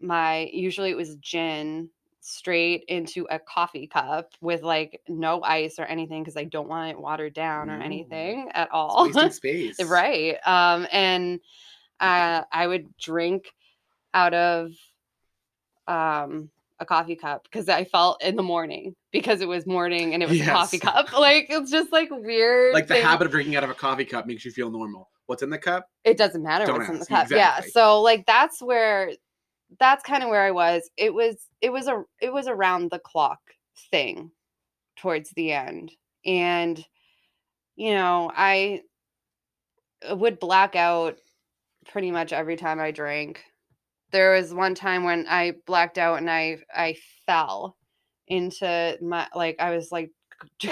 my 0.00 0.50
usually 0.52 0.90
it 0.90 0.96
was 0.96 1.16
gin 1.16 1.88
straight 2.20 2.84
into 2.88 3.26
a 3.30 3.38
coffee 3.38 3.86
cup 3.86 4.32
with 4.40 4.62
like 4.62 5.00
no 5.08 5.42
ice 5.42 5.78
or 5.78 5.84
anything 5.84 6.22
because 6.22 6.36
I 6.38 6.44
don't 6.44 6.68
want 6.68 6.90
it 6.90 7.00
watered 7.00 7.34
down 7.34 7.68
or 7.70 7.78
anything 7.80 8.50
at 8.54 8.68
It's 8.68 8.72
all. 8.72 9.04
wasting 9.04 9.30
space. 9.30 9.78
right. 9.86 10.36
Um, 10.46 10.86
and 10.90 11.40
uh, 12.00 12.42
I 12.50 12.66
would 12.66 12.96
drink 12.96 13.52
out 14.14 14.34
of 14.34 14.70
um 15.86 16.50
a 16.80 16.86
coffee 16.86 17.14
cup 17.16 17.44
because 17.44 17.68
I 17.68 17.84
felt 17.84 18.22
in 18.22 18.36
the 18.36 18.42
morning 18.42 18.94
because 19.12 19.40
it 19.40 19.48
was 19.48 19.66
morning 19.66 20.12
and 20.12 20.22
it 20.22 20.28
was 20.28 20.40
a 20.40 20.44
coffee 20.44 20.78
cup. 20.80 21.12
Like 21.18 21.46
it's 21.48 21.70
just 21.70 21.92
like 21.92 22.08
weird. 22.10 22.74
Like 22.74 22.88
the 22.88 22.94
thing. 22.94 23.04
habit 23.04 23.26
of 23.26 23.30
drinking 23.30 23.56
out 23.56 23.64
of 23.64 23.70
a 23.70 23.74
coffee 23.74 24.04
cup 24.04 24.26
makes 24.26 24.44
you 24.44 24.50
feel 24.50 24.70
normal. 24.70 25.08
What's 25.26 25.42
in 25.42 25.50
the 25.50 25.58
cup? 25.58 25.88
it 26.04 26.18
doesn't 26.18 26.42
matter 26.42 26.66
Don't 26.66 26.78
what's 26.78 26.90
in 26.90 26.94
the 26.96 27.12
ask, 27.12 27.30
cup. 27.30 27.30
Yeah. 27.30 27.60
So 27.72 28.02
like 28.02 28.26
that's 28.26 28.60
where 28.60 29.12
that's 29.78 30.02
kind 30.02 30.22
of 30.22 30.28
where 30.28 30.42
I 30.42 30.50
was. 30.50 30.90
It 30.96 31.14
was 31.14 31.36
it 31.60 31.70
was 31.70 31.86
a 31.86 32.02
it 32.20 32.32
was 32.32 32.46
around 32.48 32.90
the 32.90 32.98
clock 32.98 33.40
thing 33.90 34.30
towards 34.96 35.30
the 35.30 35.52
end. 35.52 35.92
And 36.26 36.84
you 37.76 37.94
know, 37.94 38.30
I 38.34 38.82
would 40.10 40.38
black 40.38 40.76
out 40.76 41.18
pretty 41.88 42.10
much 42.10 42.32
every 42.32 42.56
time 42.56 42.80
I 42.80 42.90
drank. 42.90 43.42
There 44.14 44.34
was 44.34 44.54
one 44.54 44.76
time 44.76 45.04
when 45.04 45.26
I 45.28 45.54
blacked 45.66 45.98
out 45.98 46.18
and 46.20 46.30
I 46.30 46.60
I 46.74 46.96
fell 47.26 47.76
into 48.28 48.96
my 49.02 49.28
like 49.34 49.56
I 49.58 49.72
was 49.76 49.92
like 49.92 50.12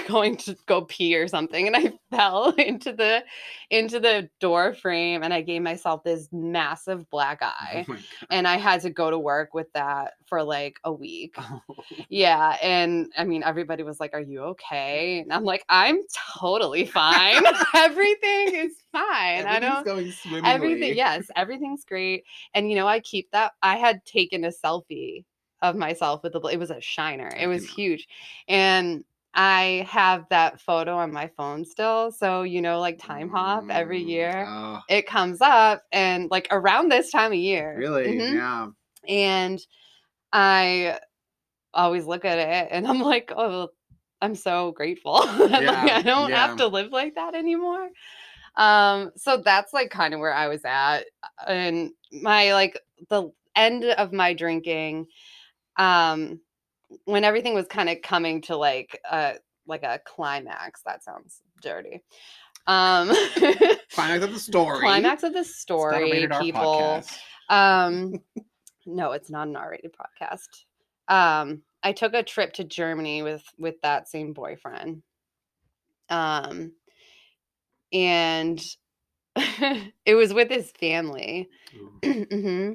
going 0.07 0.37
to 0.37 0.55
go 0.65 0.81
pee 0.81 1.15
or 1.15 1.27
something 1.27 1.67
and 1.67 1.75
I 1.75 1.93
fell 2.15 2.49
into 2.51 2.93
the 2.93 3.23
into 3.69 3.99
the 3.99 4.29
door 4.39 4.73
frame 4.73 5.23
and 5.23 5.33
I 5.33 5.41
gave 5.41 5.61
myself 5.61 6.03
this 6.03 6.29
massive 6.31 7.09
black 7.09 7.41
eye 7.41 7.85
Oh 7.89 7.97
and 8.29 8.47
I 8.47 8.57
had 8.57 8.81
to 8.81 8.89
go 8.89 9.09
to 9.09 9.19
work 9.19 9.53
with 9.53 9.71
that 9.73 10.13
for 10.27 10.43
like 10.43 10.77
a 10.83 10.91
week. 10.91 11.35
God. 11.35 11.61
Yeah, 12.09 12.57
and 12.61 13.11
I 13.17 13.23
mean 13.23 13.43
everybody 13.43 13.83
was 13.83 13.99
like, 13.99 14.13
"Are 14.13 14.19
you 14.21 14.41
okay?" 14.43 15.19
And 15.19 15.31
I'm 15.33 15.43
like, 15.43 15.63
"I'm 15.69 15.99
totally 16.39 16.85
fine. 17.01 17.43
Everything 17.75 18.55
is 18.55 18.73
fine. 18.91 19.45
I 19.45 19.59
don't 19.59 19.85
going 19.85 20.11
swimmingly. 20.11 20.49
everything 20.49 20.95
yes 20.95 21.25
everything's 21.35 21.83
great 21.85 22.23
and 22.53 22.69
you 22.69 22.75
know 22.75 22.87
i 22.87 22.99
keep 22.99 23.29
that 23.31 23.53
i 23.61 23.75
had 23.75 24.03
taken 24.05 24.43
a 24.45 24.51
selfie 24.51 25.25
of 25.61 25.75
myself 25.75 26.23
with 26.23 26.33
the 26.33 26.39
it 26.47 26.57
was 26.57 26.69
a 26.69 26.81
shiner 26.81 27.29
it 27.39 27.47
was 27.47 27.67
huge 27.67 28.07
and 28.47 29.03
i 29.35 29.87
have 29.89 30.25
that 30.29 30.59
photo 30.61 30.95
on 30.95 31.11
my 31.11 31.27
phone 31.35 31.65
still 31.65 32.11
so 32.11 32.43
you 32.43 32.61
know 32.61 32.79
like 32.79 32.99
Timehop 32.99 33.69
every 33.69 34.03
Mm, 34.03 34.07
year 34.07 34.45
Oh, 34.47 34.79
it 34.89 35.07
comes 35.07 35.39
up 35.41 35.83
and 35.91 36.29
like 36.29 36.47
around 36.51 36.89
this 36.89 37.11
time 37.11 37.31
of 37.31 37.37
year 37.37 37.75
really? 37.77 38.19
Mhm. 38.19 38.33
Yeah. 38.35 38.67
and 39.07 39.59
i 40.31 40.99
always 41.73 42.05
look 42.05 42.25
at 42.25 42.37
it 42.39 42.67
and 42.71 42.87
i'm 42.87 42.99
like 42.99 43.31
oh 43.35 43.69
i'm 44.21 44.35
so 44.35 44.71
grateful 44.71 45.21
that, 45.21 45.49
like, 45.63 45.91
i 45.91 46.01
don't 46.01 46.29
yeah. 46.29 46.47
have 46.47 46.57
to 46.57 46.67
live 46.67 46.91
like 46.91 47.15
that 47.15 47.35
anymore 47.35 47.89
um 48.55 49.11
so 49.15 49.37
that's 49.37 49.73
like 49.73 49.89
kind 49.89 50.13
of 50.13 50.19
where 50.19 50.33
i 50.33 50.47
was 50.47 50.61
at 50.65 51.05
and 51.47 51.91
my 52.11 52.53
like 52.53 52.79
the 53.09 53.31
end 53.55 53.83
of 53.83 54.13
my 54.13 54.33
drinking 54.33 55.07
um 55.77 56.39
when 57.05 57.23
everything 57.23 57.53
was 57.53 57.67
kind 57.67 57.89
of 57.89 58.01
coming 58.01 58.41
to 58.41 58.55
like 58.55 58.99
a 59.09 59.35
like 59.67 59.83
a 59.83 59.99
climax 60.05 60.81
that 60.85 61.03
sounds 61.03 61.41
dirty 61.61 62.03
um 62.67 63.11
Climax 63.93 64.23
of 64.23 64.33
the 64.33 64.39
story. 64.39 64.79
climax 64.79 65.23
of 65.23 65.33
the 65.33 65.39
It's 65.39 65.67
not 65.67 65.77
a 65.77 65.89
story 65.99 66.27
people 66.39 67.03
um, 67.49 68.13
no, 68.85 69.11
it's 69.11 69.29
not 69.29 69.47
an 69.47 69.55
R-rated 69.55 69.93
podcast. 69.93 70.47
Um, 71.07 71.61
I 71.83 71.91
took 71.91 72.13
a 72.13 72.23
trip 72.23 72.53
to 72.53 72.63
Germany 72.63 73.21
with 73.23 73.43
with 73.57 73.75
that 73.81 74.07
same 74.09 74.33
boyfriend. 74.33 75.03
Um, 76.09 76.73
and 77.91 78.61
it 79.35 80.15
was 80.15 80.33
with 80.33 80.49
his 80.49 80.71
family. 80.71 81.49
Ooh. 82.05 82.25
hmm 82.31 82.73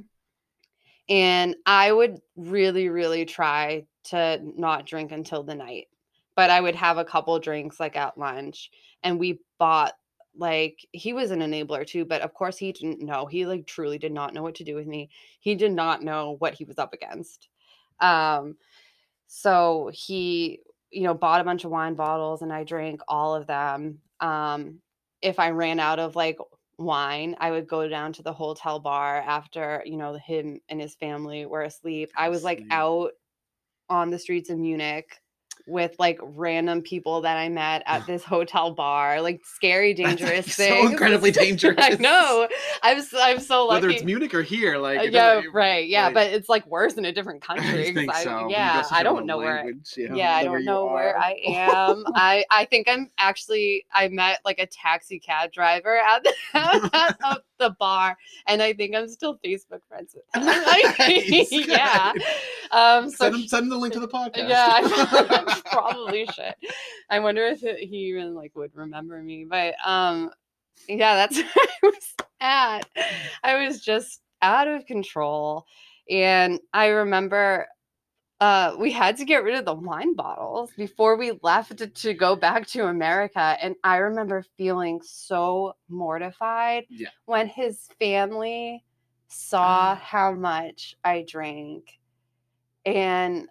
And 1.09 1.57
I 1.65 1.91
would 1.91 2.19
really, 2.37 2.89
really 2.89 3.25
try 3.25 3.87
to 4.11 4.41
not 4.57 4.87
drink 4.87 5.13
until 5.13 5.43
the 5.43 5.55
night, 5.55 5.89
but 6.37 6.51
I 6.51 6.61
would 6.61 6.75
have 6.77 6.99
a 6.99 7.05
couple 7.05 7.39
drinks 7.39 7.81
like 7.81 7.97
at 7.97 8.19
lunch, 8.19 8.71
and 9.03 9.19
we 9.19 9.41
bought 9.59 9.95
like 10.37 10.87
he 10.93 11.13
was 11.13 11.31
an 11.31 11.41
enabler 11.41 11.87
too, 11.87 12.05
but 12.05 12.23
of 12.23 12.33
course 12.33 12.57
he 12.57 12.73
didn't 12.73 13.01
know. 13.03 13.27
He 13.27 13.45
like 13.47 13.67
truly 13.67 13.99
did 13.99 14.13
not 14.13 14.35
know 14.35 14.43
what 14.43 14.55
to 14.57 14.65
do 14.65 14.75
with 14.75 14.87
me. 14.87 15.11
He 15.41 15.55
did 15.55 15.73
not 15.73 16.03
know 16.03 16.37
what 16.39 16.55
he 16.55 16.65
was 16.65 16.79
up 16.79 16.95
against. 16.95 17.49
Um, 18.01 18.57
so 19.27 19.91
he, 19.93 20.61
you 20.91 21.03
know, 21.03 21.15
bought 21.15 21.41
a 21.41 21.45
bunch 21.45 21.65
of 21.65 21.71
wine 21.71 21.95
bottles, 21.95 22.43
and 22.43 22.53
I 22.53 22.65
drank 22.65 23.01
all 23.09 23.35
of 23.35 23.47
them. 23.47 23.99
Um, 24.21 24.81
if 25.21 25.39
I 25.39 25.51
ran 25.51 25.81
out 25.81 25.99
of 25.99 26.17
like 26.17 26.39
wine, 26.79 27.37
I 27.41 27.51
would 27.51 27.67
go 27.67 27.89
down 27.89 28.13
to 28.15 28.23
the 28.23 28.33
hotel 28.33 28.79
bar 28.79 29.17
after, 29.17 29.83
you 29.85 29.97
know, 29.97 30.15
him 30.15 30.61
and 30.69 30.81
his 30.81 30.95
family 30.95 31.45
were 31.47 31.63
asleep. 31.63 32.11
I 32.17 32.29
was 32.29 32.45
like 32.45 32.63
out 32.71 33.13
on 33.91 34.11
the 34.11 34.19
streets 34.19 34.51
of 34.51 34.59
Munich 34.59 35.21
with 35.69 35.95
like 35.99 36.19
random 36.23 36.83
people 36.83 37.21
that 37.21 37.37
I 37.37 37.49
met 37.49 37.83
at 37.87 38.07
this 38.07 38.25
hotel 38.25 38.73
bar, 38.73 39.21
like 39.21 39.43
scary, 39.45 39.93
That's, 39.95 40.17
dangerous 40.17 40.47
so 40.57 40.63
things. 40.65 40.91
incredibly 40.93 41.31
dangerous. 41.31 41.77
I 41.79 41.91
know. 42.01 42.49
I'm 42.83 42.99
s- 42.99 43.15
I'm 43.17 43.39
so 43.39 43.67
lucky. 43.67 43.75
Whether 43.87 43.91
it's 43.91 44.05
Munich 44.05 44.33
or 44.35 44.43
here, 44.43 44.79
like 44.79 44.99
Uh, 44.99 45.03
yeah, 45.03 45.35
doesn't- 45.35 45.53
right. 45.53 45.87
Yeah, 45.87 46.07
like- 46.07 46.15
but 46.15 46.27
it's 46.29 46.49
like 46.49 46.67
worse 46.67 46.95
in 46.95 47.05
a 47.05 47.13
different 47.13 47.43
country. 47.47 47.89
I 47.89 47.93
think 47.95 48.15
I, 48.15 48.25
so. 48.25 48.49
yeah, 48.49 48.83
I 48.91 49.03
don't 49.03 49.27
know 49.27 49.39
where. 49.39 49.73
yeah, 49.97 50.35
I 50.37 50.43
don't 50.45 50.65
know 50.65 50.87
where. 50.87 51.19
I 51.19 51.37
am. 51.47 52.05
I 52.15 52.45
I 52.51 52.65
think 52.65 52.89
I'm 52.89 53.11
actually 53.19 53.85
I 53.93 54.09
met 54.09 54.41
like 54.45 54.59
a 54.59 54.67
taxi 54.67 55.19
cab 55.19 55.53
driver 55.53 55.99
at 55.99 56.25
the, 56.25 56.33
at 56.55 57.43
the 57.59 57.71
bar, 57.79 58.17
and 58.47 58.63
I 58.63 58.73
think 58.73 58.95
I'm 58.95 59.09
still 59.09 59.39
Facebook 59.45 59.81
friends 59.89 60.15
with 60.15 60.25
him. 60.35 60.47
Nice, 60.47 61.51
yeah. 61.53 62.13
Um. 62.71 63.11
So 63.11 63.17
Send 63.25 63.35
him, 63.35 63.49
send 63.49 63.63
him 63.65 63.69
the 63.71 63.77
link 63.77 63.93
to 63.95 64.01
the 64.01 64.09
podcast. 64.09 64.49
yeah, 64.49 65.58
probably 65.73 66.27
should. 66.27 66.55
I 67.11 67.21
wonder 67.21 67.47
if 67.47 67.61
he 67.61 67.97
even 68.11 68.35
like 68.35 68.55
would 68.57 68.75
remember 68.75 69.23
me. 69.23 69.47
But 69.49 69.75
um, 69.85 70.31
yeah, 70.89 71.15
that's 71.15 71.37
where 71.39 71.47
I 71.57 71.79
was 71.83 72.15
at. 72.41 72.89
I 73.43 73.67
was 73.67 73.81
just 73.81 74.21
out 74.43 74.69
of 74.69 74.87
control, 74.87 75.67
and 76.11 76.61
I 76.73 76.87
remember 76.89 77.67
uh 78.41 78.77
we 78.79 78.93
had 78.93 79.17
to 79.17 79.25
get 79.25 79.43
rid 79.43 79.57
of 79.57 79.65
the 79.65 79.75
wine 79.75 80.15
bottles 80.15 80.71
before 80.77 81.17
we 81.17 81.33
left 81.43 81.77
to, 81.77 81.89
to 81.89 82.15
go 82.15 82.37
back 82.37 82.67
to 82.69 82.87
America 82.87 83.57
and 83.61 83.75
I 83.83 83.97
remember 83.97 84.45
feeling 84.57 85.01
so 85.03 85.75
mortified 85.89 86.85
Yeah. 86.89 87.09
when 87.27 87.49
his 87.49 87.89
family 87.99 88.85
saw 89.29 89.97
how 89.97 90.33
much 90.33 90.95
I 91.03 91.25
drank 91.29 91.99
and 92.87 93.49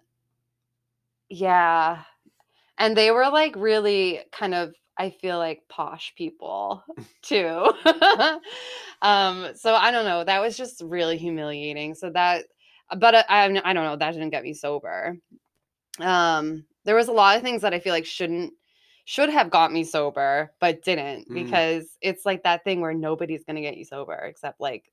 yeah 1.30 2.02
and 2.78 2.96
they 2.96 3.10
were 3.10 3.28
like 3.30 3.54
really 3.56 4.20
kind 4.32 4.54
of 4.54 4.74
I 4.98 5.10
feel 5.10 5.38
like 5.38 5.62
posh 5.68 6.12
people 6.16 6.84
too. 7.22 7.72
um 9.02 9.48
so 9.54 9.74
I 9.74 9.90
don't 9.90 10.04
know, 10.06 10.24
that 10.24 10.40
was 10.40 10.56
just 10.56 10.82
really 10.84 11.18
humiliating. 11.18 11.94
So 11.94 12.10
that 12.10 12.46
but 12.98 13.14
I, 13.14 13.24
I 13.28 13.44
I 13.70 13.72
don't 13.74 13.84
know, 13.84 13.96
that 13.96 14.12
didn't 14.12 14.30
get 14.30 14.44
me 14.44 14.54
sober. 14.54 15.16
Um 16.00 16.64
there 16.84 16.96
was 16.96 17.08
a 17.08 17.12
lot 17.12 17.36
of 17.36 17.42
things 17.42 17.62
that 17.62 17.74
I 17.74 17.80
feel 17.80 17.92
like 17.92 18.06
shouldn't 18.06 18.54
should 19.04 19.30
have 19.30 19.50
got 19.50 19.72
me 19.72 19.84
sober 19.84 20.52
but 20.60 20.82
didn't 20.84 21.28
Mm. 21.30 21.34
because 21.34 21.96
it's 22.02 22.26
like 22.26 22.44
that 22.44 22.64
thing 22.64 22.80
where 22.80 22.94
nobody's 22.94 23.44
going 23.44 23.56
to 23.56 23.62
get 23.62 23.76
you 23.78 23.84
sober 23.84 24.14
except 24.14 24.60
like 24.60 24.92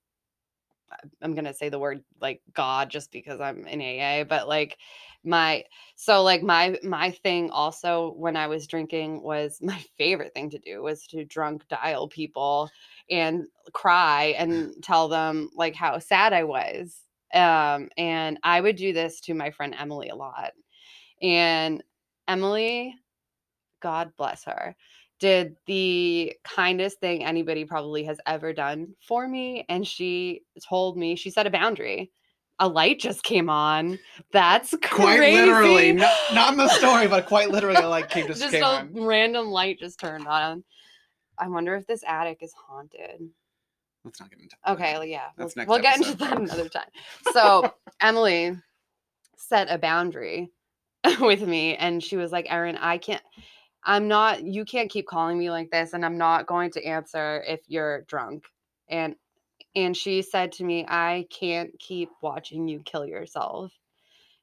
I'm 1.22 1.36
gonna 1.36 1.54
say 1.54 1.70
the 1.70 1.80
word 1.80 2.04
like 2.22 2.42
God 2.54 2.90
just 2.90 3.12
because 3.12 3.40
I'm 3.42 3.68
in 3.68 3.82
AA, 3.82 4.24
but 4.24 4.48
like 4.48 4.78
my 5.26 5.64
so 5.96 6.24
like 6.24 6.44
my 6.44 6.78
my 6.84 7.12
thing 7.12 7.50
also 7.52 8.14
when 8.18 8.36
I 8.38 8.48
was 8.48 8.68
drinking 8.68 9.22
was 9.22 9.60
my 9.62 9.80
favorite 9.98 10.34
thing 10.34 10.50
to 10.52 10.60
do 10.60 10.82
was 10.84 11.08
to 11.08 11.26
drunk 11.26 11.68
dial 11.68 12.08
people 12.08 12.70
and 13.10 13.46
cry 13.74 14.36
and 14.38 14.74
tell 14.84 15.08
them 15.08 15.50
like 15.56 15.76
how 15.76 16.00
sad 16.00 16.34
I 16.34 16.44
was. 16.44 17.02
Um, 17.34 17.90
and 17.98 18.40
I 18.44 18.62
would 18.62 18.78
do 18.78 18.94
this 18.94 19.20
to 19.22 19.34
my 19.34 19.52
friend 19.52 19.76
Emily 19.78 20.10
a 20.10 20.16
lot. 20.16 20.54
And 21.22 21.84
Emily, 22.28 22.96
God 23.82 24.12
bless 24.18 24.44
her, 24.46 24.76
did 25.20 25.58
the 25.66 26.34
kindest 26.44 27.00
thing 27.00 27.24
anybody 27.26 27.66
probably 27.66 28.04
has 28.06 28.20
ever 28.26 28.54
done 28.54 28.96
for 29.02 29.28
me. 29.28 29.66
And 29.70 29.86
she 29.88 30.42
told 30.68 30.98
me, 30.98 31.16
she 31.16 31.30
set 31.30 31.48
a 31.48 31.52
boundary. 31.52 32.12
A 32.60 32.68
light 32.68 33.00
just 33.00 33.24
came 33.24 33.50
on. 33.50 34.00
That's 34.32 34.74
crazy. 34.82 35.06
Quite 35.06 35.34
literally, 35.34 35.92
not, 35.92 36.14
not 36.34 36.54
in 36.54 36.58
the 36.58 36.70
story, 36.70 37.08
but 37.08 37.26
quite 37.26 37.50
literally, 37.50 37.76
a 37.76 37.88
light 37.88 38.10
came 38.10 38.28
just, 38.28 38.42
just 38.42 38.54
came 38.54 38.64
a 38.64 38.66
on. 38.66 38.94
random 38.94 39.48
light 39.48 39.80
just 39.80 40.00
turned 40.00 40.28
on. 40.28 40.64
I 41.38 41.50
wonder 41.50 41.76
if 41.76 41.86
this 41.86 42.04
attic 42.08 42.40
is 42.42 42.54
haunted. 42.54 43.30
Let's 44.06 44.20
not 44.20 44.30
get 44.30 44.40
into 44.40 44.56
that. 44.64 44.74
Okay, 44.74 44.94
well, 44.94 45.04
yeah, 45.04 45.28
we'll, 45.38 45.48
That's 45.48 45.56
next 45.56 45.68
we'll 45.68 45.82
get 45.82 45.98
into 45.98 46.16
that 46.16 46.38
another 46.38 46.70
time. 46.70 46.88
So 47.34 47.74
Emily 48.02 48.56
set 49.36 49.68
a 49.70 49.78
boundary 49.78 50.52
with 51.20 51.42
me, 51.42 51.76
and 51.76 52.04
she 52.04 52.16
was 52.16 52.32
like, 52.32 52.46
"Erin, 52.50 52.78
I 52.78 52.98
can't. 53.00 53.24
I'm 53.84 54.08
not. 54.08 54.44
You 54.44 54.64
can't 54.64 54.90
keep 54.92 55.08
calling 55.08 55.38
me 55.38 55.50
like 55.50 55.72
this, 55.72 55.94
and 55.94 56.06
I'm 56.06 56.18
not 56.18 56.46
going 56.46 56.72
to 56.72 56.86
answer 56.86 57.44
if 57.48 57.62
you're 57.68 58.04
drunk." 58.04 58.46
And 58.88 59.16
and 59.76 59.96
she 59.98 60.22
said 60.22 60.52
to 60.54 60.64
me, 60.64 60.86
"I 60.88 61.28
can't 61.32 61.78
keep 61.80 62.10
watching 62.22 62.68
you 62.68 62.82
kill 62.84 63.06
yourself." 63.06 63.74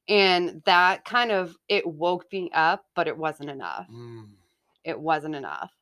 And 0.09 0.63
that 0.67 1.05
kind 1.05 1.33
of 1.33 1.57
it 1.69 1.87
woke 1.87 2.27
me 2.33 2.51
up, 2.55 2.87
but 2.95 3.09
it 3.09 3.19
wasn't 3.19 3.51
enough 3.51 3.89
Mm. 3.89 4.37
it 4.85 5.01
wasn't 5.01 5.35
enough. 5.35 5.73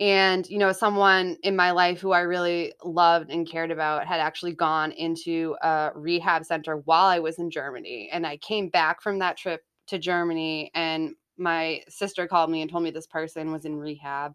And, 0.00 0.48
you 0.48 0.58
know, 0.58 0.72
someone 0.72 1.36
in 1.42 1.54
my 1.54 1.70
life 1.70 2.00
who 2.00 2.10
I 2.10 2.20
really 2.20 2.72
loved 2.82 3.30
and 3.30 3.48
cared 3.48 3.70
about 3.70 4.06
had 4.06 4.18
actually 4.18 4.54
gone 4.54 4.90
into 4.92 5.54
a 5.62 5.92
rehab 5.94 6.44
center 6.44 6.78
while 6.78 7.06
I 7.06 7.20
was 7.20 7.38
in 7.38 7.50
Germany. 7.50 8.08
And 8.10 8.26
I 8.26 8.36
came 8.38 8.68
back 8.68 9.00
from 9.00 9.20
that 9.20 9.36
trip 9.36 9.62
to 9.88 9.98
Germany, 9.98 10.70
and 10.74 11.14
my 11.36 11.82
sister 11.88 12.26
called 12.26 12.50
me 12.50 12.62
and 12.62 12.70
told 12.70 12.82
me 12.82 12.90
this 12.90 13.06
person 13.06 13.52
was 13.52 13.64
in 13.64 13.76
rehab. 13.76 14.34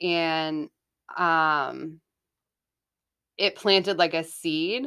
And 0.00 0.70
um, 1.16 2.00
it 3.38 3.56
planted 3.56 3.98
like 3.98 4.14
a 4.14 4.24
seed 4.24 4.86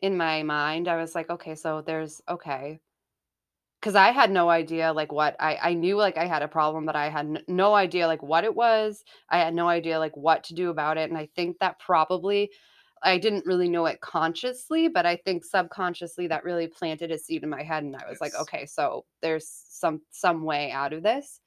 in 0.00 0.16
my 0.16 0.42
mind. 0.42 0.88
I 0.88 0.96
was 0.96 1.14
like, 1.14 1.30
okay, 1.30 1.54
so 1.54 1.82
there's, 1.82 2.20
okay, 2.28 2.80
because 3.80 3.94
I 3.94 4.10
had 4.10 4.30
no 4.30 4.48
idea 4.48 4.92
like 4.92 5.12
what 5.12 5.36
I 5.40 5.56
I 5.62 5.74
knew 5.74 5.96
like 5.96 6.16
I 6.16 6.26
had 6.26 6.42
a 6.42 6.48
problem, 6.48 6.86
but 6.86 6.96
I 6.96 7.08
had 7.08 7.26
n- 7.26 7.42
no 7.48 7.74
idea 7.74 8.06
like 8.06 8.22
what 8.22 8.44
it 8.44 8.54
was. 8.54 9.04
I 9.30 9.38
had 9.38 9.54
no 9.54 9.68
idea 9.68 9.98
like 9.98 10.16
what 10.16 10.44
to 10.44 10.54
do 10.54 10.70
about 10.70 10.98
it, 10.98 11.08
and 11.10 11.18
I 11.18 11.28
think 11.36 11.58
that 11.60 11.78
probably 11.78 12.50
I 13.02 13.18
didn't 13.18 13.46
really 13.46 13.68
know 13.68 13.86
it 13.86 14.00
consciously, 14.00 14.88
but 14.88 15.06
I 15.06 15.16
think 15.16 15.44
subconsciously 15.44 16.26
that 16.28 16.44
really 16.44 16.66
planted 16.68 17.10
a 17.12 17.18
seed 17.18 17.42
in 17.44 17.50
my 17.50 17.62
head, 17.62 17.84
and 17.84 17.94
I 17.96 18.08
was 18.08 18.20
like, 18.20 18.34
okay, 18.34 18.66
so 18.66 19.04
there's 19.22 19.48
some 19.68 20.00
some 20.10 20.42
way 20.44 20.70
out 20.72 20.92
of 20.92 21.02
this. 21.02 21.40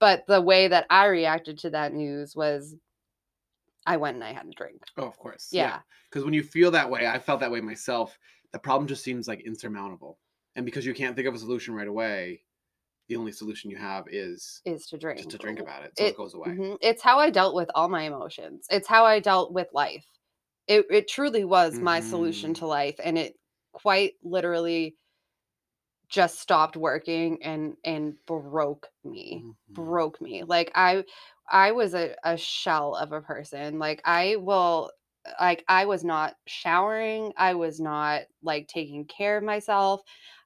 But 0.00 0.24
the 0.28 0.40
way 0.42 0.68
that 0.68 0.86
I 0.90 1.06
reacted 1.06 1.58
to 1.60 1.70
that 1.70 1.92
news 1.94 2.36
was, 2.36 2.76
I 3.86 3.96
went 3.96 4.16
and 4.16 4.24
I 4.24 4.32
had 4.32 4.46
a 4.46 4.50
drink. 4.50 4.82
Oh, 4.96 5.06
of 5.06 5.18
course. 5.18 5.48
Yeah, 5.52 5.80
Because 6.10 6.24
when 6.24 6.34
you 6.34 6.42
feel 6.42 6.70
that 6.72 6.90
way, 6.90 7.06
I 7.06 7.18
felt 7.18 7.40
that 7.40 7.50
way 7.50 7.60
myself. 7.60 8.18
The 8.52 8.58
problem 8.58 8.88
just 8.88 9.04
seems 9.04 9.28
like 9.28 9.40
insurmountable, 9.40 10.18
and 10.56 10.66
because 10.66 10.84
you 10.84 10.94
can't 10.94 11.14
think 11.16 11.28
of 11.28 11.34
a 11.34 11.38
solution 11.38 11.74
right 11.74 11.86
away, 11.88 12.44
the 13.08 13.16
only 13.16 13.32
solution 13.32 13.70
you 13.70 13.76
have 13.78 14.06
is 14.08 14.62
is 14.64 14.86
to 14.88 14.98
drink. 14.98 15.18
just 15.18 15.30
to 15.30 15.38
drink 15.38 15.60
about 15.60 15.84
it, 15.84 15.96
so 15.98 16.04
it, 16.04 16.08
It- 16.10 16.16
goes 16.16 16.34
away. 16.34 16.48
Mhm. 16.50 16.78
It's 16.80 17.02
how 17.02 17.18
I 17.18 17.30
dealt 17.30 17.54
with 17.54 17.70
all 17.74 17.88
my 17.88 18.02
emotions. 18.04 18.66
It's 18.70 18.88
how 18.88 19.04
I 19.04 19.20
dealt 19.20 19.52
with 19.52 19.68
life. 19.72 20.06
It 20.66 20.86
it 20.90 21.08
truly 21.08 21.44
was 21.44 21.80
my 21.80 22.00
solution 22.00 22.54
to 22.54 22.66
life, 22.66 22.96
and 23.02 23.18
it 23.18 23.36
quite 23.72 24.14
literally 24.22 24.96
just 26.10 26.40
stopped 26.40 26.76
working 26.76 27.42
and 27.42 27.76
and 27.84 28.14
broke 28.26 28.88
me. 29.04 29.46
Mhm. 29.70 29.74
Broke 29.74 30.20
me. 30.20 30.44
Like 30.44 30.72
I 30.76 31.04
I 31.50 31.72
was 31.72 31.94
a, 31.94 32.16
a 32.24 32.36
shell 32.36 32.96
of 32.96 33.12
a 33.12 33.22
person. 33.22 33.78
Like 33.80 34.02
I 34.04 34.36
will 34.36 34.90
like 35.40 35.64
I 35.68 35.86
was 35.86 36.04
not 36.04 36.34
showering. 36.46 37.32
I 37.36 37.54
was 37.54 37.80
not 37.80 38.22
like 38.42 38.68
taking 38.68 39.06
care 39.06 39.38
of 39.38 39.44
myself. 39.44 40.02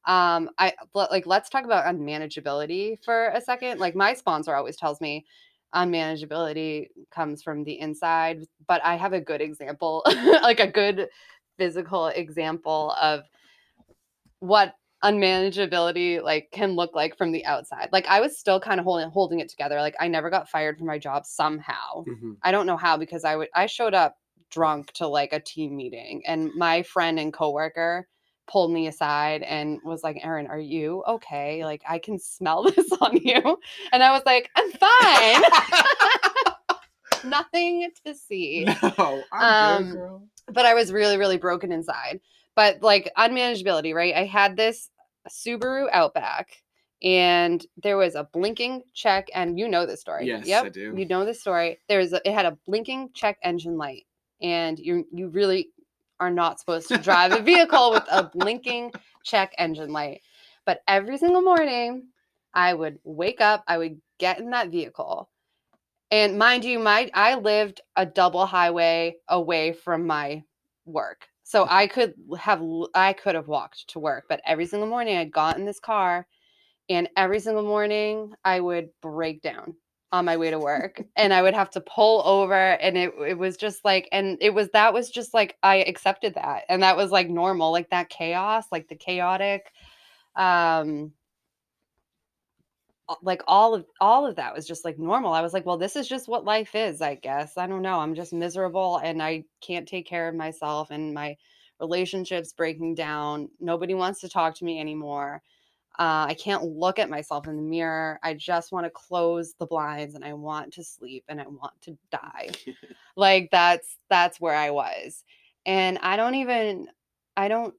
Um 0.07 0.51
I 0.59 0.75
like 0.95 1.27
let's 1.27 1.49
talk 1.51 1.65
about 1.65 1.87
unmanageability 1.87 2.99
for 3.05 3.29
a 3.29 3.41
second. 3.41 3.81
Like 3.81 3.97
my 3.97 4.15
sponsor 4.15 4.55
always 4.55 4.77
tells 4.77 5.01
me 5.01 5.27
unmanageability 5.75 6.89
comes 7.11 7.43
from 7.43 7.65
the 7.65 7.81
inside, 7.81 8.45
but 8.69 8.85
I 8.85 8.97
have 8.97 9.13
a 9.13 9.21
good 9.21 9.41
example, 9.41 10.03
like 10.43 10.61
a 10.61 10.69
good 10.71 11.09
physical 11.59 12.09
example 12.09 12.95
of 13.01 13.25
what 14.41 14.75
unmanageability 15.05 16.23
like 16.23 16.49
can 16.53 16.73
look 16.73 16.95
like 16.95 17.17
from 17.17 17.33
the 17.33 17.45
outside. 17.45 17.89
Like 17.93 18.07
I 18.09 18.21
was 18.21 18.39
still 18.39 18.59
kind 18.61 18.81
of 18.81 18.85
holding 18.85 19.11
holding 19.11 19.41
it 19.41 19.49
together. 19.49 19.77
Like 19.81 19.95
I 20.01 20.09
never 20.09 20.31
got 20.31 20.49
fired 20.49 20.79
from 20.79 20.87
my 20.87 20.99
job 20.99 21.27
somehow. 21.27 22.05
Mhm. 22.07 22.37
I 22.43 22.51
don't 22.53 22.67
know 22.67 22.77
how 22.77 22.97
because 22.97 23.25
I 23.25 23.37
would 23.37 23.49
I 23.55 23.67
showed 23.67 23.95
up 23.95 24.17
drunk 24.51 24.93
to 24.95 25.07
like 25.07 25.33
a 25.33 25.41
team 25.41 25.77
meeting 25.77 26.23
and 26.27 26.51
my 26.55 26.83
friend 26.83 27.19
and 27.19 27.33
coworker 27.33 28.07
pulled 28.47 28.71
me 28.73 28.87
aside 28.89 29.43
and 29.43 29.79
was 29.85 30.03
like, 30.05 30.19
"Erin, 30.23 30.47
are 30.49 30.59
you 30.59 31.03
okay? 31.09 31.65
Like 31.65 31.83
I 31.89 31.99
can 31.99 32.19
smell 32.19 32.63
this 32.77 32.91
on 33.01 33.17
you." 33.17 33.59
And 33.93 34.03
I 34.03 34.13
was 34.13 34.23
like, 34.27 34.51
"I'm 34.57 34.71
fine. 34.73 35.43
Nothing 37.25 37.91
to 38.07 38.15
see." 38.29 38.67
No, 38.83 39.23
I'm 39.33 39.77
Um, 39.79 39.85
good, 39.91 39.97
girl. 39.99 40.23
but 40.53 40.67
I 40.67 40.75
was 40.75 40.93
really, 40.93 41.17
really 41.17 41.39
broken 41.39 41.73
inside. 41.73 42.21
But 42.55 42.83
like 42.83 43.11
unmanageability, 43.17 43.95
right? 43.95 44.15
I 44.15 44.25
had 44.25 44.57
this 44.57 44.91
Subaru 45.29 45.89
Outback 45.93 46.63
and 47.03 47.65
there 47.83 47.97
was 47.97 48.15
a 48.15 48.29
blinking 48.33 48.83
check 48.95 49.29
and 49.35 49.59
you 49.59 49.69
know 49.69 49.87
this 49.87 50.01
story. 50.01 50.27
Yes, 50.27 50.47
yep, 50.47 50.65
I 50.65 50.69
do. 50.71 50.95
You 50.97 51.07
know 51.07 51.25
the 51.25 51.35
story. 51.35 51.79
There's 51.89 52.13
a, 52.13 52.21
it 52.27 52.33
had 52.33 52.47
a 52.47 52.59
blinking 52.67 53.11
check 53.15 53.39
engine 53.43 53.77
light 53.77 54.07
and 54.41 54.79
you 54.79 55.07
you 55.13 55.29
really 55.29 55.71
are 56.21 56.31
not 56.31 56.61
supposed 56.61 56.89
to 56.89 56.99
drive 56.99 57.33
a 57.33 57.43
vehicle 57.43 57.91
with 57.91 58.05
a 58.11 58.25
blinking 58.25 58.93
check 59.23 59.53
engine 59.59 59.93
light. 59.93 60.23
But 60.65 60.81
every 60.89 61.19
single 61.19 61.43
morning 61.43 62.09
I 62.55 62.73
would 62.73 62.99
wake 63.05 63.41
up, 63.41 63.65
I 63.67 63.79
would 63.79 64.01
get 64.19 64.39
in 64.39 64.51
that 64.51 64.71
vehicle. 64.71 65.29
And 66.11 66.39
mind 66.39 66.65
you, 66.65 66.79
my 66.79 67.11
I 67.15 67.35
lived 67.35 67.81
a 67.97 68.07
double 68.07 68.47
highway 68.47 69.17
away 69.29 69.73
from 69.73 70.07
my 70.07 70.45
work. 70.87 71.29
So 71.45 71.67
I 71.69 71.87
could 71.87 72.15
have 72.39 72.63
I 72.95 73.13
could 73.13 73.35
have 73.35 73.49
walked 73.49 73.89
to 73.91 73.99
work, 74.01 74.25
but 74.29 74.41
every 74.47 74.67
single 74.67 74.89
morning 74.89 75.17
I 75.19 75.25
got 75.27 75.59
in 75.59 75.67
this 75.67 75.81
car 75.81 76.27
and 76.89 77.09
every 77.17 77.41
single 77.41 77.63
morning 77.65 78.33
I 78.45 78.61
would 78.61 78.91
break 79.03 79.43
down 79.43 79.77
on 80.13 80.25
my 80.25 80.37
way 80.37 80.51
to 80.51 80.59
work 80.59 81.03
and 81.17 81.35
I 81.35 81.43
would 81.43 81.55
have 81.55 81.71
to 81.73 81.81
pull 81.81 82.23
over 82.27 82.55
and 82.55 82.97
it 82.99 83.15
it 83.27 83.39
was 83.39 83.57
just 83.57 83.85
like 83.85 84.09
and 84.13 84.39
it 84.41 84.55
was 84.55 84.71
that 84.71 84.95
was 84.95 85.11
just 85.11 85.35
like 85.35 85.57
I 85.63 85.77
accepted 85.79 86.35
that 86.35 86.65
and 86.69 86.83
that 86.83 86.97
was 86.97 87.11
like 87.11 87.29
normal 87.29 87.73
like 87.73 87.91
that 87.91 88.11
chaos 88.11 88.67
like 88.73 88.89
the 88.89 88.97
chaotic 88.97 89.73
um 90.37 91.13
like 93.23 93.43
all 93.47 93.75
of 93.75 93.85
all 94.01 94.27
of 94.27 94.37
that 94.37 94.55
was 94.55 94.67
just 94.67 94.85
like 94.85 94.99
normal. 94.99 95.33
I 95.33 95.43
was 95.43 95.53
like, 95.53 95.67
well, 95.67 95.77
this 95.77 95.97
is 95.97 96.09
just 96.09 96.29
what 96.29 96.45
life 96.45 96.75
is, 96.75 97.03
I 97.03 97.17
guess. 97.17 97.59
I 97.59 97.67
don't 97.67 97.83
know. 97.83 98.01
I'm 98.01 98.15
just 98.15 98.33
miserable 98.33 98.99
and 98.99 99.23
I 99.23 99.45
can't 99.61 99.87
take 99.87 100.07
care 100.07 100.29
of 100.29 100.35
myself 100.35 100.91
and 100.91 101.13
my 101.13 101.37
relationships 101.81 102.53
breaking 102.53 102.95
down. 102.95 103.51
Nobody 103.61 103.95
wants 103.95 104.21
to 104.21 104.29
talk 104.29 104.55
to 104.57 104.65
me 104.65 104.81
anymore. 104.81 105.43
Uh, 105.99 106.27
I 106.29 106.35
can't 106.35 106.65
look 106.65 106.99
at 106.99 107.11
myself 107.11 107.47
in 107.47 107.57
the 107.57 107.63
mirror. 107.63 108.19
I 108.23 108.35
just 108.35 108.73
want 108.73 108.85
to 108.85 108.91
close 108.91 109.55
the 109.59 109.67
blinds 109.67 110.15
and 110.15 110.25
I 110.25 110.33
want 110.33 110.73
to 110.75 110.83
sleep 110.85 111.25
and 111.29 111.41
I 111.41 111.47
want 111.47 111.75
to 111.83 111.97
die. 112.11 112.51
like 113.17 113.49
that's 113.53 113.99
that's 114.09 114.41
where 114.41 114.57
I 114.57 114.71
was. 114.71 115.25
And 115.67 115.99
I 115.99 116.17
don't 116.17 116.35
even 116.37 116.89
I 117.37 117.49
don't 117.49 117.75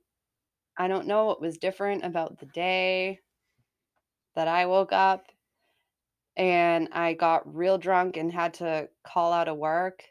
I 0.77 0.87
don't 0.87 1.07
know 1.07 1.25
what 1.25 1.41
was 1.41 1.57
different 1.57 2.05
about 2.05 2.39
the 2.39 2.45
day 2.47 3.19
that 4.35 4.47
I 4.47 4.65
woke 4.65 4.91
up 4.91 5.27
and 6.37 6.89
I 6.91 7.13
got 7.13 7.55
real 7.55 7.77
drunk 7.77 8.17
and 8.17 8.31
had 8.31 8.55
to 8.55 8.89
call 9.03 9.31
out 9.33 9.47
of 9.47 9.57
work. 9.57 10.03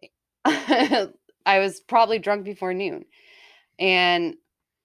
I 0.44 1.08
was 1.46 1.80
probably 1.80 2.18
drunk 2.18 2.44
before 2.44 2.72
noon. 2.74 3.04
And 3.78 4.36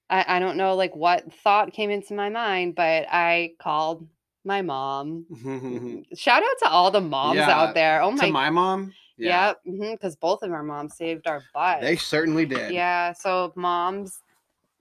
I, 0.09 0.25
I 0.27 0.39
don't 0.39 0.57
know 0.57 0.75
like 0.75 0.95
what 0.95 1.31
thought 1.33 1.73
came 1.73 1.89
into 1.89 2.13
my 2.13 2.29
mind, 2.29 2.75
but 2.75 3.05
I 3.09 3.53
called 3.59 4.07
my 4.43 4.61
mom. 4.61 5.25
Mm-hmm. 5.39 6.15
Shout 6.15 6.43
out 6.43 6.59
to 6.63 6.69
all 6.69 6.91
the 6.91 7.01
moms 7.01 7.37
Yeah, 7.37 7.49
out 7.49 7.73
there. 7.75 8.01
Oh 8.01 8.11
my 8.11 8.25
to 8.25 8.31
my 8.31 8.49
mom, 8.49 8.93
Yeah. 9.17 9.53
Because 9.63 10.15
mm-hmm, 10.15 10.19
both 10.19 10.43
of 10.43 10.51
our 10.51 10.63
moms 10.63 10.95
saved 10.95 11.27
our 11.27 11.43
butt. 11.53 11.81
They 11.81 11.95
certainly 11.95 12.45
did. 12.45 12.73
yeah. 12.73 13.13
So 13.13 13.53
moms 13.55 14.19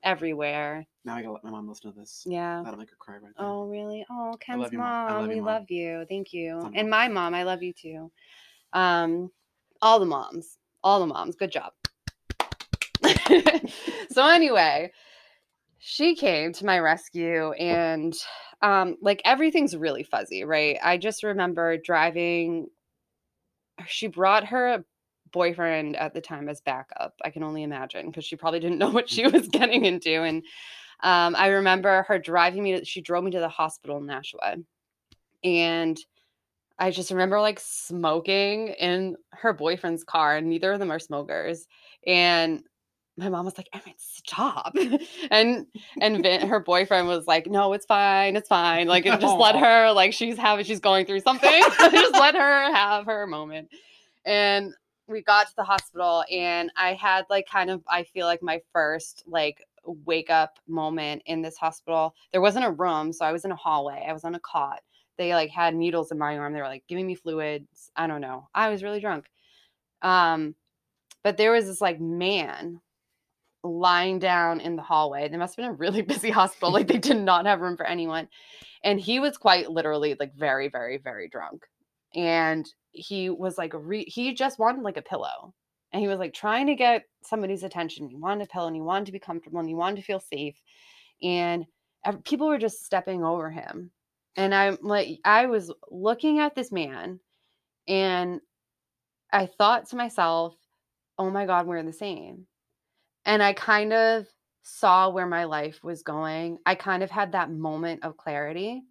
everywhere. 0.02 0.86
Now 1.08 1.16
I 1.16 1.22
gotta 1.22 1.32
let 1.32 1.44
my 1.44 1.48
mom 1.48 1.66
listen 1.66 1.90
to 1.90 1.98
this. 1.98 2.24
Yeah. 2.28 2.60
That'll 2.62 2.78
make 2.78 2.90
her 2.90 2.96
cry 2.98 3.14
right 3.14 3.32
there. 3.34 3.46
Oh, 3.46 3.64
really? 3.64 4.04
Oh, 4.10 4.36
Ken's 4.40 4.70
you, 4.70 4.76
mom. 4.76 5.20
Love 5.20 5.28
we 5.30 5.36
you, 5.36 5.40
Mom. 5.40 5.54
love 5.54 5.70
you. 5.70 6.04
Thank 6.06 6.34
you. 6.34 6.60
You, 6.62 6.70
And 6.74 6.90
my 6.90 7.08
mom, 7.08 7.32
I 7.32 7.44
love 7.44 7.62
you 7.62 7.72
too. 7.72 8.12
Um, 8.74 9.30
all 9.80 10.00
the 10.00 10.04
moms, 10.04 10.58
all 10.84 11.00
the 11.00 11.06
moms. 11.06 11.34
Good 11.34 11.50
job. 11.50 11.72
so 14.10 14.28
anyway, 14.28 14.92
she 15.78 16.14
came 16.14 16.52
to 16.52 16.66
my 16.66 16.78
rescue, 16.78 17.52
and 17.52 18.14
um, 18.60 18.98
like 19.00 19.22
everything's 19.24 19.74
really 19.74 20.02
fuzzy, 20.02 20.44
right? 20.44 20.76
I 20.82 20.98
just 20.98 21.22
remember 21.22 21.78
driving. 21.78 22.66
She 23.86 24.08
brought 24.08 24.44
her 24.48 24.84
boyfriend 25.32 25.96
at 25.96 26.12
the 26.12 26.20
time 26.20 26.50
as 26.50 26.60
backup. 26.60 27.14
I 27.24 27.30
can 27.30 27.42
only 27.44 27.62
imagine 27.62 28.08
because 28.08 28.26
she 28.26 28.36
probably 28.36 28.60
didn't 28.60 28.76
know 28.78 28.90
what 28.90 29.08
she 29.08 29.26
was 29.26 29.48
getting 29.52 29.86
into, 29.86 30.22
and 30.22 30.42
um, 31.00 31.36
I 31.36 31.48
remember 31.48 32.04
her 32.08 32.18
driving 32.18 32.62
me 32.62 32.78
to, 32.78 32.84
she 32.84 33.00
drove 33.00 33.24
me 33.24 33.30
to 33.32 33.40
the 33.40 33.48
hospital 33.48 33.98
in 33.98 34.06
Nashua. 34.06 34.56
And 35.44 35.98
I 36.78 36.90
just 36.90 37.10
remember 37.10 37.40
like 37.40 37.60
smoking 37.60 38.68
in 38.68 39.16
her 39.32 39.52
boyfriend's 39.52 40.04
car, 40.04 40.36
and 40.36 40.48
neither 40.48 40.72
of 40.72 40.78
them 40.78 40.90
are 40.90 40.98
smokers. 40.98 41.66
And 42.06 42.62
my 43.16 43.28
mom 43.28 43.44
was 43.44 43.58
like, 43.58 43.68
Erin, 43.72 43.94
stop. 43.96 44.76
and 45.30 45.66
and 46.00 46.22
Vin, 46.22 46.48
her 46.48 46.60
boyfriend 46.60 47.08
was 47.08 47.26
like, 47.26 47.48
No, 47.48 47.72
it's 47.72 47.86
fine, 47.86 48.36
it's 48.36 48.48
fine. 48.48 48.86
Like 48.86 49.04
just 49.04 49.36
let 49.36 49.56
her, 49.58 49.92
like 49.92 50.12
she's 50.12 50.38
having 50.38 50.64
she's 50.64 50.80
going 50.80 51.04
through 51.04 51.20
something. 51.20 51.62
just 51.78 52.14
let 52.14 52.34
her 52.34 52.74
have 52.74 53.06
her 53.06 53.26
moment. 53.26 53.68
And 54.24 54.72
we 55.08 55.22
got 55.22 55.48
to 55.48 55.56
the 55.56 55.64
hospital 55.64 56.22
and 56.30 56.70
I 56.76 56.92
had 56.94 57.24
like 57.28 57.48
kind 57.50 57.70
of 57.70 57.82
I 57.88 58.04
feel 58.04 58.26
like 58.26 58.42
my 58.42 58.60
first 58.72 59.24
like 59.26 59.64
wake 59.84 60.30
up 60.30 60.58
moment 60.66 61.22
in 61.26 61.42
this 61.42 61.56
hospital. 61.56 62.14
There 62.32 62.40
wasn't 62.40 62.66
a 62.66 62.72
room, 62.72 63.12
so 63.12 63.24
I 63.24 63.32
was 63.32 63.44
in 63.44 63.52
a 63.52 63.56
hallway. 63.56 64.04
I 64.08 64.12
was 64.12 64.24
on 64.24 64.34
a 64.34 64.40
cot. 64.40 64.80
They 65.16 65.34
like 65.34 65.50
had 65.50 65.74
needles 65.74 66.12
in 66.12 66.18
my 66.18 66.38
arm. 66.38 66.52
They 66.52 66.60
were 66.60 66.68
like 66.68 66.84
giving 66.88 67.06
me 67.06 67.14
fluids. 67.14 67.90
I 67.96 68.06
don't 68.06 68.20
know. 68.20 68.48
I 68.54 68.68
was 68.70 68.82
really 68.82 69.00
drunk. 69.00 69.26
Um 70.02 70.54
but 71.24 71.36
there 71.36 71.52
was 71.52 71.66
this 71.66 71.80
like 71.80 72.00
man 72.00 72.80
lying 73.64 74.18
down 74.18 74.60
in 74.60 74.76
the 74.76 74.82
hallway. 74.82 75.28
There 75.28 75.38
must 75.38 75.56
have 75.56 75.64
been 75.64 75.74
a 75.74 75.76
really 75.76 76.02
busy 76.14 76.30
hospital. 76.30 76.72
Like 76.72 76.86
they 76.86 76.98
did 76.98 77.18
not 77.18 77.46
have 77.46 77.60
room 77.60 77.76
for 77.76 77.86
anyone. 77.86 78.28
And 78.84 79.00
he 79.00 79.20
was 79.20 79.36
quite 79.36 79.70
literally 79.70 80.16
like 80.18 80.34
very, 80.34 80.68
very, 80.68 80.98
very 80.98 81.28
drunk. 81.28 81.66
And 82.14 82.66
he 82.92 83.28
was 83.30 83.58
like, 83.58 83.72
re- 83.74 84.04
he 84.04 84.34
just 84.34 84.58
wanted 84.58 84.82
like 84.82 84.96
a 84.96 85.02
pillow. 85.02 85.52
And 85.92 86.02
he 86.02 86.08
was 86.08 86.18
like 86.18 86.34
trying 86.34 86.66
to 86.66 86.74
get 86.74 87.04
somebody's 87.22 87.62
attention. 87.62 88.08
He 88.08 88.16
wanted 88.16 88.44
a 88.44 88.50
pillow 88.50 88.66
and 88.66 88.76
he 88.76 88.82
wanted 88.82 89.06
to 89.06 89.12
be 89.12 89.18
comfortable 89.18 89.58
and 89.60 89.68
he 89.68 89.74
wanted 89.74 89.96
to 89.96 90.02
feel 90.02 90.20
safe. 90.20 90.56
And 91.22 91.66
people 92.24 92.48
were 92.48 92.58
just 92.58 92.84
stepping 92.84 93.24
over 93.24 93.50
him. 93.50 93.90
And 94.36 94.54
I'm 94.54 94.78
like, 94.82 95.18
I 95.24 95.46
was 95.46 95.72
looking 95.90 96.38
at 96.38 96.54
this 96.54 96.70
man 96.70 97.20
and 97.88 98.40
I 99.32 99.46
thought 99.46 99.88
to 99.88 99.96
myself, 99.96 100.54
oh 101.18 101.30
my 101.30 101.46
God, 101.46 101.66
we're 101.66 101.82
the 101.82 101.92
same. 101.92 102.46
And 103.24 103.42
I 103.42 103.52
kind 103.52 103.92
of 103.92 104.26
saw 104.62 105.08
where 105.08 105.26
my 105.26 105.44
life 105.44 105.82
was 105.82 106.02
going. 106.02 106.58
I 106.66 106.74
kind 106.74 107.02
of 107.02 107.10
had 107.10 107.32
that 107.32 107.50
moment 107.50 108.04
of 108.04 108.16
clarity. 108.16 108.82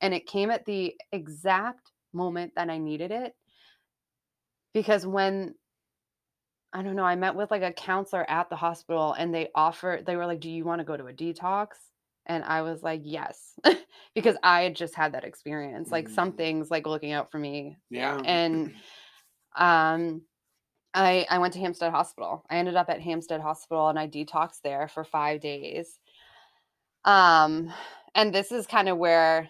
And 0.00 0.12
it 0.12 0.26
came 0.26 0.50
at 0.50 0.64
the 0.64 0.94
exact 1.12 1.92
moment 2.12 2.52
that 2.56 2.68
I 2.68 2.78
needed 2.78 3.10
it. 3.10 3.34
Because 4.74 5.06
when 5.06 5.54
I 6.72 6.82
don't 6.82 6.94
know, 6.96 7.04
I 7.04 7.16
met 7.16 7.34
with 7.34 7.50
like 7.50 7.62
a 7.62 7.72
counselor 7.72 8.28
at 8.30 8.48
the 8.48 8.56
hospital 8.56 9.12
and 9.12 9.34
they 9.34 9.48
offered, 9.54 10.06
they 10.06 10.16
were 10.16 10.26
like, 10.26 10.40
Do 10.40 10.50
you 10.50 10.64
want 10.64 10.78
to 10.80 10.84
go 10.84 10.96
to 10.96 11.06
a 11.06 11.12
detox? 11.12 11.68
And 12.26 12.44
I 12.44 12.62
was 12.62 12.82
like, 12.82 13.00
Yes, 13.04 13.54
because 14.14 14.36
I 14.42 14.62
had 14.62 14.76
just 14.76 14.94
had 14.94 15.12
that 15.14 15.24
experience. 15.24 15.90
Like 15.90 16.08
Mm. 16.08 16.14
something's 16.14 16.70
like 16.70 16.86
looking 16.86 17.12
out 17.12 17.30
for 17.30 17.38
me 17.38 17.76
Yeah. 17.90 18.20
and 18.24 18.72
um 19.56 20.22
I 20.94 21.26
I 21.28 21.38
went 21.38 21.54
to 21.54 21.60
Hampstead 21.60 21.90
Hospital. 21.92 22.44
I 22.48 22.56
ended 22.56 22.76
up 22.76 22.88
at 22.88 23.00
Hampstead 23.00 23.40
Hospital 23.40 23.88
and 23.88 23.98
I 23.98 24.06
detoxed 24.08 24.60
there 24.62 24.86
for 24.88 25.02
5 25.04 25.40
days. 25.40 25.98
Um 27.04 27.72
and 28.14 28.34
this 28.34 28.52
is 28.52 28.66
kind 28.66 28.88
of 28.88 28.98
where 28.98 29.48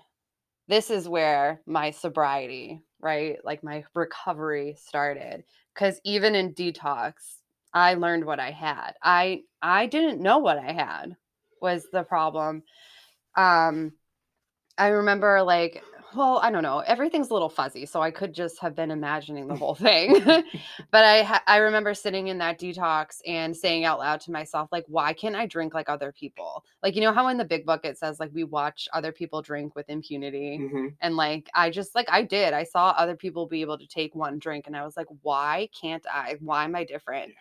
this 0.68 0.90
is 0.90 1.09
where 1.09 1.61
my 1.66 1.90
sobriety, 1.90 2.83
right? 3.01 3.39
Like 3.45 3.63
my 3.63 3.85
recovery 3.95 4.77
started 4.79 5.45
cuz 5.75 6.01
even 6.05 6.35
in 6.35 6.55
detox 6.55 7.13
I 7.73 7.95
learned 7.95 8.25
what 8.25 8.41
I 8.41 8.51
had. 8.51 8.93
I 9.03 9.45
I 9.63 9.87
didn't 9.87 10.21
know 10.21 10.39
what 10.39 10.59
I 10.59 10.73
had 10.73 11.17
was 11.61 11.87
the 11.93 12.03
problem. 12.03 12.63
Um 13.37 13.93
I 14.79 14.89
remember 14.89 15.43
like 15.43 15.85
well, 16.14 16.38
I 16.42 16.51
don't 16.51 16.62
know. 16.62 16.81
Everything's 16.81 17.31
a 17.31 17.33
little 17.33 17.49
fuzzy, 17.49 17.87
so 17.87 18.01
I 18.01 18.11
could 18.11 18.33
just 18.33 18.59
have 18.61 18.75
been 18.75 18.90
imagining 18.90 19.46
the 19.46 19.55
whole 19.57 19.75
thing. 19.87 20.14
but 20.90 21.05
I 21.05 21.23
ha- 21.23 21.42
I 21.46 21.59
remember 21.59 21.94
sitting 21.94 22.29
in 22.29 22.38
that 22.38 22.59
detox 22.59 23.20
and 23.27 23.57
saying 23.57 23.85
out 23.85 23.99
loud 23.99 24.20
to 24.23 24.33
myself 24.33 24.68
like 24.73 24.85
why 24.88 25.12
can't 25.12 25.37
I 25.37 25.46
drink 25.46 25.75
like 25.75 25.88
other 25.88 26.12
people? 26.12 26.64
Like 26.83 26.94
you 26.96 27.03
know 27.03 27.12
how 27.12 27.29
in 27.29 27.37
the 27.38 27.44
big 27.44 27.64
book 27.66 27.85
it 27.85 27.99
says 27.99 28.18
like 28.20 28.31
we 28.35 28.44
watch 28.44 28.88
other 28.92 29.12
people 29.12 29.42
drink 29.42 29.77
with 29.77 29.88
impunity 29.88 30.59
Mhm. 30.61 30.94
and 31.01 31.16
like 31.16 31.49
I 31.55 31.70
just 31.70 31.94
like 31.94 32.09
I 32.11 32.23
did. 32.23 32.55
I 32.55 32.64
saw 32.64 32.90
other 32.90 33.16
people 33.16 33.46
be 33.46 33.61
able 33.61 33.79
to 33.79 33.87
take 33.87 34.14
one 34.14 34.38
drink 34.38 34.66
and 34.66 34.77
I 34.77 34.85
was 34.85 34.96
like 34.96 35.07
why 35.23 35.68
can't 35.79 36.05
I? 36.12 36.37
Why 36.40 36.64
am 36.64 36.75
I 36.75 36.85
different? 36.85 37.33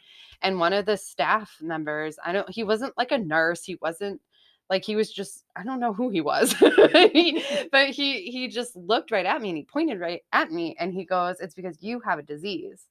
And 0.41 0.59
one 0.59 0.73
of 0.73 0.85
the 0.85 0.95
staff 0.95 1.57
members, 1.61 2.17
I 2.23 2.31
don't 2.33 2.49
he 2.49 2.63
wasn't 2.63 2.97
like 2.97 3.11
a 3.11 3.17
nurse, 3.17 3.63
he 3.63 3.77
wasn't 3.81 4.21
like 4.69 4.83
he 4.85 4.95
was 4.95 5.11
just 5.11 5.45
I 5.55 5.63
don't 5.63 5.79
know 5.79 5.93
who 5.93 6.09
he 6.09 6.21
was. 6.21 6.53
He- 7.13 7.43
but 7.71 7.89
he 7.89 8.29
he 8.31 8.47
just 8.47 8.75
looked 8.75 9.11
right 9.11 9.25
at 9.25 9.41
me 9.41 9.49
and 9.49 9.57
he 9.57 9.63
pointed 9.63 9.99
right 9.99 10.21
at 10.33 10.51
me 10.51 10.75
and 10.79 10.93
he 10.93 11.05
goes, 11.05 11.39
"It's 11.39 11.55
because 11.55 11.81
you 11.81 11.99
have 12.01 12.19
a 12.19 12.23
disease." 12.23 12.85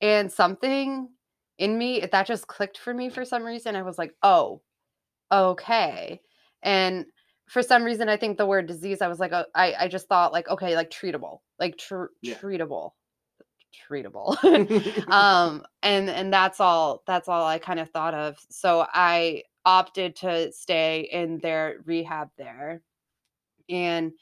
And 0.00 0.30
something 0.32 1.08
in 1.58 1.76
me 1.78 2.06
that 2.12 2.26
just 2.26 2.46
clicked 2.46 2.78
for 2.78 2.94
me 2.94 3.08
for 3.10 3.24
some 3.24 3.42
reason. 3.44 3.76
I 3.76 3.82
was 3.82 3.98
like, 3.98 4.14
"Oh, 4.22 4.62
okay." 5.32 6.20
And 6.62 7.06
for 7.48 7.62
some 7.62 7.84
reason, 7.84 8.08
I 8.08 8.16
think 8.16 8.36
the 8.38 8.46
word 8.46 8.66
disease, 8.66 9.00
I 9.02 9.08
was 9.08 9.20
like, 9.20 9.32
oh, 9.32 9.44
I 9.54 9.74
I 9.80 9.88
just 9.88 10.08
thought 10.08 10.32
like, 10.32 10.48
okay, 10.48 10.76
like 10.76 10.90
treatable, 10.90 11.40
like 11.58 11.76
tr- 11.78 12.06
Yeah. 12.22 12.34
treatable, 12.36 12.92
treatable. 13.88 14.36
um 15.12 15.64
and 15.82 16.10
and 16.10 16.32
that's 16.32 16.60
all 16.60 17.02
that's 17.06 17.28
all 17.28 17.44
i 17.46 17.58
kind 17.58 17.78
of 17.80 17.90
thought 17.90 18.14
of 18.14 18.36
so 18.50 18.86
i 18.92 19.42
opted 19.68 20.16
to 20.16 20.52
stay 20.52 21.02
in 21.12 21.38
their 21.40 21.78
rehab 21.86 22.30
there 22.38 22.82
and 23.68 24.12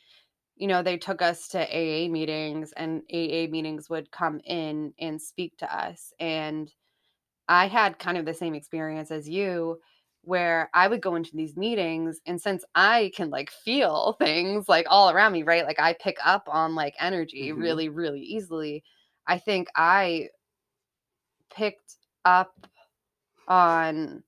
you 0.56 0.66
know 0.68 0.82
they 0.82 0.98
took 0.98 1.22
us 1.22 1.48
to 1.48 1.58
aa 1.60 2.08
meetings 2.10 2.72
and 2.76 3.02
aa 3.12 3.48
meetings 3.50 3.90
would 3.90 4.10
come 4.12 4.40
in 4.44 4.94
and 5.00 5.20
speak 5.22 5.56
to 5.58 5.76
us 5.76 6.12
and 6.20 6.72
i 7.48 7.66
had 7.66 7.98
kind 7.98 8.18
of 8.18 8.24
the 8.26 8.34
same 8.34 8.54
experience 8.54 9.10
as 9.10 9.28
you 9.28 9.80
where 10.22 10.70
i 10.74 10.88
would 10.88 11.02
go 11.02 11.16
into 11.16 11.36
these 11.36 11.56
meetings 11.56 12.20
and 12.26 12.40
since 12.42 12.64
i 12.76 13.10
can 13.14 13.30
like 13.30 13.50
feel 13.50 14.14
things 14.20 14.68
like 14.68 14.86
all 14.90 15.10
around 15.10 15.32
me 15.32 15.42
right 15.44 15.66
like 15.66 15.80
i 15.80 15.94
pick 15.94 16.18
up 16.24 16.48
on 16.50 16.74
like 16.74 16.94
energy 17.00 17.52
Mhm. 17.52 17.60
really 17.60 17.88
really 17.90 18.22
easily 18.22 18.84
i 19.26 19.38
think 19.38 19.68
i 19.76 20.28
picked 21.50 21.96
up 22.24 22.66
on 23.48 24.24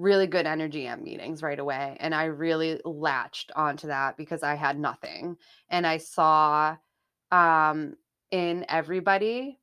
really 0.00 0.26
good 0.26 0.46
energy 0.46 0.86
at 0.86 1.02
meetings 1.02 1.42
right 1.42 1.58
away 1.58 1.96
and 2.00 2.14
i 2.14 2.24
really 2.24 2.80
latched 2.84 3.52
onto 3.56 3.88
that 3.88 4.16
because 4.16 4.42
i 4.42 4.54
had 4.54 4.78
nothing 4.78 5.36
and 5.68 5.86
i 5.86 5.98
saw 5.98 6.76
um 7.32 7.96
in 8.30 8.64
everybody 8.68 9.60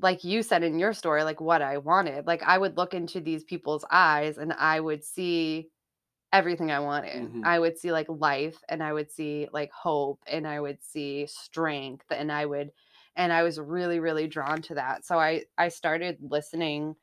like 0.00 0.24
you 0.24 0.42
said 0.42 0.62
in 0.62 0.78
your 0.78 0.92
story 0.92 1.22
like 1.22 1.40
what 1.40 1.62
i 1.62 1.78
wanted 1.78 2.26
like 2.26 2.42
i 2.42 2.58
would 2.58 2.76
look 2.76 2.94
into 2.94 3.20
these 3.20 3.44
people's 3.44 3.84
eyes 3.90 4.38
and 4.38 4.52
i 4.54 4.80
would 4.80 5.04
see 5.04 5.70
everything 6.32 6.70
i 6.70 6.80
wanted 6.80 7.30
Mhm. 7.32 7.44
i 7.44 7.58
would 7.58 7.78
see 7.78 7.92
like 7.92 8.08
life 8.08 8.62
and 8.68 8.82
i 8.82 8.92
would 8.92 9.10
see 9.10 9.48
like 9.52 9.72
hope 9.72 10.22
and 10.26 10.46
i 10.48 10.60
would 10.60 10.82
see 10.82 11.26
strength 11.26 12.06
and 12.10 12.32
i 12.32 12.46
would 12.46 12.72
and 13.16 13.32
i 13.32 13.42
was 13.44 13.60
really 13.60 14.00
really 14.00 14.28
drawn 14.28 14.62
to 14.62 14.74
that 14.76 15.04
so 15.06 15.18
i 15.18 15.44
i 15.58 15.68
started 15.68 16.18
listening 16.22 16.96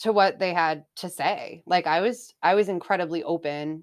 to 0.00 0.12
what 0.12 0.38
they 0.38 0.52
had 0.52 0.84
to 0.96 1.08
say 1.08 1.62
like 1.66 1.86
i 1.86 2.00
was 2.00 2.34
i 2.42 2.54
was 2.54 2.68
incredibly 2.68 3.22
open 3.22 3.82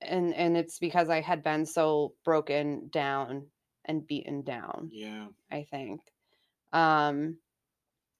and 0.00 0.34
and 0.34 0.56
it's 0.56 0.78
because 0.78 1.08
i 1.08 1.20
had 1.20 1.42
been 1.42 1.66
so 1.66 2.12
broken 2.24 2.88
down 2.92 3.46
and 3.84 4.06
beaten 4.06 4.42
down 4.42 4.90
yeah. 4.92 5.26
i 5.50 5.66
think 5.70 6.00
um 6.72 7.36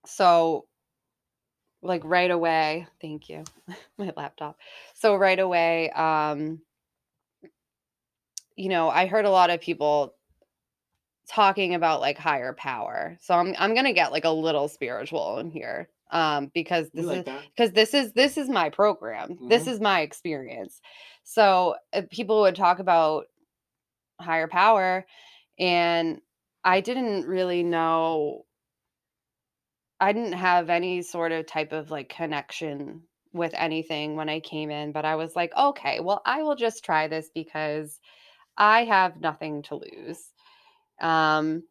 so 0.07 0.67
like 1.83 2.03
right 2.05 2.31
away 2.31 2.87
thank 3.01 3.29
you 3.29 3.45
my 3.99 4.13
laptop 4.17 4.57
so 4.95 5.15
right 5.17 5.39
away 5.39 5.91
um 5.91 6.61
you 8.57 8.69
know 8.69 8.89
i 8.89 9.07
heard 9.07 9.27
a 9.27 9.31
lot 9.31 9.51
of 9.51 9.61
people 9.61 10.15
talking 11.29 11.75
about 11.75 12.01
like 12.01 12.19
higher 12.19 12.53
power. 12.53 13.19
So 13.21 13.35
I'm 13.35 13.55
I'm 13.59 13.75
going 13.75 13.87
to 13.87 13.93
get 13.93 14.13
like 14.13 14.25
a 14.25 14.31
little 14.31 14.69
spiritual 14.69 15.39
in 15.39 15.51
here 15.51 15.89
um 16.13 16.51
because 16.55 16.91
this 16.91 17.07
like 17.07 17.27
is 17.27 17.33
because 17.57 17.73
this 17.73 17.95
is 17.95 18.13
this 18.15 18.37
is 18.39 18.49
my 18.49 18.71
program. 18.71 19.39
This 19.49 19.67
Mhm. 19.67 19.69
is 19.69 19.81
my 19.81 20.01
experience. 20.01 20.81
So 21.25 21.77
uh, 21.93 22.03
people 22.11 22.41
would 22.43 22.57
talk 22.57 22.79
about 22.79 23.27
higher 24.21 24.49
power 24.49 25.07
and 25.59 26.21
I 26.65 26.81
didn't 26.81 27.27
really 27.27 27.63
know 27.63 28.47
I 30.01 30.13
didn't 30.13 30.33
have 30.35 30.69
any 30.71 31.03
sort 31.03 31.33
of 31.33 31.47
type 31.47 31.73
of 31.73 31.91
like 31.91 32.09
connection 32.09 33.03
with 33.33 33.53
anything 33.55 34.17
when 34.17 34.29
I 34.29 34.41
came 34.41 34.71
in, 34.71 34.93
but 34.93 35.05
I 35.05 35.17
was 35.17 35.37
like, 35.37 35.55
okay, 35.57 36.01
well, 36.01 36.23
I 36.27 36.43
will 36.43 36.57
just 36.57 36.85
try 36.85 37.09
this 37.09 37.31
because 37.35 38.01
I 38.57 38.85
have 38.85 39.21
nothing 39.21 39.63
to 39.65 39.77
lose. 39.77 40.33
Um, 41.01 41.65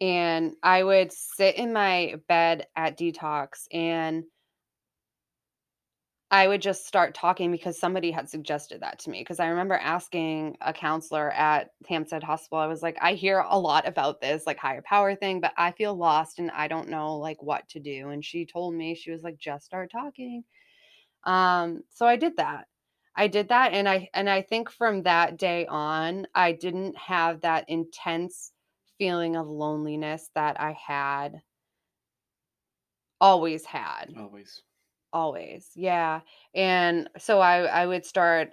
and 0.00 0.54
I 0.62 0.82
would 0.82 1.12
sit 1.12 1.56
in 1.56 1.72
my 1.72 2.16
bed 2.28 2.66
at 2.76 2.98
detox 2.98 3.66
and 3.72 4.24
I 6.30 6.48
would 6.48 6.62
just 6.62 6.86
start 6.86 7.14
talking 7.14 7.52
because 7.52 7.78
somebody 7.78 8.10
had 8.10 8.28
suggested 8.28 8.80
that 8.80 8.98
to 9.00 9.10
me. 9.10 9.20
Because 9.20 9.38
I 9.38 9.46
remember 9.46 9.76
asking 9.76 10.56
a 10.60 10.72
counselor 10.72 11.30
at 11.30 11.70
Hampstead 11.88 12.24
Hospital, 12.24 12.58
I 12.58 12.66
was 12.66 12.82
like, 12.82 12.98
I 13.00 13.12
hear 13.12 13.44
a 13.48 13.56
lot 13.56 13.86
about 13.86 14.20
this 14.20 14.44
like 14.44 14.58
higher 14.58 14.82
power 14.82 15.14
thing, 15.14 15.40
but 15.40 15.52
I 15.56 15.70
feel 15.70 15.94
lost 15.94 16.40
and 16.40 16.50
I 16.50 16.66
don't 16.66 16.88
know 16.88 17.18
like 17.18 17.40
what 17.40 17.68
to 17.68 17.78
do. 17.78 18.08
And 18.08 18.24
she 18.24 18.46
told 18.46 18.74
me, 18.74 18.96
she 18.96 19.12
was 19.12 19.22
like, 19.22 19.38
just 19.38 19.66
start 19.66 19.92
talking. 19.92 20.42
Um, 21.22 21.82
so 21.90 22.04
I 22.04 22.16
did 22.16 22.36
that. 22.38 22.66
I 23.14 23.28
did 23.28 23.50
that 23.50 23.72
and 23.72 23.88
I 23.88 24.08
and 24.12 24.28
I 24.28 24.42
think 24.42 24.70
from 24.70 25.04
that 25.04 25.38
day 25.38 25.66
on, 25.66 26.26
I 26.34 26.50
didn't 26.50 26.96
have 26.96 27.42
that 27.42 27.66
intense 27.68 28.50
feeling 28.98 29.36
of 29.36 29.48
loneliness 29.48 30.30
that 30.34 30.60
I 30.60 30.72
had 30.72 31.42
always 33.20 33.64
had 33.64 34.16
Always. 34.16 34.64
always 35.12 35.70
yeah 35.76 36.20
and 36.54 37.08
so 37.18 37.40
i 37.40 37.58
i 37.66 37.86
would 37.86 38.04
start 38.04 38.50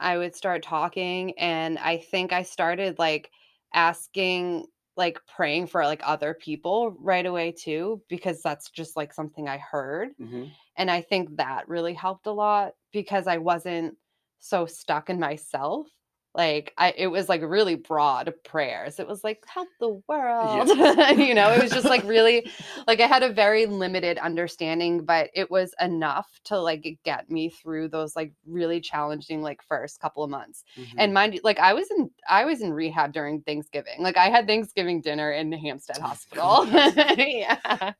i 0.00 0.16
would 0.16 0.34
start 0.36 0.62
talking 0.62 1.36
and 1.38 1.78
i 1.80 1.98
think 1.98 2.32
i 2.32 2.42
started 2.42 2.98
like 2.98 3.30
asking 3.74 4.66
like 4.96 5.18
praying 5.26 5.66
for 5.66 5.84
like 5.84 6.00
other 6.06 6.34
people 6.34 6.92
right 7.00 7.26
away 7.26 7.52
too 7.52 8.02
because 8.08 8.40
that's 8.42 8.70
just 8.70 8.96
like 8.96 9.12
something 9.12 9.48
i 9.48 9.58
heard 9.58 10.10
hmm 10.18 10.56
and 10.76 10.90
i 10.90 11.00
think 11.02 11.36
that 11.36 11.68
really 11.68 11.94
helped 11.94 12.26
a 12.26 12.32
lot 12.32 12.74
because 12.92 13.26
i 13.26 13.38
wasn't 13.38 13.96
so 14.40 14.66
stuck 14.66 15.10
in 15.10 15.20
myself 15.20 15.88
like 16.36 16.72
i 16.78 16.92
it 16.96 17.08
was 17.08 17.28
like 17.28 17.42
really 17.42 17.74
broad 17.74 18.32
prayers 18.44 18.98
it 18.98 19.08
was 19.08 19.24
like 19.24 19.42
help 19.46 19.68
the 19.80 20.00
world 20.08 20.68
you 21.18 21.34
know 21.34 21.50
it 21.50 21.62
was 21.62 21.72
just 21.72 21.86
like 21.86 22.04
really 22.04 22.48
like 22.86 23.00
I 23.00 23.06
had 23.06 23.22
a 23.22 23.32
very 23.32 23.66
limited 23.66 24.18
understanding, 24.18 25.04
but 25.04 25.30
it 25.34 25.50
was 25.50 25.74
enough 25.80 26.28
to 26.44 26.58
like 26.58 26.98
get 27.04 27.30
me 27.30 27.48
through 27.48 27.88
those 27.88 28.16
like 28.16 28.32
really 28.46 28.80
challenging 28.80 29.42
like 29.42 29.62
first 29.62 30.00
couple 30.00 30.22
of 30.22 30.30
months. 30.30 30.64
Mm-hmm. 30.78 30.98
And 30.98 31.14
mind 31.14 31.34
you, 31.34 31.40
like 31.44 31.58
I 31.58 31.74
was 31.74 31.90
in 31.90 32.10
I 32.28 32.44
was 32.44 32.62
in 32.62 32.72
rehab 32.72 33.12
during 33.12 33.42
Thanksgiving. 33.42 34.00
Like 34.02 34.16
I 34.16 34.28
had 34.28 34.46
Thanksgiving 34.46 35.00
dinner 35.00 35.32
in 35.32 35.50
the 35.50 35.58
Hampstead 35.58 35.98
Hospital. 35.98 36.66
yeah. 37.16 37.92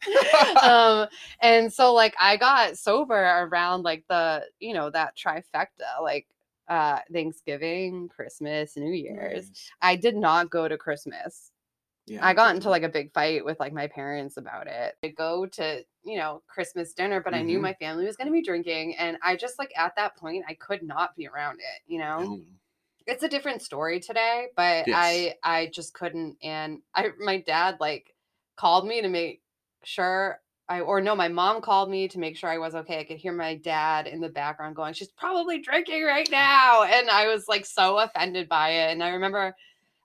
um 0.63 1.09
and 1.41 1.73
so 1.73 1.93
like 1.93 2.15
I 2.21 2.37
got 2.37 2.79
sober 2.79 3.15
around 3.15 3.83
like 3.83 4.05
the, 4.09 4.45
you 4.61 4.75
know, 4.75 4.91
that 4.91 5.17
trifecta, 5.17 6.03
like 6.03 6.27
uh 6.69 7.01
Thanksgiving, 7.13 8.09
Christmas, 8.09 8.77
New 8.77 8.93
Year's. 8.93 9.51
Nice. 9.51 9.73
I 9.83 9.97
did 9.97 10.17
not 10.17 10.51
go 10.51 10.69
to 10.69 10.79
Christmas. 10.79 11.53
Yeah, 12.07 12.23
I 12.23 12.35
got 12.35 12.55
into 12.55 12.71
like 12.71 12.83
a 12.83 12.89
big 12.89 13.13
fight 13.13 13.45
with 13.45 13.61
like 13.61 13.73
my 13.75 13.89
parents 13.89 14.37
about 14.39 14.69
it. 14.69 14.97
I 15.05 15.09
go 15.09 15.47
to, 15.47 15.85
you 16.05 16.17
know, 16.17 16.43
Christmas 16.49 16.95
dinner, 16.95 17.21
but 17.23 17.35
I 17.35 17.43
knew 17.43 17.59
Mhm. 17.59 17.61
my 17.61 17.75
family 17.75 18.07
was 18.07 18.17
going 18.17 18.29
to 18.29 18.33
be 18.33 18.43
drinking 18.43 18.97
and 18.97 19.19
I 19.23 19.37
just 19.37 19.59
like 19.59 19.73
at 19.79 19.97
that 19.97 20.17
point 20.17 20.45
I 20.49 20.55
could 20.55 20.83
not 20.83 21.15
be 21.17 21.27
around 21.29 21.61
it, 21.61 21.83
you 21.87 21.99
know. 21.99 22.29
Oh, 22.29 22.47
It's 23.07 23.23
a 23.23 23.29
different 23.29 23.63
story 23.63 24.01
today, 24.01 24.49
but 24.57 24.87
Yes. 24.87 24.93
I 24.93 25.37
I 25.43 25.67
just 25.67 25.95
couldn't 25.95 26.39
and 26.43 26.83
I 26.95 27.11
my 27.19 27.41
dad 27.41 27.79
like 27.81 28.15
called 28.57 28.87
me 28.87 29.01
to 29.03 29.09
make 29.09 29.43
sure 29.85 30.41
I 30.69 30.81
or 30.81 31.01
no, 31.01 31.15
my 31.15 31.29
mom 31.29 31.61
called 31.63 31.91
me 31.91 32.09
to 32.09 32.19
make 32.19 32.37
sure 32.37 32.51
I 32.51 32.59
was 32.59 32.75
okay. 32.75 32.99
I 33.01 33.05
could 33.05 33.19
hear 33.19 33.33
my 33.33 33.55
dad 33.57 34.07
in 34.09 34.21
the 34.21 34.29
background 34.29 34.75
going, 34.77 34.95
"She's 34.95 35.13
probably 35.13 35.61
drinking 35.61 36.05
right 36.05 36.29
now." 36.31 36.83
And 36.85 37.09
I 37.11 37.29
was 37.29 37.47
like 37.49 37.65
so 37.67 37.99
offended 37.99 38.49
by 38.49 38.71
it. 38.71 38.93
And 38.93 39.03
I 39.05 39.11
remember 39.11 39.55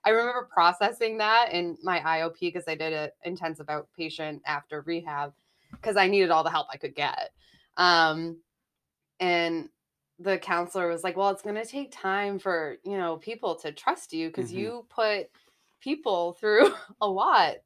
I 0.04 0.10
remember 0.10 0.48
processing 0.52 1.18
that 1.18 1.52
in 1.52 1.78
my 1.82 2.00
IOP 2.00 2.40
because 2.40 2.64
I 2.68 2.74
did 2.76 2.92
an 2.92 3.10
intensive 3.24 3.66
outpatient 3.66 4.40
after 4.46 4.82
rehab 4.82 5.34
because 5.72 5.96
I 5.96 6.08
needed 6.08 6.30
all 6.30 6.44
the 6.44 6.50
help 6.50 6.68
I 6.72 6.76
could 6.76 6.94
get. 6.94 7.30
Um, 7.76 8.42
and 9.20 9.68
the 10.18 10.38
counselor 10.38 10.88
was 10.88 11.04
like, 11.04 11.16
"Well, 11.16 11.30
it's 11.30 11.42
going 11.42 11.56
to 11.56 11.64
take 11.64 11.92
time 11.92 12.38
for 12.38 12.76
you 12.84 12.96
know 12.98 13.16
people 13.18 13.56
to 13.56 13.72
trust 13.72 14.12
you 14.12 14.28
because 14.28 14.52
Mhm. 14.52 14.56
you 14.56 14.86
put 14.90 15.28
people 15.80 16.34
through 16.34 16.74
a 17.00 17.08
lot." 17.08 17.56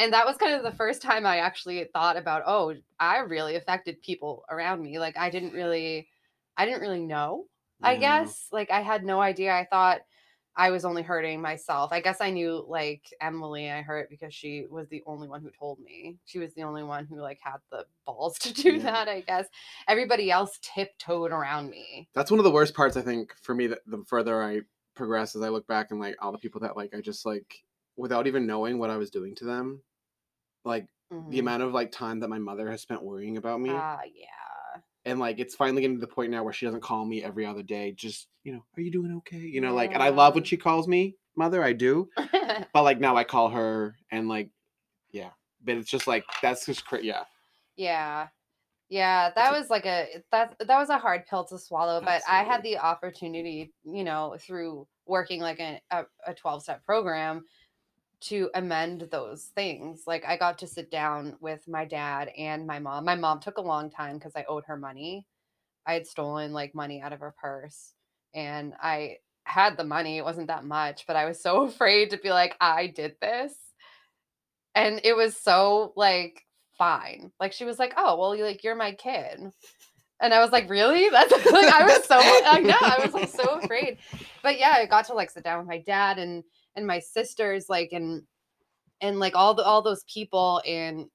And 0.00 0.14
that 0.14 0.24
was 0.24 0.38
kind 0.38 0.54
of 0.54 0.62
the 0.62 0.72
first 0.72 1.02
time 1.02 1.26
I 1.26 1.38
actually 1.38 1.84
thought 1.92 2.16
about, 2.16 2.42
"Oh, 2.46 2.74
I 2.98 3.18
really 3.18 3.56
affected 3.56 4.00
people 4.00 4.44
around 4.50 4.82
me. 4.82 4.98
Like 4.98 5.18
I 5.18 5.28
didn't 5.30 5.52
really, 5.52 6.08
I 6.56 6.64
didn't 6.64 6.80
really 6.80 7.00
know. 7.02 7.46
I 7.82 7.96
guess 7.96 8.48
like 8.50 8.70
I 8.70 8.80
had 8.80 9.04
no 9.04 9.20
idea. 9.20 9.52
I 9.54 9.66
thought." 9.70 10.00
I 10.56 10.70
was 10.70 10.84
only 10.84 11.02
hurting 11.02 11.40
myself. 11.40 11.92
I 11.92 12.00
guess 12.00 12.20
I 12.20 12.30
knew 12.30 12.64
like 12.68 13.02
Emily 13.20 13.70
I 13.70 13.82
hurt 13.82 14.10
because 14.10 14.34
she 14.34 14.66
was 14.68 14.88
the 14.88 15.02
only 15.06 15.28
one 15.28 15.42
who 15.42 15.50
told 15.50 15.78
me. 15.78 16.18
She 16.26 16.38
was 16.38 16.52
the 16.54 16.64
only 16.64 16.82
one 16.82 17.06
who 17.06 17.20
like 17.20 17.38
had 17.40 17.58
the 17.70 17.86
balls 18.04 18.38
to 18.40 18.52
do 18.52 18.78
Yeah. 18.78 18.82
that, 18.82 19.08
I 19.08 19.20
guess. 19.20 19.46
Everybody 19.88 20.30
else 20.30 20.58
tiptoed 20.60 21.30
around 21.30 21.70
me. 21.70 22.08
That's 22.14 22.30
one 22.30 22.40
of 22.40 22.44
the 22.44 22.50
worst 22.50 22.74
parts, 22.74 22.96
I 22.96 23.02
think, 23.02 23.32
for 23.40 23.54
me. 23.54 23.68
That 23.68 23.80
the 23.86 24.04
further 24.06 24.42
I 24.42 24.62
progress, 24.94 25.36
as 25.36 25.42
I 25.42 25.48
look 25.48 25.66
back 25.66 25.92
and 25.92 26.00
like 26.00 26.16
all 26.20 26.32
the 26.32 26.38
people 26.38 26.60
that 26.62 26.76
like 26.76 26.94
I 26.94 27.00
just 27.00 27.24
like 27.24 27.64
without 27.96 28.26
even 28.26 28.46
knowing 28.46 28.78
what 28.78 28.90
I 28.90 28.96
was 28.96 29.10
doing 29.10 29.34
to 29.36 29.44
them, 29.44 29.82
like 30.64 30.86
the 31.10 31.16
Mhm. 31.16 31.40
amount 31.40 31.62
of 31.62 31.72
like 31.72 31.90
time 31.90 32.20
that 32.20 32.28
my 32.28 32.38
mother 32.38 32.70
has 32.70 32.82
spent 32.82 33.02
worrying 33.02 33.36
about 33.36 33.60
me, 33.60 33.70
Ah, 33.72 34.00
yeah. 34.14 34.80
and 35.04 35.18
like 35.18 35.38
it's 35.38 35.54
finally 35.56 35.82
getting 35.82 35.96
to 35.96 36.00
the 36.00 36.12
point 36.12 36.30
now 36.30 36.44
where 36.44 36.52
she 36.52 36.66
doesn't 36.66 36.82
call 36.82 37.04
me 37.04 37.22
every 37.24 37.44
other 37.46 37.62
day. 37.62 37.92
Just 37.92 38.28
you 38.44 38.52
know, 38.52 38.64
are 38.76 38.80
you 38.80 38.90
doing 38.90 39.16
okay? 39.18 39.38
You 39.38 39.60
know, 39.60 39.74
like, 39.74 39.92
and 39.92 40.02
I 40.02 40.10
love 40.10 40.34
when 40.34 40.44
she 40.44 40.56
calls 40.56 40.86
me 40.88 41.16
mother. 41.36 41.62
I 41.64 41.72
do, 41.72 42.08
but 42.72 42.82
like 42.82 43.00
now 43.00 43.16
I 43.16 43.24
call 43.24 43.48
her 43.50 43.96
and 44.10 44.28
like, 44.28 44.50
yeah. 45.10 45.30
But 45.62 45.76
it's 45.76 45.90
just 45.90 46.06
like 46.06 46.24
that's 46.42 46.64
just 46.66 46.86
cra- 46.86 47.02
yeah. 47.04 47.24
yeah. 47.76 48.28
Yeah, 48.88 49.30
that 49.36 49.52
was 49.52 49.70
like 49.70 49.86
a 49.86 50.22
that 50.32 50.56
that 50.58 50.78
was 50.78 50.88
a 50.90 50.98
hard 50.98 51.24
pill 51.26 51.44
to 51.44 51.58
swallow, 51.58 52.00
but 52.00 52.22
I 52.28 52.42
had 52.42 52.60
the 52.64 52.78
opportunity, 52.78 53.72
you 53.84 54.02
know, 54.02 54.36
through 54.40 54.88
working 55.06 55.40
like 55.40 55.60
a 55.60 55.80
a, 55.92 56.04
a 56.26 56.34
12 56.34 56.64
step 56.64 56.84
program 56.84 57.44
to 58.20 58.50
amend 58.54 59.08
those 59.10 59.44
things. 59.54 60.02
Like 60.06 60.24
I 60.26 60.36
got 60.36 60.58
to 60.58 60.66
sit 60.66 60.90
down 60.90 61.36
with 61.40 61.66
my 61.66 61.84
dad 61.84 62.30
and 62.36 62.66
my 62.66 62.78
mom. 62.78 63.04
My 63.04 63.14
mom 63.14 63.40
took 63.40 63.58
a 63.58 63.62
long 63.62 63.90
time 63.90 64.18
because 64.18 64.32
I 64.36 64.44
owed 64.48 64.64
her 64.66 64.76
money. 64.76 65.26
I 65.86 65.94
had 65.94 66.06
stolen 66.06 66.52
like 66.52 66.74
money 66.74 67.00
out 67.00 67.12
of 67.12 67.20
her 67.20 67.34
purse 67.40 67.94
and 68.34 68.74
I 68.80 69.16
had 69.44 69.76
the 69.76 69.84
money. 69.84 70.18
It 70.18 70.24
wasn't 70.24 70.48
that 70.48 70.64
much, 70.64 71.06
but 71.06 71.16
I 71.16 71.24
was 71.24 71.42
so 71.42 71.62
afraid 71.66 72.10
to 72.10 72.18
be 72.18 72.30
like, 72.30 72.56
I 72.60 72.88
did 72.88 73.16
this. 73.20 73.54
And 74.74 75.00
it 75.02 75.16
was 75.16 75.36
so 75.36 75.92
like 75.96 76.44
fine. 76.78 77.32
Like 77.40 77.52
she 77.52 77.64
was 77.64 77.78
like, 77.78 77.94
Oh, 77.96 78.18
well, 78.18 78.36
you 78.36 78.44
like 78.44 78.62
you're 78.62 78.76
my 78.76 78.92
kid. 78.92 79.40
And 80.22 80.34
I 80.34 80.40
was 80.40 80.52
like, 80.52 80.68
really? 80.68 81.08
That's 81.12 81.32
like 81.52 81.72
I 81.72 81.84
was 81.84 82.04
so 82.04 82.18
I 82.18 82.60
know, 82.60 82.76
I 82.78 83.00
was 83.02 83.14
like 83.14 83.30
so 83.30 83.60
afraid. 83.60 83.96
But 84.42 84.58
yeah, 84.58 84.74
I 84.76 84.86
got 84.86 85.06
to 85.06 85.14
like 85.14 85.30
sit 85.30 85.42
down 85.42 85.58
with 85.58 85.68
my 85.68 85.78
dad 85.78 86.18
and 86.18 86.44
and 86.76 86.86
my 86.86 87.00
sisters, 87.00 87.66
like 87.68 87.90
and 87.92 88.22
and 89.00 89.18
like 89.18 89.34
all 89.34 89.54
the 89.54 89.64
all 89.64 89.82
those 89.82 90.04
people 90.04 90.62
and 90.66 91.06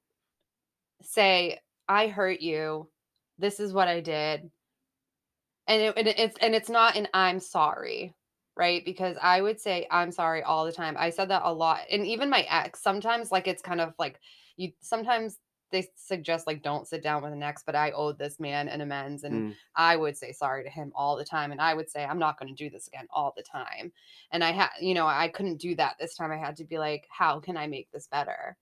say, 1.02 1.60
I 1.88 2.08
hurt 2.08 2.42
you. 2.42 2.90
This 3.38 3.60
is 3.60 3.74
what 3.74 3.88
I 3.88 4.02
did. 4.02 4.50
And, 5.68 5.82
it, 5.82 5.98
and 5.98 6.08
it's 6.08 6.38
and 6.42 6.56
it's 6.56 6.70
not 6.70 6.96
an 6.96 7.08
I'm 7.14 7.40
sorry, 7.40 8.14
right? 8.56 8.84
Because 8.86 9.18
I 9.22 9.42
would 9.42 9.60
say 9.60 9.88
I'm 9.90 10.12
sorry 10.12 10.44
all 10.44 10.66
the 10.66 10.72
time. 10.72 10.96
I 10.98 11.10
said 11.10 11.30
that 11.30 11.42
a 11.44 11.54
lot. 11.54 11.82
And 11.92 12.06
even 12.06 12.30
my 12.30 12.46
ex, 12.50 12.82
sometimes 12.82 13.32
like 13.32 13.48
it's 13.48 13.62
kind 13.62 13.82
of 13.82 13.94
like 13.98 14.20
you 14.58 14.72
sometimes 14.82 15.38
they 15.76 15.90
suggest 15.96 16.48
like 16.48 16.64
don't 16.64 16.88
sit 16.88 17.04
down 17.04 17.24
with 17.24 17.34
an 17.34 17.44
ex, 17.44 17.64
but 17.66 17.76
I 17.76 17.92
owed 17.92 18.18
this 18.20 18.40
man 18.40 18.68
an 18.70 18.82
amends 18.82 19.24
and 19.24 19.44
Mm. 19.44 19.58
I 19.76 19.96
would 19.98 20.18
say 20.18 20.32
sorry 20.32 20.64
to 20.64 20.70
him 20.70 20.92
all 20.96 21.16
the 21.18 21.26
time. 21.26 21.52
And 21.52 21.62
I 21.62 21.74
would 21.76 21.90
say 21.90 22.06
I'm 22.06 22.20
not 22.20 22.40
going 22.40 22.56
to 22.56 22.64
do 22.64 22.70
this 22.70 22.88
again 22.88 23.08
all 23.12 23.34
the 23.36 23.44
time. 23.44 23.94
And 24.32 24.44
I 24.44 24.52
had, 24.52 24.72
you 24.82 24.94
know, 24.96 25.08
I 25.08 25.30
couldn't 25.30 25.58
do 25.58 25.76
that 25.76 25.98
this 26.00 26.16
time. 26.16 26.32
I 26.32 26.38
had 26.38 26.56
to 26.58 26.66
be 26.66 26.80
like, 26.80 27.08
how 27.12 27.40
can 27.40 27.58
I 27.58 27.68
make 27.68 27.92
this 27.92 28.08
better? 28.08 28.58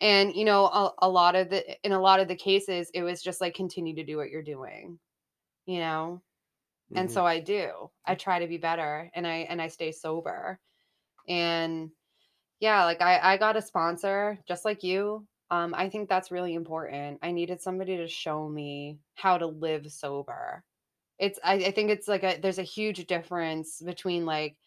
And 0.00 0.34
you 0.36 0.44
know, 0.44 0.66
a, 0.66 0.94
a 1.00 1.08
lot 1.08 1.34
of 1.36 1.50
the 1.50 1.78
in 1.84 1.92
a 1.92 2.00
lot 2.00 2.20
of 2.20 2.28
the 2.28 2.36
cases, 2.36 2.90
it 2.94 3.02
was 3.02 3.22
just 3.22 3.40
like 3.40 3.54
continue 3.54 3.94
to 3.96 4.04
do 4.04 4.16
what 4.16 4.30
you're 4.30 4.42
doing, 4.42 5.00
you 5.66 5.80
know. 5.80 6.22
And 6.94 7.10
Mhm. 7.10 7.10
so 7.10 7.26
I 7.26 7.40
do. 7.40 7.90
I 8.06 8.14
try 8.16 8.40
to 8.40 8.48
be 8.48 8.58
better, 8.58 9.10
and 9.14 9.26
I 9.26 9.38
and 9.50 9.62
I 9.62 9.68
stay 9.68 9.92
sober, 9.92 10.60
and 11.28 11.92
Yeah, 12.60 12.84
like 12.86 13.00
I 13.02 13.34
I 13.34 13.36
got 13.38 13.56
a 13.56 13.62
sponsor 13.62 14.38
just 14.48 14.64
like 14.64 14.82
you. 14.84 15.28
Um, 15.50 15.74
I 15.74 15.88
think 15.88 16.08
that's 16.08 16.30
really 16.30 16.54
important. 16.54 17.18
I 17.22 17.32
needed 17.32 17.60
somebody 17.60 17.96
to 17.96 18.08
show 18.08 18.48
me 18.48 18.98
how 19.14 19.38
to 19.38 19.46
live 19.46 19.90
sober. 19.90 20.64
It's 21.18 21.38
I, 21.44 21.54
I 21.56 21.70
think 21.72 21.90
it's 21.90 22.08
like 22.08 22.24
a 22.24 22.38
there's 22.40 22.58
a 22.58 22.62
huge 22.64 23.06
difference 23.06 23.82
between 23.82 24.26
like 24.26 24.58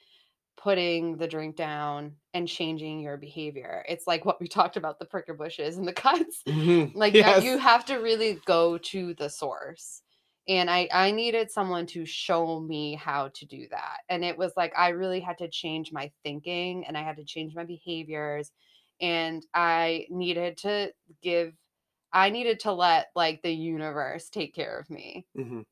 putting 0.57 1.17
the 1.17 1.27
drink 1.27 1.55
down 1.57 2.17
and 2.33 2.47
changing 2.47 2.99
your 3.01 3.17
behavior. 3.17 3.85
It's 3.89 4.07
like 4.07 4.25
what 4.25 4.41
we 4.41 4.47
talked 4.49 4.77
about 4.77 4.99
the 4.99 5.05
pricker 5.05 5.33
bushes 5.35 5.77
and 5.77 5.87
the 5.87 5.93
cuts. 5.95 6.45
Mhm. 6.45 6.93
Like 6.93 7.13
Yes. 7.13 7.43
you 7.43 7.57
have 7.57 7.85
to 7.85 7.95
really 7.97 8.41
go 8.45 8.77
to 8.79 9.13
the 9.15 9.29
source. 9.29 10.03
And 10.47 10.69
I 10.69 10.89
I 10.91 11.11
needed 11.11 11.51
someone 11.51 11.85
to 11.87 12.05
show 12.05 12.59
me 12.59 12.95
how 12.95 13.29
to 13.29 13.45
do 13.45 13.67
that. 13.71 13.99
And 14.09 14.25
it 14.25 14.37
was 14.37 14.53
like 14.57 14.73
I 14.77 14.89
really 14.89 15.19
had 15.21 15.37
to 15.39 15.49
change 15.49 15.91
my 15.91 16.11
thinking 16.23 16.85
and 16.87 16.97
I 16.97 17.03
had 17.03 17.17
to 17.17 17.25
change 17.25 17.55
my 17.55 17.63
behaviors 17.65 18.51
and 19.01 19.45
I 19.53 20.07
needed 20.09 20.57
to 20.59 20.93
give 21.21 21.55
I 22.13 22.29
needed 22.31 22.61
to 22.61 22.73
let 22.73 23.11
like 23.15 23.41
the 23.43 23.51
universe 23.53 24.29
take 24.29 24.53
care 24.55 24.79
of 24.79 24.89
me 24.89 25.27
Mhm. 25.35 25.63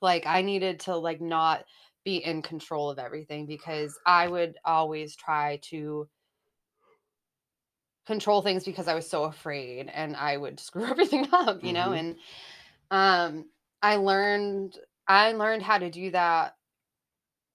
like 0.00 0.26
I 0.26 0.42
needed 0.42 0.80
to 0.80 0.96
like 0.96 1.20
not 1.20 1.64
be 2.04 2.16
in 2.18 2.42
control 2.42 2.90
of 2.90 2.98
everything 2.98 3.46
because 3.46 3.98
I 4.06 4.28
would 4.28 4.56
always 4.64 5.16
try 5.16 5.58
to 5.64 6.08
control 8.06 8.42
things 8.42 8.64
because 8.64 8.88
I 8.88 8.94
was 8.94 9.08
so 9.08 9.24
afraid 9.24 9.88
and 9.88 10.16
I 10.16 10.36
would 10.36 10.60
screw 10.60 10.84
everything 10.86 11.28
up, 11.32 11.62
you 11.62 11.72
know? 11.72 11.92
Mhm. 11.92 11.92
And 11.92 12.18
um 12.90 13.50
I 13.82 13.96
learned 13.96 14.78
I 15.08 15.32
learned 15.32 15.62
how 15.62 15.78
to 15.78 15.90
do 15.90 16.10
that 16.12 16.56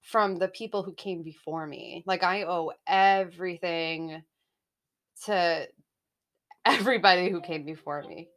from 0.02 0.36
the 0.36 0.48
people 0.48 0.82
who 0.82 0.94
came 0.94 1.22
before 1.22 1.66
me. 1.66 2.02
Like 2.06 2.22
I 2.22 2.44
owe 2.44 2.72
everything 2.86 4.24
to 5.26 5.68
everybody 6.64 7.30
who 7.30 7.40
came 7.40 7.64
before 7.64 8.02
me. 8.02 8.28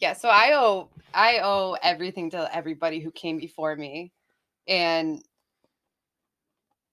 Yeah, 0.00 0.14
so 0.14 0.28
I 0.28 0.52
owe 0.54 0.88
I 1.12 1.40
owe 1.42 1.76
everything 1.82 2.30
to 2.30 2.48
everybody 2.54 3.00
who 3.00 3.10
came 3.10 3.38
before 3.38 3.76
me 3.76 4.12
and 4.66 5.22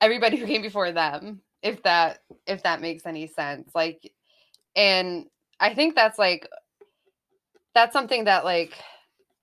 everybody 0.01 0.37
who 0.37 0.45
came 0.45 0.61
before 0.61 0.91
them 0.91 1.41
if 1.61 1.81
that 1.83 2.19
if 2.45 2.63
that 2.63 2.81
makes 2.81 3.05
any 3.05 3.27
sense. 3.27 3.71
Like 3.73 4.11
and 4.75 5.25
I 5.59 5.73
think 5.73 5.95
that's 5.95 6.19
like 6.19 6.49
that's 7.73 7.93
something 7.93 8.25
that 8.25 8.43
like 8.43 8.73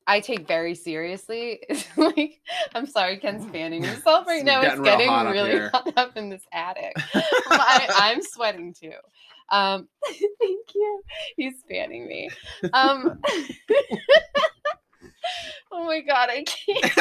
I 0.07 0.21
take 0.21 0.47
very 0.47 0.75
seriously. 0.75 1.61
Like 1.97 2.41
I'm 2.75 2.87
sorry, 2.87 3.19
Ken's 3.19 3.49
fanning 3.51 3.83
himself 3.85 4.27
right 4.27 4.39
It's 4.39 4.45
now. 4.45 4.61
It's 4.61 4.81
getting 4.81 4.83
real 4.83 4.85
getting 4.85 5.09
hot 5.09 5.31
really 5.31 5.51
here. 5.51 5.71
hot 5.73 5.93
up 5.97 6.17
in 6.17 6.29
this 6.29 6.43
attic. 6.53 6.93
I, 7.15 7.87
I'm 7.95 8.21
sweating 8.23 8.75
too. 8.75 8.93
Um, 9.51 9.89
thank 10.07 10.75
you. 10.75 11.03
He's 11.37 11.55
fanning 11.69 12.07
me. 12.09 12.29
Um, 12.73 13.21
oh 15.73 15.85
my 15.85 16.01
god, 16.01 16.31
I 16.31 16.45
can't. 16.45 16.93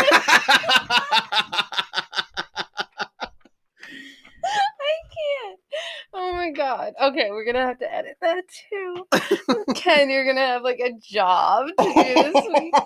Can't. 5.14 5.60
Oh 6.14 6.34
my 6.34 6.52
god. 6.52 6.94
Okay, 7.02 7.30
we're 7.32 7.46
gonna 7.46 7.66
have 7.66 7.80
to 7.80 7.94
edit 7.94 8.18
that 8.22 8.44
too. 8.70 9.08
Ken, 9.76 10.10
you're 10.10 10.26
gonna 10.26 10.46
have 10.46 10.64
like 10.64 10.80
a 10.80 10.94
job 11.00 11.68
to 11.80 11.84
do 11.86 11.94
this 12.34 12.48
week. 12.54 12.74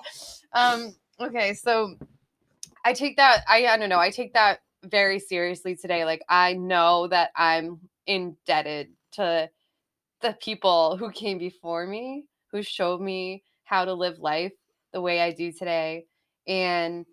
Um, 0.54 0.96
okay, 1.20 1.54
so 1.54 1.96
I 2.86 2.94
take 2.94 3.18
that, 3.18 3.44
I 3.48 3.68
I 3.68 3.78
don't 3.78 3.90
know, 3.90 4.00
I 4.00 4.10
take 4.10 4.34
that 4.34 4.60
very 4.84 5.20
seriously 5.20 5.76
today. 5.76 6.06
Like 6.06 6.24
I 6.30 6.54
know 6.54 7.08
that 7.10 7.32
I'm 7.36 7.82
indebted 8.08 8.90
to 9.14 9.50
the 10.22 10.38
people 10.42 10.98
who 10.98 11.12
came 11.12 11.38
before 11.38 11.86
me, 11.86 12.26
who 12.52 12.64
showed 12.64 13.02
me 13.02 13.44
how 13.66 13.86
to 13.86 13.94
live 13.94 14.20
life 14.20 14.54
the 14.94 15.02
way 15.02 15.22
I 15.22 15.32
do 15.32 15.52
today. 15.52 16.06
And 16.48 17.06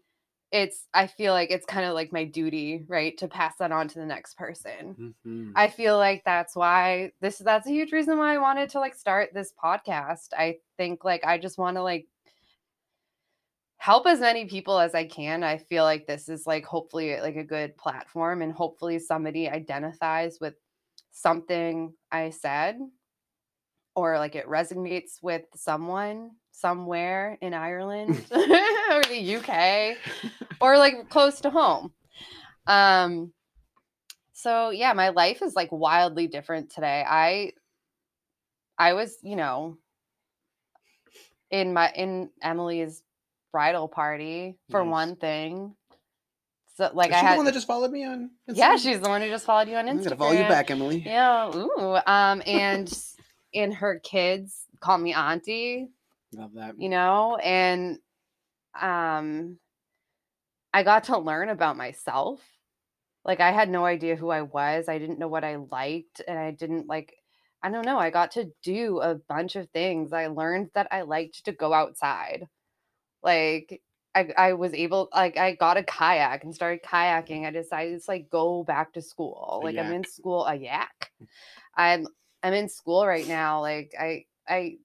it's 0.55 0.86
I 0.94 1.09
feel 1.09 1.32
like 1.32 1.50
it's 1.50 1.66
kind 1.66 1.84
of 1.84 1.94
like 1.94 2.12
my 2.12 2.22
duty, 2.24 2.84
right, 2.86 3.18
to 3.18 3.26
pass 3.26 3.57
that 3.59 3.72
on 3.72 3.88
to 3.88 3.98
the 3.98 4.07
next 4.07 4.38
person. 4.38 5.16
Mhm. 5.26 5.52
I 5.57 5.66
feel 5.66 5.98
like 5.98 6.22
that's 6.24 6.55
why 6.55 7.11
this 7.20 7.38
that's 7.38 7.66
a 7.66 7.72
huge 7.72 7.90
reason 7.90 8.18
why 8.18 8.32
I 8.34 8.38
wanted 8.38 8.70
to 8.70 8.78
like 8.78 8.94
start 8.94 9.30
this 9.34 9.52
podcast. 9.52 10.28
I 10.32 10.59
think 10.76 11.02
like 11.02 11.24
I 11.24 11.38
just 11.38 11.59
want 11.59 11.76
to 11.76 11.82
like 11.82 12.07
help 13.78 14.07
as 14.07 14.20
many 14.20 14.44
people 14.44 14.78
as 14.78 14.94
I 14.94 15.07
can. 15.07 15.42
I 15.42 15.59
feel 15.59 15.82
like 15.82 16.07
this 16.07 16.28
is 16.28 16.46
like 16.46 16.64
hopefully 16.64 17.20
like 17.20 17.36
a 17.36 17.42
good 17.42 17.76
platform 17.76 18.40
and 18.40 18.52
hopefully 18.52 19.00
somebody 19.00 19.48
identifies 19.48 20.38
with 20.40 20.55
something 21.11 21.92
I 22.12 22.30
said 22.30 22.78
or 23.96 24.18
like 24.18 24.36
it 24.36 24.46
resonates 24.46 25.20
with 25.20 25.42
someone 25.57 26.30
somewhere 26.55 27.36
in 27.40 27.52
Ireland 27.52 28.11
or 28.30 29.02
the 29.02 29.36
UK 29.36 29.96
or 30.61 30.78
like 30.78 31.09
close 31.11 31.40
to 31.42 31.50
home. 31.50 31.92
Um 32.66 33.32
so 34.32 34.70
yeah, 34.70 34.92
my 34.92 35.09
life 35.11 35.42
is 35.42 35.55
like 35.55 35.70
wildly 35.72 36.28
different 36.28 36.70
today. 36.70 37.05
I 37.07 37.52
I 38.78 38.92
was, 38.94 39.16
you 39.22 39.36
know, 39.36 39.78
in 41.50 41.72
my 41.72 41.90
in 41.94 42.30
Emily's 42.42 43.02
bridal 43.52 43.88
party 43.88 44.57
for 44.70 44.84
Nice. 44.84 44.90
one 44.90 45.16
thing. 45.16 45.74
So 46.76 46.90
like 46.92 47.11
Is 47.11 47.16
I 47.16 47.18
had 47.18 47.32
the 47.34 47.36
one 47.36 47.46
that 47.46 47.55
just 47.55 47.66
followed 47.66 47.90
me 47.90 48.05
on 48.05 48.30
Instagram? 48.48 48.57
Yeah, 48.57 48.76
she's 48.76 49.00
the 49.00 49.09
one 49.09 49.22
who 49.22 49.28
just 49.28 49.44
followed 49.44 49.68
you 49.68 49.76
on 49.76 49.86
Instagram. 49.86 49.90
I'm 49.90 50.02
gonna 50.05 50.16
follow 50.16 50.32
you 50.32 50.48
back, 50.48 50.70
Emily. 50.70 51.02
Yeah, 51.05 51.50
ooh. 51.55 51.98
Um 52.07 52.42
and 52.46 52.92
and 53.55 53.74
her 53.74 53.98
kids 54.00 54.66
call 54.80 54.98
me 54.98 55.14
auntie 55.14 55.88
Love 56.37 56.53
that. 56.55 56.74
you 56.78 56.89
know 56.89 57.37
and 57.37 57.99
um 58.80 59.59
i 60.72 60.82
got 60.82 61.05
to 61.05 61.18
learn 61.18 61.49
about 61.49 61.76
myself. 61.76 62.41
Like 63.24 63.41
i 63.41 63.53
had 63.53 63.70
no 63.70 63.85
idea 63.85 64.16
who 64.16 64.30
i 64.30 64.43
was 64.43 64.89
i 64.89 64.99
didn't 64.99 65.18
know 65.18 65.28
what 65.28 65.45
i 65.45 65.57
liked 65.57 66.20
and 66.28 66.39
i 66.39 66.51
didn't 66.51 66.87
like 66.89 67.14
i 67.62 67.70
don't 67.70 67.87
know 67.87 67.99
i 67.99 68.11
got 68.11 68.32
to 68.32 68.51
do 68.62 69.01
a 69.01 69.14
bunch 69.14 69.57
of 69.57 69.70
things 69.70 70.12
i 70.12 70.26
learned 70.26 70.70
that 70.74 70.89
i 70.91 71.03
liked 71.03 71.45
to 71.47 71.53
go 71.53 71.72
outside. 71.72 72.47
Like 73.22 73.80
I, 74.14 74.28
I 74.37 74.53
was 74.53 74.74
able 74.74 75.09
like 75.14 75.37
i 75.39 75.55
got 75.55 75.76
a 75.76 75.82
kayak 75.82 76.45
and 76.45 76.55
started 76.55 76.82
kayaking 76.85 77.47
i 77.47 77.51
decided 77.51 78.01
to 78.01 78.05
like 78.11 78.28
go 78.30 78.62
back 78.64 78.93
to 78.93 79.03
school 79.03 79.61
A 79.62 79.64
like 79.64 79.76
i'm 79.78 79.93
in 79.93 80.05
school 80.05 80.45
a 80.47 80.55
yak. 80.55 81.11
I'm 81.76 82.07
i'm 82.43 82.53
in 82.53 82.68
school 82.68 83.07
right 83.07 83.26
now 83.26 83.61
like 83.62 83.95
i 83.99 84.24
i 84.49 84.76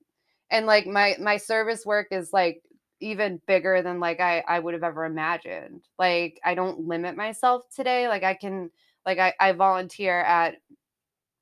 and 0.51 0.65
like 0.65 0.87
my 0.87 1.15
my 1.19 1.37
service 1.37 1.85
work 1.85 2.07
is 2.11 2.33
like 2.33 2.63
even 3.01 3.41
bigger 3.47 3.81
than 3.81 3.99
like 3.99 4.19
I 4.19 4.43
I 4.47 4.59
would 4.59 4.73
have 4.73 4.83
ever 4.83 5.05
imagined. 5.05 5.85
Like 5.97 6.39
I 6.43 6.55
don't 6.55 6.87
limit 6.87 7.15
myself 7.15 7.63
today. 7.75 8.07
Like 8.07 8.23
I 8.23 8.33
can 8.35 8.71
like 9.05 9.19
I 9.19 9.33
I 9.39 9.51
volunteer 9.53 10.19
at 10.21 10.55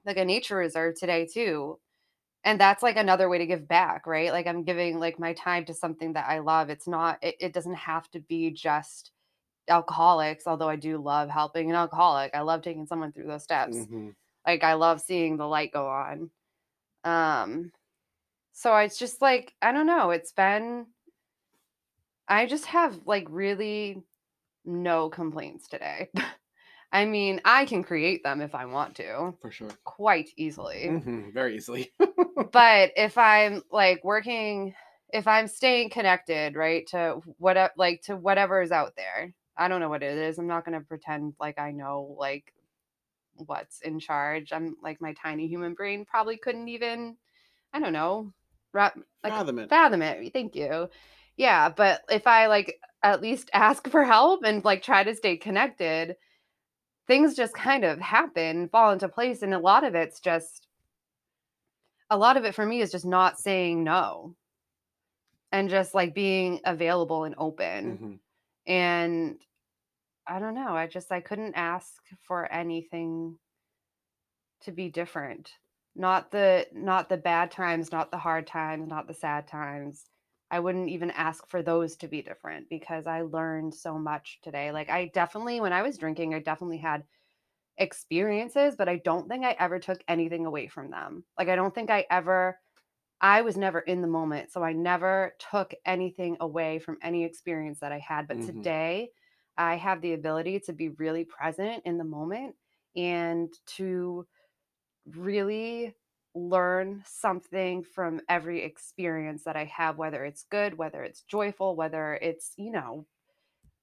like 0.05 0.17
a 0.17 0.25
nature 0.25 0.55
reserve 0.57 0.95
today 0.99 1.25
too. 1.31 1.79
And 2.45 2.59
that's 2.61 2.83
like 2.83 2.97
another 2.97 3.29
way 3.29 3.39
to 3.39 3.47
give 3.47 3.67
back, 3.67 4.07
right? 4.07 4.31
Like 4.31 4.47
I'm 4.47 4.63
giving 4.63 4.99
like 4.99 5.19
my 5.19 5.33
time 5.33 5.65
to 5.65 5.73
something 5.73 6.13
that 6.13 6.29
I 6.29 6.39
love. 6.39 6.69
It's 6.69 6.87
not 6.87 7.19
it, 7.23 7.35
it 7.39 7.53
doesn't 7.53 7.75
have 7.75 8.09
to 8.11 8.19
be 8.21 8.51
just 8.51 9.11
alcoholics, 9.69 10.47
although 10.47 10.69
I 10.69 10.77
do 10.77 10.97
love 10.99 11.29
helping 11.29 11.69
an 11.71 11.75
alcoholic. 11.77 12.35
I 12.35 12.41
love 12.41 12.63
taking 12.63 12.87
someone 12.87 13.11
through 13.13 13.27
those 13.27 13.43
steps 13.43 13.87
Mhm. 13.87 14.15
like 14.47 14.63
i 14.63 14.73
love 14.75 15.01
seeing 15.01 15.37
the 15.37 15.47
light 15.47 15.71
go 15.73 15.87
on 15.87 16.31
um 17.03 17.71
so 18.57 18.75
it's 18.77 18.97
just 18.97 19.21
like 19.21 19.53
i 19.61 19.71
don't 19.71 19.85
know 19.85 20.09
it's 20.09 20.31
been 20.31 20.87
i 22.27 22.45
just 22.47 22.65
have 22.65 22.99
like 23.05 23.27
really 23.29 24.01
no 24.65 25.09
complaints 25.09 25.67
today 25.67 26.09
i 26.91 27.05
mean 27.05 27.39
i 27.45 27.65
can 27.65 27.83
create 27.83 28.23
them 28.23 28.41
if 28.41 28.55
i 28.55 28.65
want 28.65 28.95
to 28.95 29.33
For 29.41 29.51
sure. 29.51 29.69
quite 29.83 30.29
easily 30.37 30.87
Mhm, 30.89 31.33
Very 31.33 31.55
easily. 31.55 31.93
but 32.51 32.91
if 32.95 33.17
i'm 33.17 33.61
like 33.71 34.03
working 34.03 34.73
if 35.13 35.27
i'm 35.27 35.47
staying 35.47 35.89
connected 35.89 36.55
right 36.55 36.87
to 36.87 37.21
what 37.37 37.71
like 37.77 38.01
to 38.01 38.15
whatever 38.15 38.61
is 38.61 38.71
out 38.71 38.95
there 38.95 39.33
i 39.55 39.67
don't 39.67 39.79
know 39.81 39.89
what 39.89 40.03
it 40.03 40.17
is 40.17 40.39
i'm 40.39 40.47
not 40.47 40.65
going 40.65 40.77
to 40.79 40.85
pretend 40.85 41.33
like 41.39 41.59
i 41.59 41.71
know 41.71 42.15
like 42.19 42.53
what's 43.35 43.81
in 43.81 43.99
charge 43.99 44.51
i'm 44.51 44.75
like 44.81 44.99
my 45.01 45.13
tiny 45.13 45.47
human 45.47 45.73
brain 45.73 46.05
probably 46.05 46.37
couldn't 46.37 46.67
even 46.67 47.15
i 47.73 47.79
don't 47.79 47.93
know 47.93 48.33
like 49.23 49.33
Fathom 49.33 49.59
it. 49.59 49.69
fathom 49.69 50.01
it 50.01 50.33
thank 50.33 50.55
you 50.55 50.89
yeah 51.35 51.69
but 51.69 52.01
if 52.09 52.27
i 52.27 52.47
like 52.47 52.79
at 53.03 53.21
least 53.21 53.49
ask 53.53 53.87
for 53.89 54.03
help 54.03 54.43
and 54.43 54.63
like 54.63 54.81
try 54.81 55.03
to 55.03 55.15
stay 55.15 55.37
connected 55.37 56.15
things 57.07 57.35
just 57.35 57.53
kind 57.53 57.83
of 57.85 57.99
happen 57.99 58.69
fall 58.69 58.91
into 58.91 59.09
place 59.09 59.41
and 59.41 59.53
a 59.53 59.59
lot 59.59 59.83
of 59.83 59.95
it's 59.95 60.19
just 60.19 60.67
a 62.09 62.17
lot 62.17 62.37
of 62.37 62.45
it 62.45 62.55
for 62.55 62.65
me 62.65 62.81
is 62.81 62.91
just 62.91 63.05
not 63.05 63.39
saying 63.39 63.83
no 63.83 64.35
and 65.51 65.69
just 65.69 65.93
like 65.93 66.13
being 66.13 66.59
available 66.65 67.23
and 67.23 67.35
open. 67.37 67.97
Mhm. 67.97 68.19
And 68.67 69.41
I 70.25 70.39
don't 70.39 70.55
know, 70.55 70.75
I 70.75 70.87
just 70.87 71.11
I 71.11 71.21
couldn't 71.21 71.55
ask 71.55 72.01
for 72.21 72.51
anything 72.51 73.39
to 74.61 74.71
be 74.71 74.89
different. 74.89 75.53
Not 75.97 76.31
the 76.31 76.67
not 76.73 77.09
the 77.09 77.17
bad 77.17 77.51
times, 77.51 77.91
not 77.91 78.11
the 78.11 78.17
hard 78.19 78.47
times, 78.47 78.87
not 78.87 79.07
the 79.07 79.13
sad 79.15 79.47
times. 79.47 80.09
I 80.51 80.59
wouldn't 80.61 80.89
even 80.89 81.11
ask 81.11 81.47
for 81.49 81.61
those 81.63 81.97
to 81.97 82.07
be 82.07 82.21
different 82.21 82.69
because 82.69 83.07
I 83.07 83.21
learned 83.23 83.75
so 83.75 83.99
much 83.99 84.39
today. 84.41 84.71
Like 84.71 84.89
I 84.89 85.07
definitely 85.09 85.59
when 85.61 85.73
I 85.73 85.81
was 85.81 85.97
drinking, 85.97 86.35
I 86.35 86.39
definitely 86.39 86.77
had 86.77 87.05
experiences, 87.77 88.75
but 88.77 88.89
I 88.89 88.97
don't 88.97 89.29
think 89.29 89.45
I 89.45 89.53
ever 89.53 89.79
took 89.79 90.03
anything 90.07 90.45
away 90.45 90.67
from 90.67 90.91
them. 90.91 91.25
Like 91.37 91.49
I 91.49 91.55
don't 91.57 91.75
think 91.75 91.89
I 91.91 92.05
ever 92.11 92.59
I 93.19 93.41
was 93.41 93.57
never 93.57 93.79
in 93.79 94.01
the 94.01 94.07
moment, 94.07 94.51
so 94.51 94.63
I 94.63 94.73
never 94.73 95.35
took 95.39 95.73
anything 95.85 96.37
away 96.39 96.77
from 96.79 96.99
any 97.01 97.23
experience 97.23 97.79
that 97.79 97.91
I 97.91 97.99
had, 97.99 98.27
but 98.27 98.41
Mhm. 98.41 98.41
today 98.41 99.11
I 99.57 99.75
have 99.75 100.01
the 100.01 100.13
ability 100.13 100.59
to 100.61 100.73
be 100.73 100.89
really 100.89 101.25
present 101.25 101.83
in 101.85 101.97
the 101.97 102.03
moment 102.03 102.55
and 102.95 103.51
to 103.77 104.27
really 105.15 105.95
learn 106.35 107.03
something 107.05 107.83
from 107.83 108.21
every 108.29 108.63
experience 108.63 109.43
that 109.43 109.55
I 109.55 109.65
have, 109.65 109.97
whether 109.97 110.23
it's 110.25 110.45
good, 110.49 110.77
whether 110.77 111.03
it's 111.03 111.23
joyful, 111.23 111.75
whether 111.75 112.15
it's, 112.21 112.53
you 112.57 112.71
know, 112.71 113.05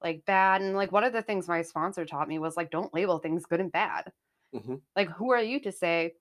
like 0.03 0.25
bad. 0.27 0.61
And 0.61 0.77
like 0.77 0.93
one 0.93 1.05
of 1.05 1.13
the 1.13 1.23
things 1.23 1.49
my 1.49 1.63
sponsor 1.63 2.05
taught 2.05 2.29
me 2.29 2.39
was 2.39 2.57
like, 2.57 2.71
don't 2.71 2.95
label 2.95 3.19
things 3.19 3.47
good 3.47 3.61
and 3.61 3.73
bad. 3.73 4.13
Mhm. 4.55 4.83
Like, 4.95 5.09
who 5.11 5.33
are 5.33 5.43
you 5.43 5.61
to 5.61 5.73
say 5.73 6.15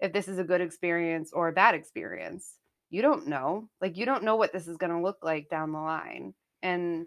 if 0.00 0.12
this 0.12 0.28
is 0.28 0.38
a 0.38 0.44
good 0.44 0.60
experience 0.60 1.32
or 1.32 1.48
a 1.48 1.52
bad 1.52 1.74
experience? 1.74 2.58
You 2.90 3.02
don't 3.02 3.26
know. 3.26 3.68
Like, 3.80 3.96
you 3.96 4.06
don't 4.06 4.24
know 4.24 4.36
what 4.36 4.52
this 4.52 4.68
is 4.68 4.76
going 4.76 4.92
to 4.92 5.02
look 5.02 5.18
like 5.22 5.48
down 5.48 5.72
the 5.72 5.78
line. 5.78 6.34
And 6.62 7.06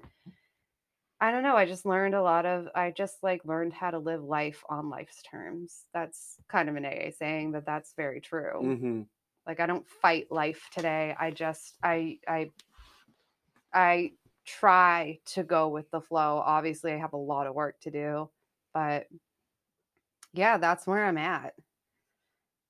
I 1.22 1.32
don't 1.32 1.44
know. 1.44 1.56
I 1.56 1.66
just 1.66 1.86
learned 1.86 2.14
a 2.14 2.22
lot 2.22 2.46
of, 2.46 2.68
I 2.76 2.92
just 2.92 3.24
like 3.24 3.46
learned 3.46 3.74
how 3.74 3.92
to 3.92 4.00
live 4.00 4.24
life 4.24 4.64
on 4.70 4.90
life's 4.90 5.22
terms. 5.24 5.86
That's 5.94 6.38
kind 6.50 6.68
of 6.68 6.76
an 6.76 6.86
AA 6.86 7.12
saying, 7.18 7.54
but 7.54 7.66
that's 7.66 7.94
very 7.96 8.20
true. 8.20 8.60
Mhm. 8.62 9.08
Like, 9.48 9.60
I 9.60 9.66
don't 9.66 9.88
fight 9.88 10.32
life 10.32 10.70
today. 10.74 11.16
I 11.18 11.32
just, 11.32 11.76
I, 11.84 12.20
I, 12.28 12.52
I 13.74 14.12
try 14.46 15.20
to 15.28 15.44
go 15.44 15.70
with 15.70 15.90
the 15.92 16.02
flow. 16.02 16.42
Obviously, 16.46 16.92
I 16.92 16.98
have 16.98 17.14
a 17.14 17.18
lot 17.18 17.48
of 17.48 17.56
work 17.56 17.80
to 17.82 17.92
do, 17.92 18.30
but 18.74 19.08
yeah, 20.34 20.58
that's 20.58 20.86
where 20.86 21.06
I'm 21.06 21.18
at. 21.18 21.54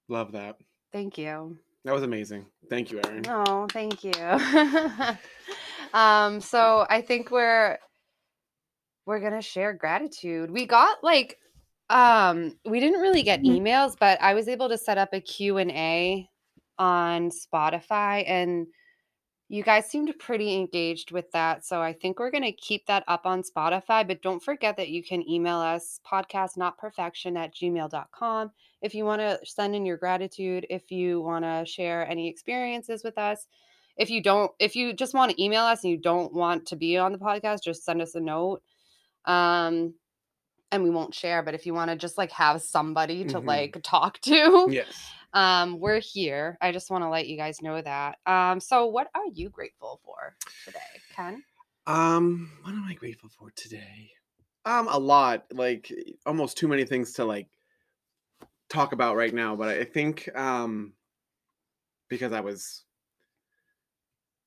Love 0.08 0.34
that. 0.34 0.58
Thank 0.92 1.18
you. 1.18 1.58
That 1.84 1.94
was 1.94 2.04
amazing. 2.04 2.46
Thank 2.70 2.92
you, 2.92 3.00
Erin. 3.06 3.26
Oh, 3.28 3.68
thank 3.72 4.04
you. 4.04 4.14
um, 5.94 6.42
so 6.42 6.86
I 6.90 7.02
think 7.02 7.32
we're 7.32 7.78
we're 9.06 9.20
gonna 9.20 9.42
share 9.42 9.74
gratitude. 9.74 10.52
We 10.52 10.66
got 10.66 11.04
like 11.04 11.38
um 11.90 12.58
we 12.66 12.80
didn't 12.80 13.02
really 13.02 13.24
get 13.24 13.44
emails, 13.44 13.96
but 14.00 14.22
I 14.22 14.34
was 14.34 14.48
able 14.48 14.70
to 14.70 14.78
set 14.78 14.98
up 14.98 15.10
a 15.14 15.22
Q&A 15.22 16.30
on 16.78 17.30
Spotify 17.30 18.24
and 18.28 18.68
you 19.48 19.64
guys 19.64 19.86
seemed 19.86 20.14
pretty 20.20 20.56
engaged 20.56 21.12
with 21.12 21.32
that. 21.32 21.64
So 21.64 21.82
I 21.82 21.94
think 21.94 22.18
we're 22.18 22.32
going 22.32 22.44
to 22.44 22.52
keep 22.52 22.88
that 22.88 23.04
up 23.08 23.28
on 23.28 23.44
Spotify. 23.44 24.06
But 24.08 24.24
don't 24.24 24.44
forget 24.44 24.76
that 24.78 24.90
you 24.90 25.04
can 25.04 25.28
email 25.30 25.58
us 25.58 26.00
podcastnotperfection 26.06 27.38
at 27.38 27.54
gmail.com 27.54 28.52
if 28.82 28.94
you 28.94 29.06
want 29.06 29.22
to 29.22 29.40
send 29.44 29.76
in 29.76 29.86
your 29.86 29.98
gratitude, 29.98 30.66
if 30.70 30.92
you 30.92 31.22
want 31.22 31.46
to 31.46 31.64
share 31.66 32.08
any 32.10 32.28
experiences 32.28 33.04
with 33.04 33.18
us. 33.18 33.48
If 33.98 34.10
you 34.10 34.22
don't, 34.22 34.52
if 34.60 34.76
you 34.76 34.94
just 34.94 35.14
want 35.14 35.32
to 35.32 35.44
email 35.44 35.64
us 35.64 35.84
and 35.84 35.92
you 35.92 35.98
don't 35.98 36.34
want 36.34 36.66
to 36.68 36.76
be 36.76 36.98
on 36.98 37.12
the 37.12 37.18
podcast, 37.18 37.64
just 37.64 37.86
send 37.86 38.02
us 38.02 38.16
a 38.16 38.20
note. 38.20 38.62
Um, 39.26 39.94
and 40.72 40.84
we 40.84 40.90
won't 40.90 41.14
share, 41.14 41.42
but 41.44 41.54
if 41.54 41.66
you 41.66 41.74
want 41.74 41.92
to 41.92 41.96
just 41.98 42.18
like 42.18 42.32
have 42.32 42.62
somebody 42.62 43.24
to 43.26 43.40
Mhm. 43.40 43.46
like 43.46 43.78
talk 43.84 44.20
to, 44.22 44.68
Yes. 44.70 45.12
um, 45.34 45.80
we're 45.80 46.00
here. 46.00 46.58
I 46.62 46.72
just 46.72 46.90
want 46.90 47.04
to 47.04 47.10
let 47.10 47.28
you 47.28 47.38
guys 47.38 47.62
know 47.62 47.82
that. 47.82 48.18
Um, 48.26 48.60
so 48.60 48.88
what 48.88 49.08
are 49.16 49.26
you 49.34 49.50
grateful 49.50 50.00
for 50.04 50.36
today, 50.66 50.80
Ken? 51.16 51.44
Um, 51.88 52.52
what 52.64 52.72
am 52.72 52.84
I 52.88 52.94
grateful 52.94 53.30
for 53.30 53.52
today? 53.52 54.12
Um, 54.66 54.88
a 54.90 54.98
lot. 54.98 55.46
Like 55.52 55.92
almost 56.26 56.58
too 56.58 56.68
many 56.68 56.84
things 56.86 57.14
to 57.14 57.26
like 57.26 57.48
talk 58.70 58.94
about 58.94 59.16
right 59.16 59.34
now, 59.34 59.56
but 59.56 59.70
I 59.70 59.84
think 59.84 60.28
um 60.36 60.94
because 62.10 62.34
I 62.34 62.40
was 62.42 62.84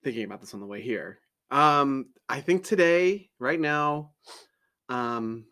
thinking 0.03 0.24
about 0.24 0.41
this 0.41 0.55
on 0.55 0.61
the 0.61 0.66
way 0.66 0.81
here. 0.81 1.20
Um, 1.51 2.07
I 2.29 2.41
think 2.41 2.64
today, 2.64 3.31
right 3.39 3.59
now, 3.61 4.12
um 4.89 5.45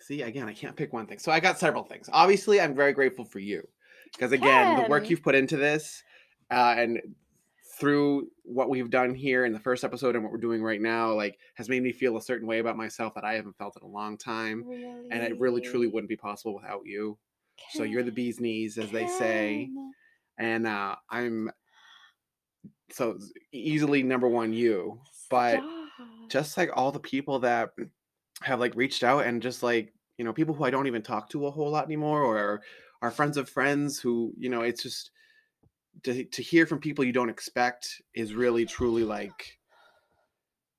see 0.00 0.22
again, 0.22 0.48
I 0.48 0.52
can't 0.52 0.76
pick 0.76 0.92
one 0.92 1.06
thing. 1.06 1.18
So 1.18 1.32
I 1.32 1.40
got 1.40 1.58
several 1.58 1.84
things. 1.84 2.08
Obviously, 2.12 2.60
I'm 2.60 2.74
very 2.74 2.92
grateful 2.92 3.24
for 3.24 3.38
you. 3.38 3.66
Because 4.12 4.32
again, 4.32 4.82
the 4.82 4.88
work 4.88 5.10
you've 5.10 5.22
put 5.22 5.34
into 5.34 5.56
this, 5.56 6.02
uh, 6.50 6.74
and 6.78 7.00
through 7.78 8.28
what 8.44 8.70
we've 8.70 8.88
done 8.88 9.14
here 9.14 9.44
in 9.44 9.52
the 9.52 9.58
first 9.58 9.84
episode 9.84 10.14
and 10.14 10.24
what 10.24 10.32
we're 10.32 10.38
doing 10.38 10.62
right 10.62 10.80
now, 10.80 11.12
like 11.12 11.38
has 11.54 11.68
made 11.68 11.82
me 11.82 11.92
feel 11.92 12.16
a 12.16 12.22
certain 12.22 12.46
way 12.46 12.58
about 12.58 12.76
myself 12.76 13.14
that 13.14 13.24
I 13.24 13.34
haven't 13.34 13.56
felt 13.58 13.76
in 13.76 13.86
a 13.86 13.90
long 13.90 14.16
time. 14.16 14.64
Really? 14.66 15.08
And 15.10 15.22
it 15.22 15.38
really 15.38 15.60
truly 15.60 15.86
wouldn't 15.86 16.08
be 16.08 16.16
possible 16.16 16.54
without 16.54 16.82
you. 16.84 17.18
So 17.70 17.82
you're 17.82 18.02
the 18.02 18.12
bee's 18.12 18.40
knees, 18.40 18.78
as 18.78 18.90
they 18.90 19.06
say. 19.06 19.68
And 20.38 20.66
uh, 20.66 20.96
I'm 21.10 21.50
so 22.90 23.18
easily 23.52 24.02
number 24.02 24.28
one 24.28 24.52
you. 24.52 25.00
But 25.28 25.56
Stop. 25.56 25.70
just 26.28 26.56
like 26.56 26.70
all 26.74 26.92
the 26.92 27.00
people 27.00 27.40
that 27.40 27.70
have 28.42 28.60
like 28.60 28.74
reached 28.74 29.02
out 29.02 29.26
and 29.26 29.42
just 29.42 29.62
like, 29.62 29.92
you 30.18 30.24
know, 30.24 30.32
people 30.32 30.54
who 30.54 30.64
I 30.64 30.70
don't 30.70 30.86
even 30.86 31.02
talk 31.02 31.28
to 31.30 31.46
a 31.46 31.50
whole 31.50 31.70
lot 31.70 31.84
anymore 31.84 32.22
or 32.22 32.62
are 33.02 33.10
friends 33.10 33.36
of 33.36 33.48
friends 33.48 33.98
who, 33.98 34.32
you 34.38 34.48
know, 34.48 34.62
it's 34.62 34.82
just 34.82 35.10
to, 36.04 36.24
to 36.24 36.42
hear 36.42 36.66
from 36.66 36.78
people 36.78 37.04
you 37.04 37.12
don't 37.12 37.30
expect 37.30 38.02
is 38.14 38.34
really 38.34 38.66
truly 38.66 39.04
like 39.04 39.58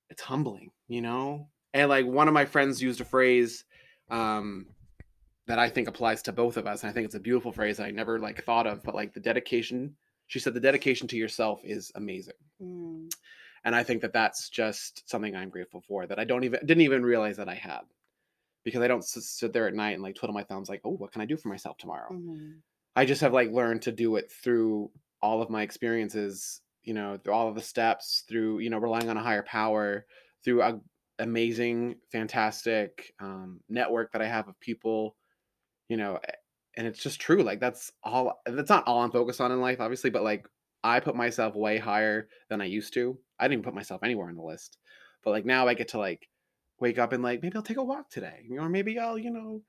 it's 0.10 0.22
humbling, 0.22 0.72
you 0.88 1.02
know? 1.02 1.50
And 1.74 1.90
like 1.90 2.06
one 2.06 2.28
of 2.28 2.34
my 2.34 2.46
friends 2.46 2.82
used 2.82 3.02
a 3.02 3.06
phrase 3.06 3.66
um 4.10 4.68
that 5.48 5.60
I 5.60 5.70
think 5.70 5.88
applies 5.88 6.22
to 6.24 6.34
both 6.34 6.58
of 6.58 6.68
us. 6.68 6.84
And 6.84 6.90
I 6.90 6.94
think 6.94 7.06
it's 7.06 7.16
a 7.16 7.20
beautiful 7.20 7.52
phrase 7.52 7.80
I 7.80 7.90
never 7.92 8.20
like 8.20 8.44
thought 8.44 8.68
of, 8.68 8.84
but 8.84 8.96
like 8.96 9.14
the 9.14 9.20
dedication, 9.20 9.96
she 10.28 10.40
said 10.40 10.54
the 10.54 10.60
dedication 10.60 11.08
to 11.08 11.18
yourself 11.18 11.62
is 11.64 11.92
amazing. 11.96 12.34
Mm, 12.62 13.10
And 13.68 13.76
I 13.76 13.84
think 13.84 14.02
that 14.02 14.14
that's 14.14 14.50
just 14.50 15.10
something 15.10 15.36
I'm 15.36 15.52
grateful 15.52 15.82
for 15.84 16.08
that 16.08 16.20
I 16.20 16.26
don't 16.26 16.46
even 16.46 16.62
didn't 16.66 16.82
even 16.84 17.04
realize 17.06 17.38
that 17.38 17.50
I 17.50 17.56
had. 17.56 17.82
Because 18.64 18.82
I 18.82 18.88
don't 18.88 19.04
sit 19.06 19.54
there 19.54 19.68
at 19.68 19.76
night 19.76 19.92
and 19.94 20.04
like 20.04 20.16
twiddle 20.16 20.34
my 20.34 20.44
thumbs 20.44 20.70
like, 20.70 20.82
"Oh, 20.86 20.92
what 20.92 21.12
can 21.14 21.22
I 21.22 21.26
do 21.26 21.38
for 21.38 21.50
myself 21.50 21.78
tomorrow?" 21.78 22.18
mhm. 22.18 22.62
I 22.96 23.06
just 23.06 23.22
have 23.22 23.34
like 23.34 23.52
learned 23.52 23.84
to 23.84 23.92
do 23.94 24.16
it 24.18 24.32
through 24.32 24.92
all 25.22 25.42
of 25.42 25.50
my 25.50 25.64
experiences, 25.64 26.62
you 26.84 26.94
know, 26.94 27.18
through 27.18 27.34
all 27.34 27.50
of 27.50 27.56
the 27.56 27.62
steps, 27.62 28.26
through, 28.30 28.60
you 28.60 28.70
know, 28.72 28.80
relying 28.80 29.10
on 29.10 29.18
a 29.18 29.24
higher 29.24 29.44
power, 29.44 30.08
through 30.44 30.64
a 30.64 30.82
amazing, 31.20 32.00
fantastic 32.12 33.14
um, 33.20 33.62
network 33.70 34.14
that 34.14 34.22
I 34.24 34.28
have 34.28 34.48
of 34.50 34.60
people, 34.60 35.18
you 35.90 35.98
know, 35.98 36.20
and 36.78 36.88
it's 36.88 37.02
just 37.02 37.20
true. 37.22 37.44
Like 37.44 37.60
that's 37.60 37.92
all 38.04 38.42
that's 38.46 38.70
not 38.70 38.88
all 38.88 39.02
I'm 39.02 39.12
focused 39.12 39.42
on 39.42 39.52
in 39.52 39.62
life, 39.62 39.80
obviously, 39.82 40.10
but 40.12 40.24
like 40.24 40.48
I 40.84 41.00
put 41.00 41.16
myself 41.16 41.56
way 41.56 41.78
higher 41.78 42.30
than 42.50 42.62
I 42.62 42.66
used 42.66 42.94
to. 42.96 43.20
I 43.40 43.46
didn't 43.46 43.54
even 43.60 43.64
put 43.64 43.76
myself 43.76 44.04
anywhere 44.04 44.30
on 44.30 44.36
the 44.36 44.44
list. 44.44 44.78
But 45.24 45.32
like 45.32 45.46
now 45.46 45.68
I 45.68 45.74
get 45.74 45.90
to 45.90 45.98
like 46.00 46.30
wake 46.80 47.00
up 47.00 47.14
and 47.14 47.24
like 47.24 47.42
maybe 47.42 47.56
I'll 47.56 47.62
take 47.64 47.78
a 47.78 47.84
walk 47.84 48.10
today. 48.10 48.48
Or 48.58 48.70
maybe 48.70 49.00
I'll, 49.00 49.18
you 49.18 49.32
know, 49.32 49.62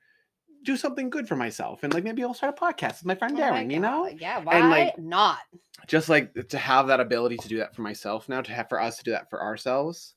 do 0.63 0.77
something 0.77 1.09
good 1.09 1.27
for 1.27 1.35
myself. 1.35 1.83
And 1.83 1.93
like 1.93 2.03
maybe 2.03 2.23
I'll 2.23 2.33
start 2.33 2.55
a 2.57 2.61
podcast 2.61 2.99
with 2.99 3.05
my 3.05 3.15
friend 3.15 3.37
Oh 3.37 3.39
my 3.39 3.63
Darren, 3.63 3.71
you 3.71 3.79
know? 3.79 4.07
Yeah, 4.07 4.39
why 4.39 4.59
like, 4.59 4.97
not? 4.99 5.39
just 5.87 6.09
like 6.09 6.33
to 6.49 6.57
have 6.57 6.87
that 6.87 6.99
ability 6.99 7.37
to 7.37 7.47
do 7.47 7.57
that 7.57 7.75
for 7.75 7.81
myself 7.81 8.27
now 8.29 8.41
to 8.41 8.51
have 8.51 8.67
for 8.69 8.81
us 8.81 8.97
to 8.97 9.03
do 9.03 9.11
that 9.11 9.29
for 9.29 9.41
ourselves 9.41 10.15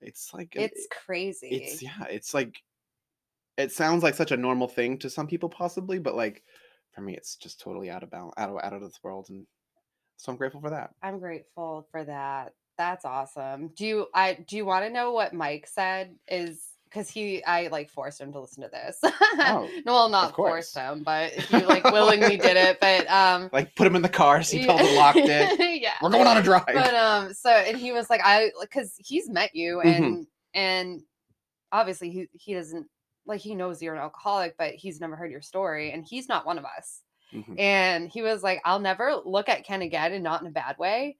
it's 0.00 0.32
like 0.32 0.54
It's 0.54 0.86
crazy. 0.90 1.48
it's 1.48 1.82
yeah 1.82 2.04
it's 2.10 2.34
like 2.34 2.62
it 3.56 3.72
sounds 3.72 4.02
like 4.02 4.14
such 4.14 4.32
a 4.32 4.36
normal 4.36 4.68
thing 4.68 4.98
to 4.98 5.10
some 5.10 5.26
people 5.26 5.48
possibly 5.48 5.98
but 5.98 6.14
like 6.14 6.42
for 6.92 7.00
me 7.00 7.16
it's 7.16 7.36
just 7.36 7.60
totally 7.60 7.90
out 7.90 8.02
of 8.02 8.10
balance 8.10 8.34
out 8.36 8.50
of 8.50 8.56
out 8.62 8.72
of 8.72 8.80
this 8.80 9.00
world 9.02 9.26
and 9.30 9.46
so 10.16 10.30
i'm 10.32 10.38
grateful 10.38 10.60
for 10.60 10.70
that 10.70 10.90
I'm 11.02 11.18
grateful 11.18 11.86
for 11.90 12.04
that. 12.04 12.52
That's 12.76 13.04
awesome. 13.04 13.68
Do 13.76 13.86
you 13.86 14.06
I 14.14 14.34
do 14.34 14.56
you 14.56 14.64
want 14.64 14.84
to 14.84 14.90
know 14.90 15.12
what 15.12 15.32
Mike 15.32 15.66
said 15.68 16.16
is 16.26 16.60
because 16.84 17.08
he 17.08 17.44
I 17.44 17.68
like 17.68 17.88
forced 17.88 18.20
him 18.20 18.32
to 18.32 18.40
listen 18.40 18.62
to 18.64 18.68
this. 18.68 18.98
Oh, 19.04 19.68
no, 19.86 19.92
well 19.92 20.08
not 20.08 20.34
forced 20.34 20.74
him, 20.76 21.02
but 21.04 21.30
he 21.32 21.64
like 21.64 21.84
willingly 21.84 22.36
did 22.48 22.56
it. 22.56 22.78
But 22.80 23.08
um 23.08 23.48
like 23.52 23.76
put 23.76 23.86
him 23.86 23.94
in 23.94 24.02
the 24.02 24.08
car 24.08 24.38
He 24.40 24.66
seatbelt 24.66 24.80
and 24.80 24.96
locked 24.96 25.18
it 25.18 25.80
yeah. 25.82 25.92
we're 26.02 26.10
going 26.10 26.26
on 26.26 26.36
a 26.36 26.42
drive 26.42 26.64
But 26.66 26.94
um 26.94 27.32
so 27.32 27.50
and 27.50 27.76
he 27.76 27.92
was 27.92 28.10
like 28.10 28.20
I 28.24 28.50
because 28.60 28.92
he's 28.98 29.28
met 29.30 29.54
you 29.54 29.80
Mhm. 29.84 29.96
and 29.96 30.26
and 30.54 31.00
obviously 31.70 32.10
he 32.10 32.28
he 32.32 32.54
doesn't 32.54 32.86
like 33.26 33.40
he 33.40 33.54
knows 33.54 33.80
you're 33.80 33.94
an 33.94 34.00
alcoholic, 34.00 34.56
but 34.58 34.74
he's 34.74 35.00
never 35.00 35.14
heard 35.16 35.30
your 35.30 35.40
story 35.42 35.92
and 35.92 36.04
he's 36.04 36.28
not 36.28 36.44
one 36.44 36.58
of 36.58 36.64
us. 36.64 37.02
Mhm. 37.34 37.58
And 37.58 38.08
he 38.10 38.22
was 38.22 38.42
like, 38.42 38.60
I'll 38.64 38.80
never 38.80 39.14
look 39.24 39.48
at 39.48 39.64
Ken 39.64 39.82
again 39.82 40.12
and 40.12 40.24
not 40.24 40.40
in 40.42 40.48
a 40.48 40.50
bad 40.52 40.78
way. 40.78 41.18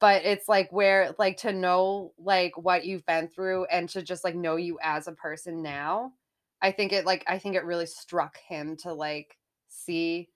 but 0.00 0.24
it's 0.24 0.48
like 0.48 0.70
where 0.72 1.14
like 1.18 1.38
to 1.38 1.52
know 1.52 2.12
like 2.18 2.56
what 2.56 2.84
you've 2.84 3.06
been 3.06 3.28
through 3.28 3.64
and 3.66 3.88
to 3.90 4.02
just 4.02 4.24
like 4.24 4.34
know 4.34 4.56
you 4.56 4.78
as 4.82 5.06
a 5.08 5.12
person 5.12 5.62
now 5.62 6.12
i 6.60 6.70
think 6.70 6.92
it 6.92 7.06
like 7.06 7.24
i 7.26 7.38
think 7.38 7.56
it 7.56 7.64
really 7.64 7.86
struck 7.86 8.36
him 8.38 8.76
to 8.76 8.92
like 8.92 9.38
see 9.68 10.28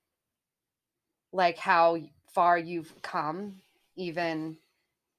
like 1.32 1.58
how 1.58 1.98
far 2.32 2.58
you've 2.58 3.00
come 3.02 3.60
even 3.96 4.56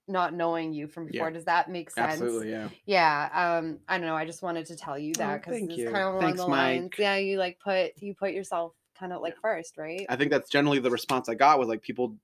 not 0.07 0.33
knowing 0.33 0.73
you 0.73 0.87
from 0.87 1.05
Yeah. 1.07 1.07
before 1.07 1.31
does 1.31 1.45
that 1.45 1.69
make 1.69 1.91
sense 1.91 2.21
Absolutely, 2.21 2.49
yeah. 2.51 2.69
yeah 2.85 3.29
um 3.33 3.79
i 3.87 3.97
don't 3.97 4.07
know 4.07 4.15
i 4.15 4.25
just 4.25 4.43
wanted 4.43 4.65
to 4.67 4.75
tell 4.77 4.97
you 4.99 5.17
Oh, 5.17 5.17
that 5.17 5.41
because 5.41 5.59
thank 5.59 5.69
it's 5.69 5.83
kind 5.85 6.03
of 6.07 6.13
along 6.15 6.35
Thanks, 6.35 6.37
the 6.37 6.47
Mike. 6.47 6.85
lines 6.85 6.93
yeah 6.97 7.17
you 7.17 7.37
like 7.39 7.59
put 7.63 7.93
you 8.01 8.15
put 8.15 8.33
yourself 8.33 8.73
kind 9.01 9.11
of 9.13 9.21
like 9.21 9.35
first 9.41 9.77
right 9.77 10.05
I 10.07 10.15
think 10.15 10.29
that's 10.31 10.49
generally 10.49 10.79
the 10.79 10.91
response 10.91 11.27
I 11.27 11.33
got 11.35 11.59
was 11.59 11.67
like 11.67 11.81
people. 11.81 12.15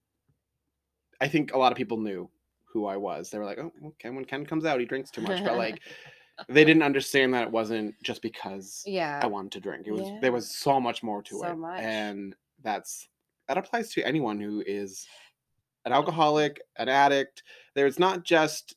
I 1.19 1.27
think 1.27 1.53
a 1.53 1.57
lot 1.57 1.71
of 1.71 1.77
people 1.77 1.97
knew 1.97 2.29
who 2.71 2.85
I 2.85 2.95
was. 2.97 3.29
They 3.31 3.39
were 3.39 3.45
like, 3.45 3.57
"Oh, 3.57 3.71
okay." 3.87 4.09
When 4.11 4.23
Ken 4.25 4.45
comes 4.45 4.63
out, 4.65 4.79
he 4.79 4.85
drinks 4.85 5.09
too 5.09 5.21
much, 5.21 5.43
but 5.43 5.57
like 5.65 5.81
they 6.47 6.63
didn't 6.63 6.83
understand 6.83 7.33
that 7.33 7.43
it 7.47 7.51
wasn't 7.51 7.95
just 8.03 8.21
because 8.21 8.83
yeah 8.85 9.19
I 9.23 9.25
wanted 9.27 9.51
to 9.53 9.59
drink. 9.59 9.87
It 9.87 9.91
was 9.91 10.07
Yeah. 10.07 10.19
there 10.21 10.31
was 10.31 10.49
so 10.49 10.79
much 10.79 11.01
more 11.01 11.23
to 11.23 11.39
So 11.39 11.47
it, 11.47 11.55
much. 11.55 11.81
and 11.81 12.35
that's 12.61 13.09
that 13.47 13.57
applies 13.57 13.91
to 13.93 14.05
anyone 14.05 14.39
who 14.39 14.61
is 14.67 15.07
an 15.85 15.93
alcoholic, 15.93 16.61
an 16.75 16.89
addict. 16.89 17.41
There's 17.73 17.97
not 17.97 18.23
just 18.23 18.75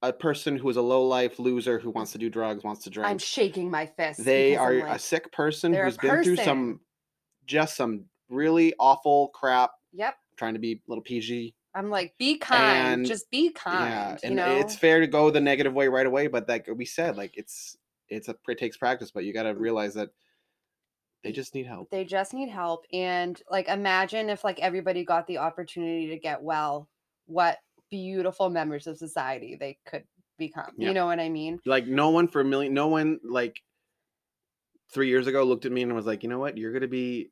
a 0.00 0.12
person 0.12 0.56
who 0.56 0.68
is 0.70 0.76
a 0.76 0.82
low 0.82 1.04
life 1.04 1.38
loser 1.38 1.78
who 1.78 1.90
wants 1.90 2.12
to 2.12 2.18
do 2.18 2.30
drugs, 2.30 2.62
wants 2.62 2.84
to 2.84 2.90
drink. 2.90 3.10
i'm 3.10 3.18
shaking 3.18 3.68
my 3.68 3.84
fist 3.84 4.24
they 4.24 4.54
are 4.56 4.86
I'm 4.86 4.94
a 4.94 4.98
sick 4.98 5.32
person 5.32 5.72
they're 5.72 5.82
a 5.82 5.86
who's 5.86 5.96
been 5.96 6.22
through 6.22 6.36
some 6.36 6.80
just 7.48 7.76
some 7.76 8.04
really 8.28 8.72
awful 8.78 9.28
crap 9.28 9.72
yep. 9.92 10.14
trying 10.36 10.54
to 10.54 10.60
be 10.60 10.72
a 10.74 10.80
little 10.86 11.02
pg 11.02 11.54
i'm 11.74 11.90
like 11.90 12.14
be 12.18 12.38
kind 12.38 12.94
And- 12.94 13.06
just 13.06 13.28
be 13.30 13.50
kind 13.50 13.90
yeah 13.90 14.12
you 14.12 14.18
and 14.24 14.36
know? 14.36 14.56
it's 14.56 14.76
fair 14.76 15.00
to 15.00 15.06
go 15.06 15.30
the 15.30 15.40
negative 15.40 15.72
way 15.74 15.88
right 15.88 16.06
away 16.06 16.28
but 16.28 16.48
like 16.48 16.68
we 16.72 16.84
said 16.84 17.16
like 17.16 17.36
it's 17.36 17.76
it's 18.08 18.28
a 18.28 18.36
it 18.46 18.58
takes 18.58 18.76
practice 18.76 19.10
but 19.10 19.24
you 19.24 19.32
got 19.32 19.42
to 19.44 19.54
mm. 19.54 19.60
realize 19.60 19.94
that 19.94 20.10
they 21.24 21.32
just 21.32 21.54
need 21.54 21.66
help. 21.66 21.90
They 21.90 22.04
just 22.04 22.32
need 22.32 22.48
help 22.48 22.84
and 22.92 23.40
like 23.50 23.68
imagine 23.68 24.30
if 24.30 24.44
like 24.44 24.60
everybody 24.60 25.04
got 25.04 25.26
the 25.26 25.38
opportunity 25.38 26.08
to 26.08 26.18
get 26.18 26.42
well 26.42 26.88
what 27.26 27.58
beautiful 27.90 28.48
members 28.50 28.86
of 28.86 28.96
society 28.96 29.56
they 29.58 29.78
could 29.84 30.04
become 30.38 30.70
Yeah. 30.76 30.88
you 30.88 30.94
know 30.94 31.06
what 31.06 31.18
i 31.18 31.28
mean? 31.28 31.58
Like 31.66 31.86
no 31.86 32.10
one 32.10 32.28
for 32.28 32.40
a 32.40 32.44
million 32.44 32.72
no 32.72 32.86
one 32.88 33.18
like 33.24 33.60
three 34.92 35.08
years 35.08 35.26
ago 35.26 35.42
looked 35.42 35.66
at 35.66 35.72
me 35.72 35.82
and 35.82 35.94
was 35.94 36.06
like 36.06 36.22
you 36.22 36.28
know 36.28 36.38
what? 36.38 36.56
You're 36.56 36.72
gonna 36.72 36.86
be 36.86 37.30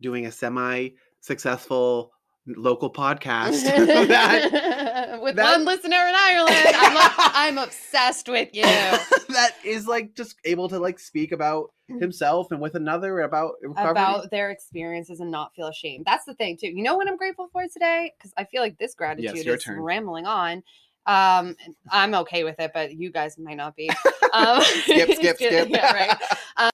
doing 0.00 0.26
a 0.26 0.32
semi 0.32 0.90
successful 1.20 2.12
local 2.46 2.92
podcast 2.92 3.64
that 4.08 5.18
with 5.22 5.34
that- 5.36 5.52
one 5.56 5.64
listener 5.64 5.96
in 5.96 6.14
ireland 6.14 6.54
I'm, 6.76 6.94
like, 6.94 7.12
I'm 7.16 7.56
obsessed 7.58 8.28
with 8.28 8.50
you 8.52 8.62
that 9.28 9.52
is 9.64 9.86
like 9.86 10.14
just 10.14 10.36
able 10.44 10.68
to 10.68 10.78
like 10.78 10.98
speak 10.98 11.32
about 11.32 11.70
himself 12.00 12.50
and 12.52 12.60
with 12.60 12.74
another 12.74 13.20
about 13.20 13.54
recovery. 13.62 13.90
about 13.90 14.30
their 14.30 14.50
experiences 14.50 15.20
and 15.20 15.30
not 15.30 15.54
feel 15.54 15.66
ashamed. 15.68 16.04
That's 16.06 16.24
the 16.24 16.32
thing 16.34 16.56
too. 16.58 16.68
You 16.68 16.82
know 16.82 16.96
what 16.96 17.06
I'm 17.08 17.18
grateful 17.18 17.48
for 17.52 17.62
today? 17.70 18.10
Because 18.16 18.32
I 18.38 18.44
feel 18.44 18.62
like 18.62 18.78
this 18.78 18.94
gratitude 18.94 19.44
your 19.44 19.56
is 19.56 19.64
turn. 19.64 19.80
rambling 19.82 20.24
on. 20.24 20.62
Um, 21.06 21.54
I'm 21.90 22.14
okay 22.14 22.42
with 22.42 22.58
it, 22.58 22.70
but 22.72 22.94
you 22.94 23.12
guys 23.12 23.36
might 23.38 23.58
not 23.58 23.76
be. 23.76 23.90
Um, 24.32 24.62
Skip, 24.62 25.10
skip, 25.12 25.36
skip. 25.36 25.68
Yeah, 25.68 25.92
right. 25.92 26.70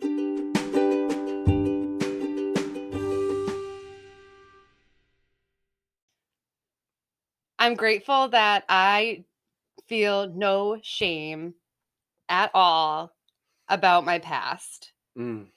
I'm 7.61 7.75
grateful 7.75 8.29
that 8.29 8.65
I 8.71 9.25
feel 9.87 10.33
no 10.33 10.79
shame 10.83 11.55
at 12.29 12.51
all 12.55 13.13
about 13.69 14.07
my 14.07 14.19
past. 14.19 14.93
Mm, 15.19 15.49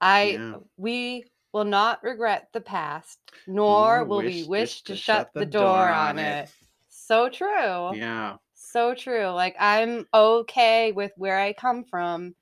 I 0.00 0.22
Yeah. 0.22 0.56
we 0.78 1.24
will 1.52 1.64
not 1.64 2.02
regret 2.02 2.48
the 2.54 2.62
past, 2.62 3.18
nor 3.46 3.98
Nor 3.98 4.04
will 4.04 4.22
we 4.22 4.42
wish 4.44 4.82
to 4.84 4.96
shut 4.96 5.30
the 5.34 5.44
door 5.44 5.88
on 5.90 6.18
it. 6.18 6.50
So 6.88 7.28
true. 7.28 7.94
yeah. 7.96 8.36
So 8.54 8.94
true. 8.94 9.26
Like 9.28 9.56
I'm 9.58 10.06
okay 10.14 10.92
with 10.92 11.12
where 11.16 11.38
I 11.38 11.52
come 11.52 11.84
from. 11.84 12.34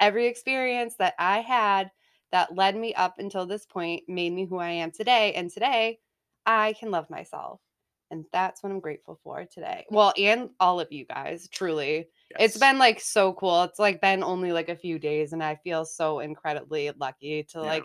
Every 0.00 0.26
experience 0.28 0.96
that 0.96 1.14
I 1.18 1.40
had 1.40 1.90
that 2.32 2.54
led 2.54 2.74
me 2.76 2.94
up 2.94 3.18
until 3.18 3.44
this 3.44 3.66
point 3.66 4.04
made 4.08 4.32
me 4.32 4.46
who 4.46 4.58
I 4.58 4.70
am 4.70 4.92
today. 4.92 5.34
And 5.34 5.50
today 5.50 6.00
I 6.46 6.72
can 6.74 6.90
love 6.90 7.10
myself. 7.10 7.60
And 8.10 8.24
that's 8.32 8.62
what 8.62 8.70
I'm 8.70 8.78
grateful 8.80 9.18
for 9.24 9.44
today. 9.44 9.84
Well, 9.90 10.12
and 10.16 10.50
all 10.60 10.78
of 10.78 10.92
you 10.92 11.04
guys, 11.06 11.48
truly. 11.48 12.08
It's 12.38 12.54
Yes. 12.54 12.58
been 12.58 12.78
like 12.78 13.00
so 13.00 13.32
cool. 13.32 13.64
It's 13.64 13.78
like 13.80 14.00
been 14.00 14.22
only 14.22 14.52
like 14.52 14.68
a 14.68 14.76
few 14.76 14.98
days, 14.98 15.32
and 15.32 15.42
I 15.42 15.56
feel 15.56 15.84
so 15.84 16.20
incredibly 16.20 16.90
lucky 16.98 17.42
to 17.50 17.58
Yeah. 17.58 17.64
like 17.64 17.84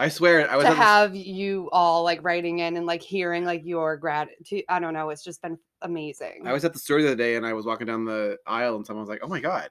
I 0.00 0.08
swear 0.08 0.48
I 0.48 0.54
was 0.56 0.64
to 0.64 0.70
at 0.70 0.74
this- 0.74 0.78
have 0.84 1.14
you 1.16 1.68
all 1.72 2.04
like 2.04 2.22
writing 2.22 2.60
in 2.60 2.76
and 2.76 2.86
like 2.86 3.02
hearing 3.02 3.44
like 3.44 3.62
your 3.64 3.96
gratitude. 3.96 4.62
I 4.68 4.78
don't 4.78 4.94
know. 4.94 5.10
It's 5.10 5.24
just 5.24 5.42
been 5.42 5.58
amazing. 5.82 6.46
I 6.46 6.52
was 6.52 6.64
at 6.64 6.72
the 6.72 6.78
store 6.78 7.02
the 7.02 7.08
other 7.08 7.16
day 7.16 7.34
and 7.36 7.44
I 7.44 7.52
was 7.52 7.66
walking 7.66 7.86
down 7.88 8.04
the 8.04 8.38
aisle 8.46 8.76
and 8.76 8.86
someone 8.86 9.02
was 9.02 9.08
like, 9.10 9.20
"Oh 9.24 9.28
my 9.28 9.40
god, 9.40 9.70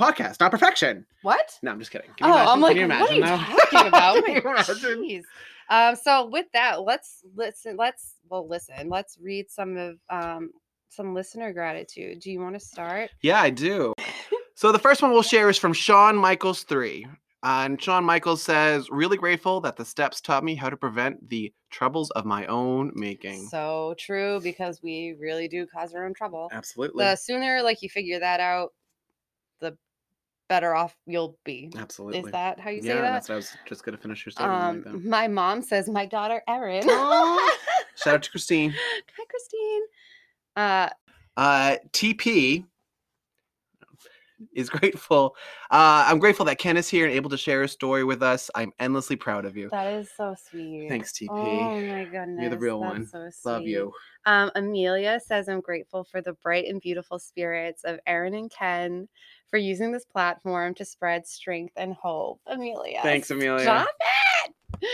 podcast, 0.00 0.40
not 0.40 0.50
perfection." 0.50 1.04
what? 1.22 1.58
No, 1.62 1.70
I'm 1.72 1.78
just 1.78 1.90
kidding. 1.90 2.10
Can 2.16 2.26
Oh, 2.30 2.32
imagine? 2.32 2.48
I'm 2.48 2.60
like, 2.60 2.76
Can 2.76 2.90
you 2.90 2.98
what 2.98 3.10
are 3.10 3.14
you 3.14 3.20
now? 3.20 3.36
talking 3.36 3.86
about? 3.88 4.24
Can 4.24 4.34
you 4.34 4.40
imagine? 4.40 4.74
jeez. 4.76 5.22
Um, 5.70 5.96
so 5.96 6.26
with 6.26 6.46
that, 6.52 6.82
let's 6.82 7.22
listen. 7.34 7.76
Let's 7.76 8.16
well 8.28 8.48
listen. 8.48 8.88
Let's 8.88 9.18
read 9.20 9.50
some 9.50 9.76
of 9.76 9.98
um 10.10 10.50
some 10.88 11.14
listener 11.14 11.52
gratitude. 11.52 12.20
Do 12.20 12.30
you 12.30 12.40
want 12.40 12.54
to 12.54 12.60
start? 12.60 13.10
Yeah, 13.22 13.40
I 13.40 13.50
do. 13.50 13.92
So 14.54 14.72
the 14.72 14.78
first 14.78 15.02
one 15.02 15.12
we'll 15.12 15.22
share 15.22 15.48
is 15.48 15.58
from 15.58 15.72
Sean 15.72 16.16
Michaels 16.16 16.64
three. 16.64 17.06
Uh, 17.44 17.62
and 17.66 17.80
Sean 17.80 18.04
Michaels 18.04 18.42
says, 18.42 18.90
"Really 18.90 19.16
grateful 19.16 19.60
that 19.60 19.76
the 19.76 19.84
steps 19.84 20.20
taught 20.20 20.42
me 20.42 20.56
how 20.56 20.68
to 20.68 20.76
prevent 20.76 21.28
the 21.28 21.52
troubles 21.70 22.10
of 22.12 22.24
my 22.24 22.46
own 22.46 22.90
making." 22.96 23.46
So 23.46 23.94
true 23.96 24.40
because 24.40 24.82
we 24.82 25.14
really 25.20 25.46
do 25.46 25.64
cause 25.66 25.94
our 25.94 26.04
own 26.04 26.14
trouble. 26.14 26.48
Absolutely, 26.50 27.04
The 27.04 27.14
sooner 27.14 27.62
like 27.62 27.82
you 27.82 27.88
figure 27.88 28.18
that 28.18 28.40
out, 28.40 28.72
the 29.60 29.78
better 30.48 30.74
off 30.74 30.96
you'll 31.06 31.36
be. 31.44 31.70
absolutely. 31.76 32.20
Is 32.20 32.32
that 32.32 32.58
how 32.58 32.70
you 32.70 32.82
say 32.82 32.88
yeah, 32.88 32.94
that? 32.96 33.02
Yeah, 33.02 33.10
that's 33.12 33.28
what 33.28 33.34
I 33.34 33.36
was 33.36 33.56
just 33.66 33.84
gonna 33.84 33.98
finish 33.98 34.24
your 34.26 34.32
statement 34.32 34.86
Um, 34.86 34.94
like 34.94 35.04
my 35.04 35.28
mom 35.28 35.62
says 35.62 35.88
my 35.88 36.06
daughter 36.06 36.42
Erin. 36.48 36.82
Shout 36.82 38.14
out 38.14 38.22
to 38.22 38.30
Christine. 38.30 38.72
Hi, 38.72 39.24
Christine. 39.28 39.82
Uh, 40.56 40.88
Uh, 41.36 41.76
TP 41.92 42.64
is 44.52 44.68
grateful. 44.70 45.36
Uh, 45.70 46.04
I'm 46.06 46.18
grateful 46.18 46.44
that 46.46 46.58
Ken 46.58 46.76
is 46.76 46.88
here 46.88 47.06
and 47.06 47.14
able 47.14 47.30
to 47.30 47.36
share 47.36 47.62
his 47.62 47.72
story 47.72 48.04
with 48.04 48.22
us. 48.22 48.50
I'm 48.54 48.72
endlessly 48.78 49.16
proud 49.16 49.44
of 49.44 49.56
you. 49.56 49.68
that 49.70 49.92
is 49.92 50.10
so 50.16 50.34
sweet. 50.50 50.88
Thanks, 50.88 51.12
TP. 51.12 51.28
Oh 51.30 51.80
my 51.80 52.04
goodness, 52.04 52.40
you're 52.40 52.50
the 52.50 52.58
real 52.58 52.80
one. 52.80 53.06
So 53.06 53.30
Love 53.44 53.66
you. 53.66 53.92
Um, 54.26 54.50
Amelia 54.54 55.20
says 55.24 55.48
I'm 55.48 55.60
grateful 55.60 56.04
for 56.04 56.20
the 56.20 56.34
bright 56.34 56.66
and 56.66 56.80
beautiful 56.80 57.18
spirits 57.18 57.84
of 57.84 57.98
Erin 58.06 58.34
and 58.34 58.50
Ken 58.50 59.08
for 59.48 59.58
using 59.58 59.90
this 59.92 60.04
platform 60.04 60.74
to 60.74 60.84
spread 60.84 61.26
strength 61.26 61.72
and 61.76 61.94
hope. 61.94 62.40
Amelia, 62.46 63.00
Thanks, 63.02 63.30
Amelia. 63.30 63.60
Stop 63.62 63.88
it. 64.82 64.88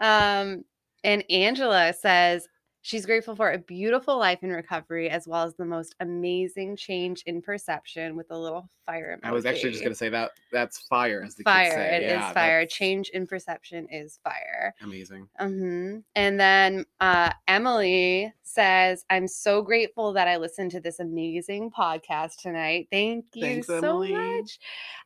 Um, 0.00 0.64
and 1.04 1.22
Angela 1.30 1.92
says 1.92 2.48
she's 2.84 3.06
grateful 3.06 3.34
for 3.34 3.52
a 3.52 3.58
beautiful 3.58 4.18
life 4.18 4.40
in 4.42 4.50
recovery 4.50 5.08
as 5.08 5.26
well 5.26 5.42
as 5.44 5.54
the 5.54 5.64
most 5.64 5.94
amazing 6.00 6.76
change 6.76 7.22
in 7.24 7.40
perception 7.40 8.14
with 8.14 8.30
a 8.30 8.38
little 8.38 8.68
fire 8.84 9.18
emoji. 9.18 9.28
I 9.28 9.32
was 9.32 9.46
actually 9.46 9.70
just 9.70 9.82
gonna 9.82 9.94
say 9.94 10.10
that 10.10 10.32
that's 10.52 10.80
fire, 10.86 11.22
as 11.24 11.34
the 11.34 11.44
fire. 11.44 11.64
kids 11.64 11.74
say. 11.76 11.96
It 11.96 12.02
is 12.02 12.10
Yeah, 12.10 12.32
fire. 12.34 12.60
that's 12.60 12.74
Change 12.74 13.08
in 13.08 13.26
perception 13.26 13.88
is 13.90 14.20
fire. 14.22 14.74
Amazing. 14.82 15.26
hmm 15.38 15.98
And 16.14 16.38
then 16.38 16.84
uh, 17.00 17.32
Emily 17.48 18.32
says, 18.42 19.06
I'm 19.08 19.26
so 19.26 19.62
grateful 19.62 20.12
that 20.12 20.28
I 20.28 20.36
listened 20.36 20.70
to 20.72 20.80
this 20.80 21.00
amazing 21.00 21.70
podcast 21.70 22.36
tonight. 22.42 22.88
Thank 22.92 23.24
you 23.34 23.42
Thanks, 23.42 23.66
so 23.66 23.76
Emily. 23.76 24.12
much. 24.12 24.58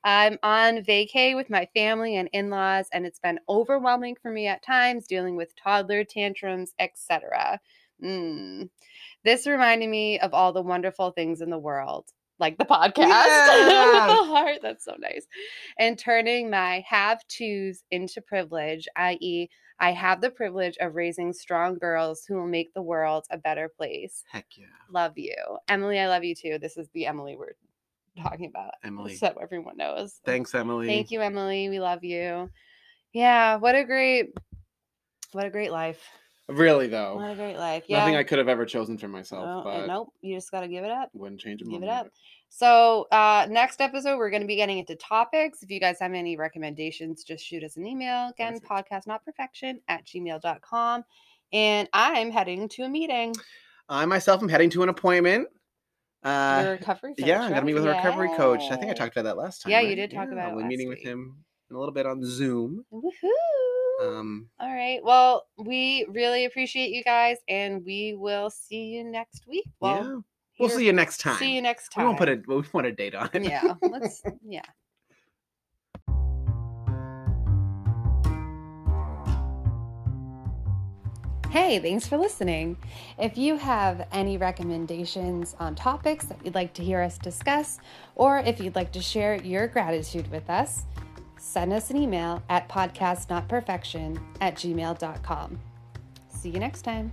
I'm 0.02 0.36
on 0.42 0.78
vacay 0.78 1.36
with 1.36 1.48
my 1.48 1.68
family 1.74 2.16
and 2.16 2.28
in 2.32 2.50
laws, 2.50 2.88
and 2.92 3.06
it's 3.06 3.20
been 3.20 3.38
overwhelming 3.48 4.16
for 4.20 4.30
me 4.32 4.48
at 4.48 4.64
times 4.64 5.06
dealing 5.06 5.36
with 5.36 5.54
toddler 5.56 6.02
tantrums, 6.04 6.74
etc. 6.80 7.60
Mm. 8.02 8.68
This 9.24 9.46
reminded 9.46 9.88
me 9.88 10.18
of 10.20 10.34
all 10.34 10.52
the 10.52 10.62
wonderful 10.62 11.10
things 11.10 11.40
in 11.40 11.50
the 11.50 11.58
world, 11.58 12.06
like 12.38 12.56
the 12.58 12.64
podcast 12.64 12.94
Yeah. 12.98 14.06
the 14.08 14.24
heart. 14.24 14.58
That's 14.62 14.84
so 14.84 14.94
nice. 14.98 15.26
And 15.78 15.98
turning 15.98 16.50
my 16.50 16.84
have 16.88 17.20
tos 17.28 17.82
into 17.90 18.20
privilege, 18.20 18.86
i.e., 18.96 19.48
I 19.80 19.92
have 19.92 20.20
the 20.20 20.30
privilege 20.30 20.76
of 20.80 20.96
raising 20.96 21.32
strong 21.32 21.78
girls 21.78 22.24
who 22.26 22.34
will 22.34 22.48
make 22.48 22.74
the 22.74 22.82
world 22.82 23.26
a 23.30 23.38
better 23.38 23.68
place. 23.68 24.24
Heck 24.30 24.46
yeah, 24.56 24.66
Love 24.90 25.12
you. 25.16 25.36
Emily, 25.68 26.00
I 26.00 26.08
love 26.08 26.24
you 26.24 26.34
too. 26.34 26.58
This 26.60 26.76
is 26.76 26.88
the 26.94 27.06
Emily 27.06 27.36
we're 27.36 27.52
talking 28.20 28.46
about. 28.46 28.72
Emily. 28.82 29.14
So 29.14 29.36
everyone 29.40 29.76
knows. 29.76 30.20
Thanks, 30.24 30.52
Emily. 30.54 30.88
Thank 30.88 31.12
you, 31.12 31.20
Emily. 31.20 31.68
We 31.68 31.78
love 31.78 32.02
you. 32.02 32.50
Yeah, 33.12 33.56
what 33.56 33.76
a 33.76 33.84
great 33.84 34.30
what 35.32 35.46
a 35.46 35.50
great 35.50 35.70
life. 35.70 36.04
Really 36.48 36.86
though, 36.86 37.16
What 37.16 37.32
a 37.32 37.34
great 37.34 37.58
life. 37.58 37.84
Yeah. 37.88 37.98
nothing 37.98 38.16
I 38.16 38.22
could 38.22 38.38
have 38.38 38.48
ever 38.48 38.64
chosen 38.64 38.96
for 38.96 39.06
myself. 39.06 39.64
But 39.64 39.86
nope. 39.86 40.12
You 40.22 40.34
just 40.36 40.50
got 40.50 40.60
to 40.60 40.68
give 40.68 40.82
it 40.82 40.90
up. 40.90 41.10
wouldn't 41.12 41.40
change 41.40 41.60
a 41.60 41.66
Give 41.66 41.82
it 41.82 41.88
up. 41.88 42.08
So, 42.48 43.06
uh, 43.12 43.46
next 43.50 43.82
episode, 43.82 44.16
we're 44.16 44.30
going 44.30 44.40
to 44.40 44.46
be 44.48 44.56
getting 44.56 44.78
into 44.78 44.96
topics. 44.96 45.62
If 45.62 45.70
you 45.70 45.78
guys 45.78 45.98
have 46.00 46.14
any 46.14 46.38
recommendations, 46.38 47.22
just 47.22 47.44
shoot 47.44 47.62
us 47.62 47.76
an 47.76 47.86
email. 47.86 48.28
Again, 48.28 48.58
Perfect. 48.58 48.90
podcastnotperfection 48.90 49.80
at 49.88 50.06
gmail.com. 50.06 51.04
And 51.52 51.88
I'm 51.92 52.30
heading 52.30 52.68
to 52.70 52.84
a 52.84 52.88
meeting. 52.88 53.34
I 53.90 54.06
myself 54.06 54.42
am 54.42 54.48
heading 54.48 54.70
to 54.70 54.82
an 54.82 54.88
appointment. 54.88 55.48
Uh, 56.22 56.62
Your 56.64 56.72
recovery 56.72 57.14
coach. 57.14 57.26
yeah, 57.26 57.42
I'm 57.42 57.50
gonna 57.50 57.64
meet 57.64 57.74
with 57.74 57.84
a 57.84 57.90
recovery 57.90 58.30
coach. 58.36 58.62
I 58.70 58.76
think 58.76 58.90
I 58.90 58.94
talked 58.94 59.16
about 59.16 59.24
that 59.24 59.36
last 59.36 59.62
time. 59.62 59.70
Yeah, 59.70 59.80
you 59.80 59.94
did 59.94 60.10
talk 60.10 60.28
about 60.30 60.48
it 60.48 60.50
I'll 60.50 60.56
be 60.56 60.62
last 60.62 60.68
meeting 60.68 60.88
with 60.88 60.98
him 60.98 61.36
in 61.70 61.76
a 61.76 61.78
little 61.78 61.94
bit 61.94 62.06
on 62.06 62.22
Zoom. 62.24 62.84
Woohoo! 62.92 63.67
Um, 64.00 64.48
All 64.60 64.72
right. 64.72 65.00
Well, 65.02 65.46
we 65.56 66.06
really 66.08 66.44
appreciate 66.44 66.90
you 66.90 67.02
guys, 67.02 67.38
and 67.48 67.84
we 67.84 68.14
will 68.14 68.50
see 68.50 68.84
you 68.84 69.04
next 69.04 69.46
week. 69.48 69.66
Well, 69.80 70.04
yeah, 70.04 70.16
we'll 70.60 70.68
see 70.68 70.86
you 70.86 70.92
next 70.92 71.18
time. 71.18 71.38
See 71.38 71.54
you 71.54 71.62
next 71.62 71.88
time. 71.90 72.04
We 72.04 72.06
won't 72.08 72.18
put 72.18 72.28
a 72.28 72.42
we 72.46 72.54
won't 72.54 72.70
put 72.70 72.84
a 72.84 72.92
date 72.92 73.14
on 73.14 73.30
it. 73.32 73.44
Yeah. 73.44 73.74
Let's. 73.82 74.22
Yeah. 74.46 74.62
Hey, 81.50 81.78
thanks 81.78 82.06
for 82.06 82.18
listening. 82.18 82.76
If 83.18 83.38
you 83.38 83.56
have 83.56 84.06
any 84.12 84.36
recommendations 84.36 85.56
on 85.58 85.74
topics 85.74 86.26
that 86.26 86.38
you'd 86.44 86.54
like 86.54 86.74
to 86.74 86.84
hear 86.84 87.00
us 87.00 87.16
discuss, 87.16 87.78
or 88.16 88.38
if 88.40 88.60
you'd 88.60 88.76
like 88.76 88.92
to 88.92 89.00
share 89.00 89.36
your 89.36 89.66
gratitude 89.66 90.30
with 90.30 90.50
us, 90.50 90.84
send 91.38 91.72
us 91.72 91.90
an 91.90 91.96
email 91.96 92.42
at 92.48 92.68
podcastnotperfection 92.68 94.20
at 94.40 94.54
gmail.com. 94.56 95.58
See 96.28 96.50
you 96.50 96.60
next 96.60 96.82
time. 96.82 97.12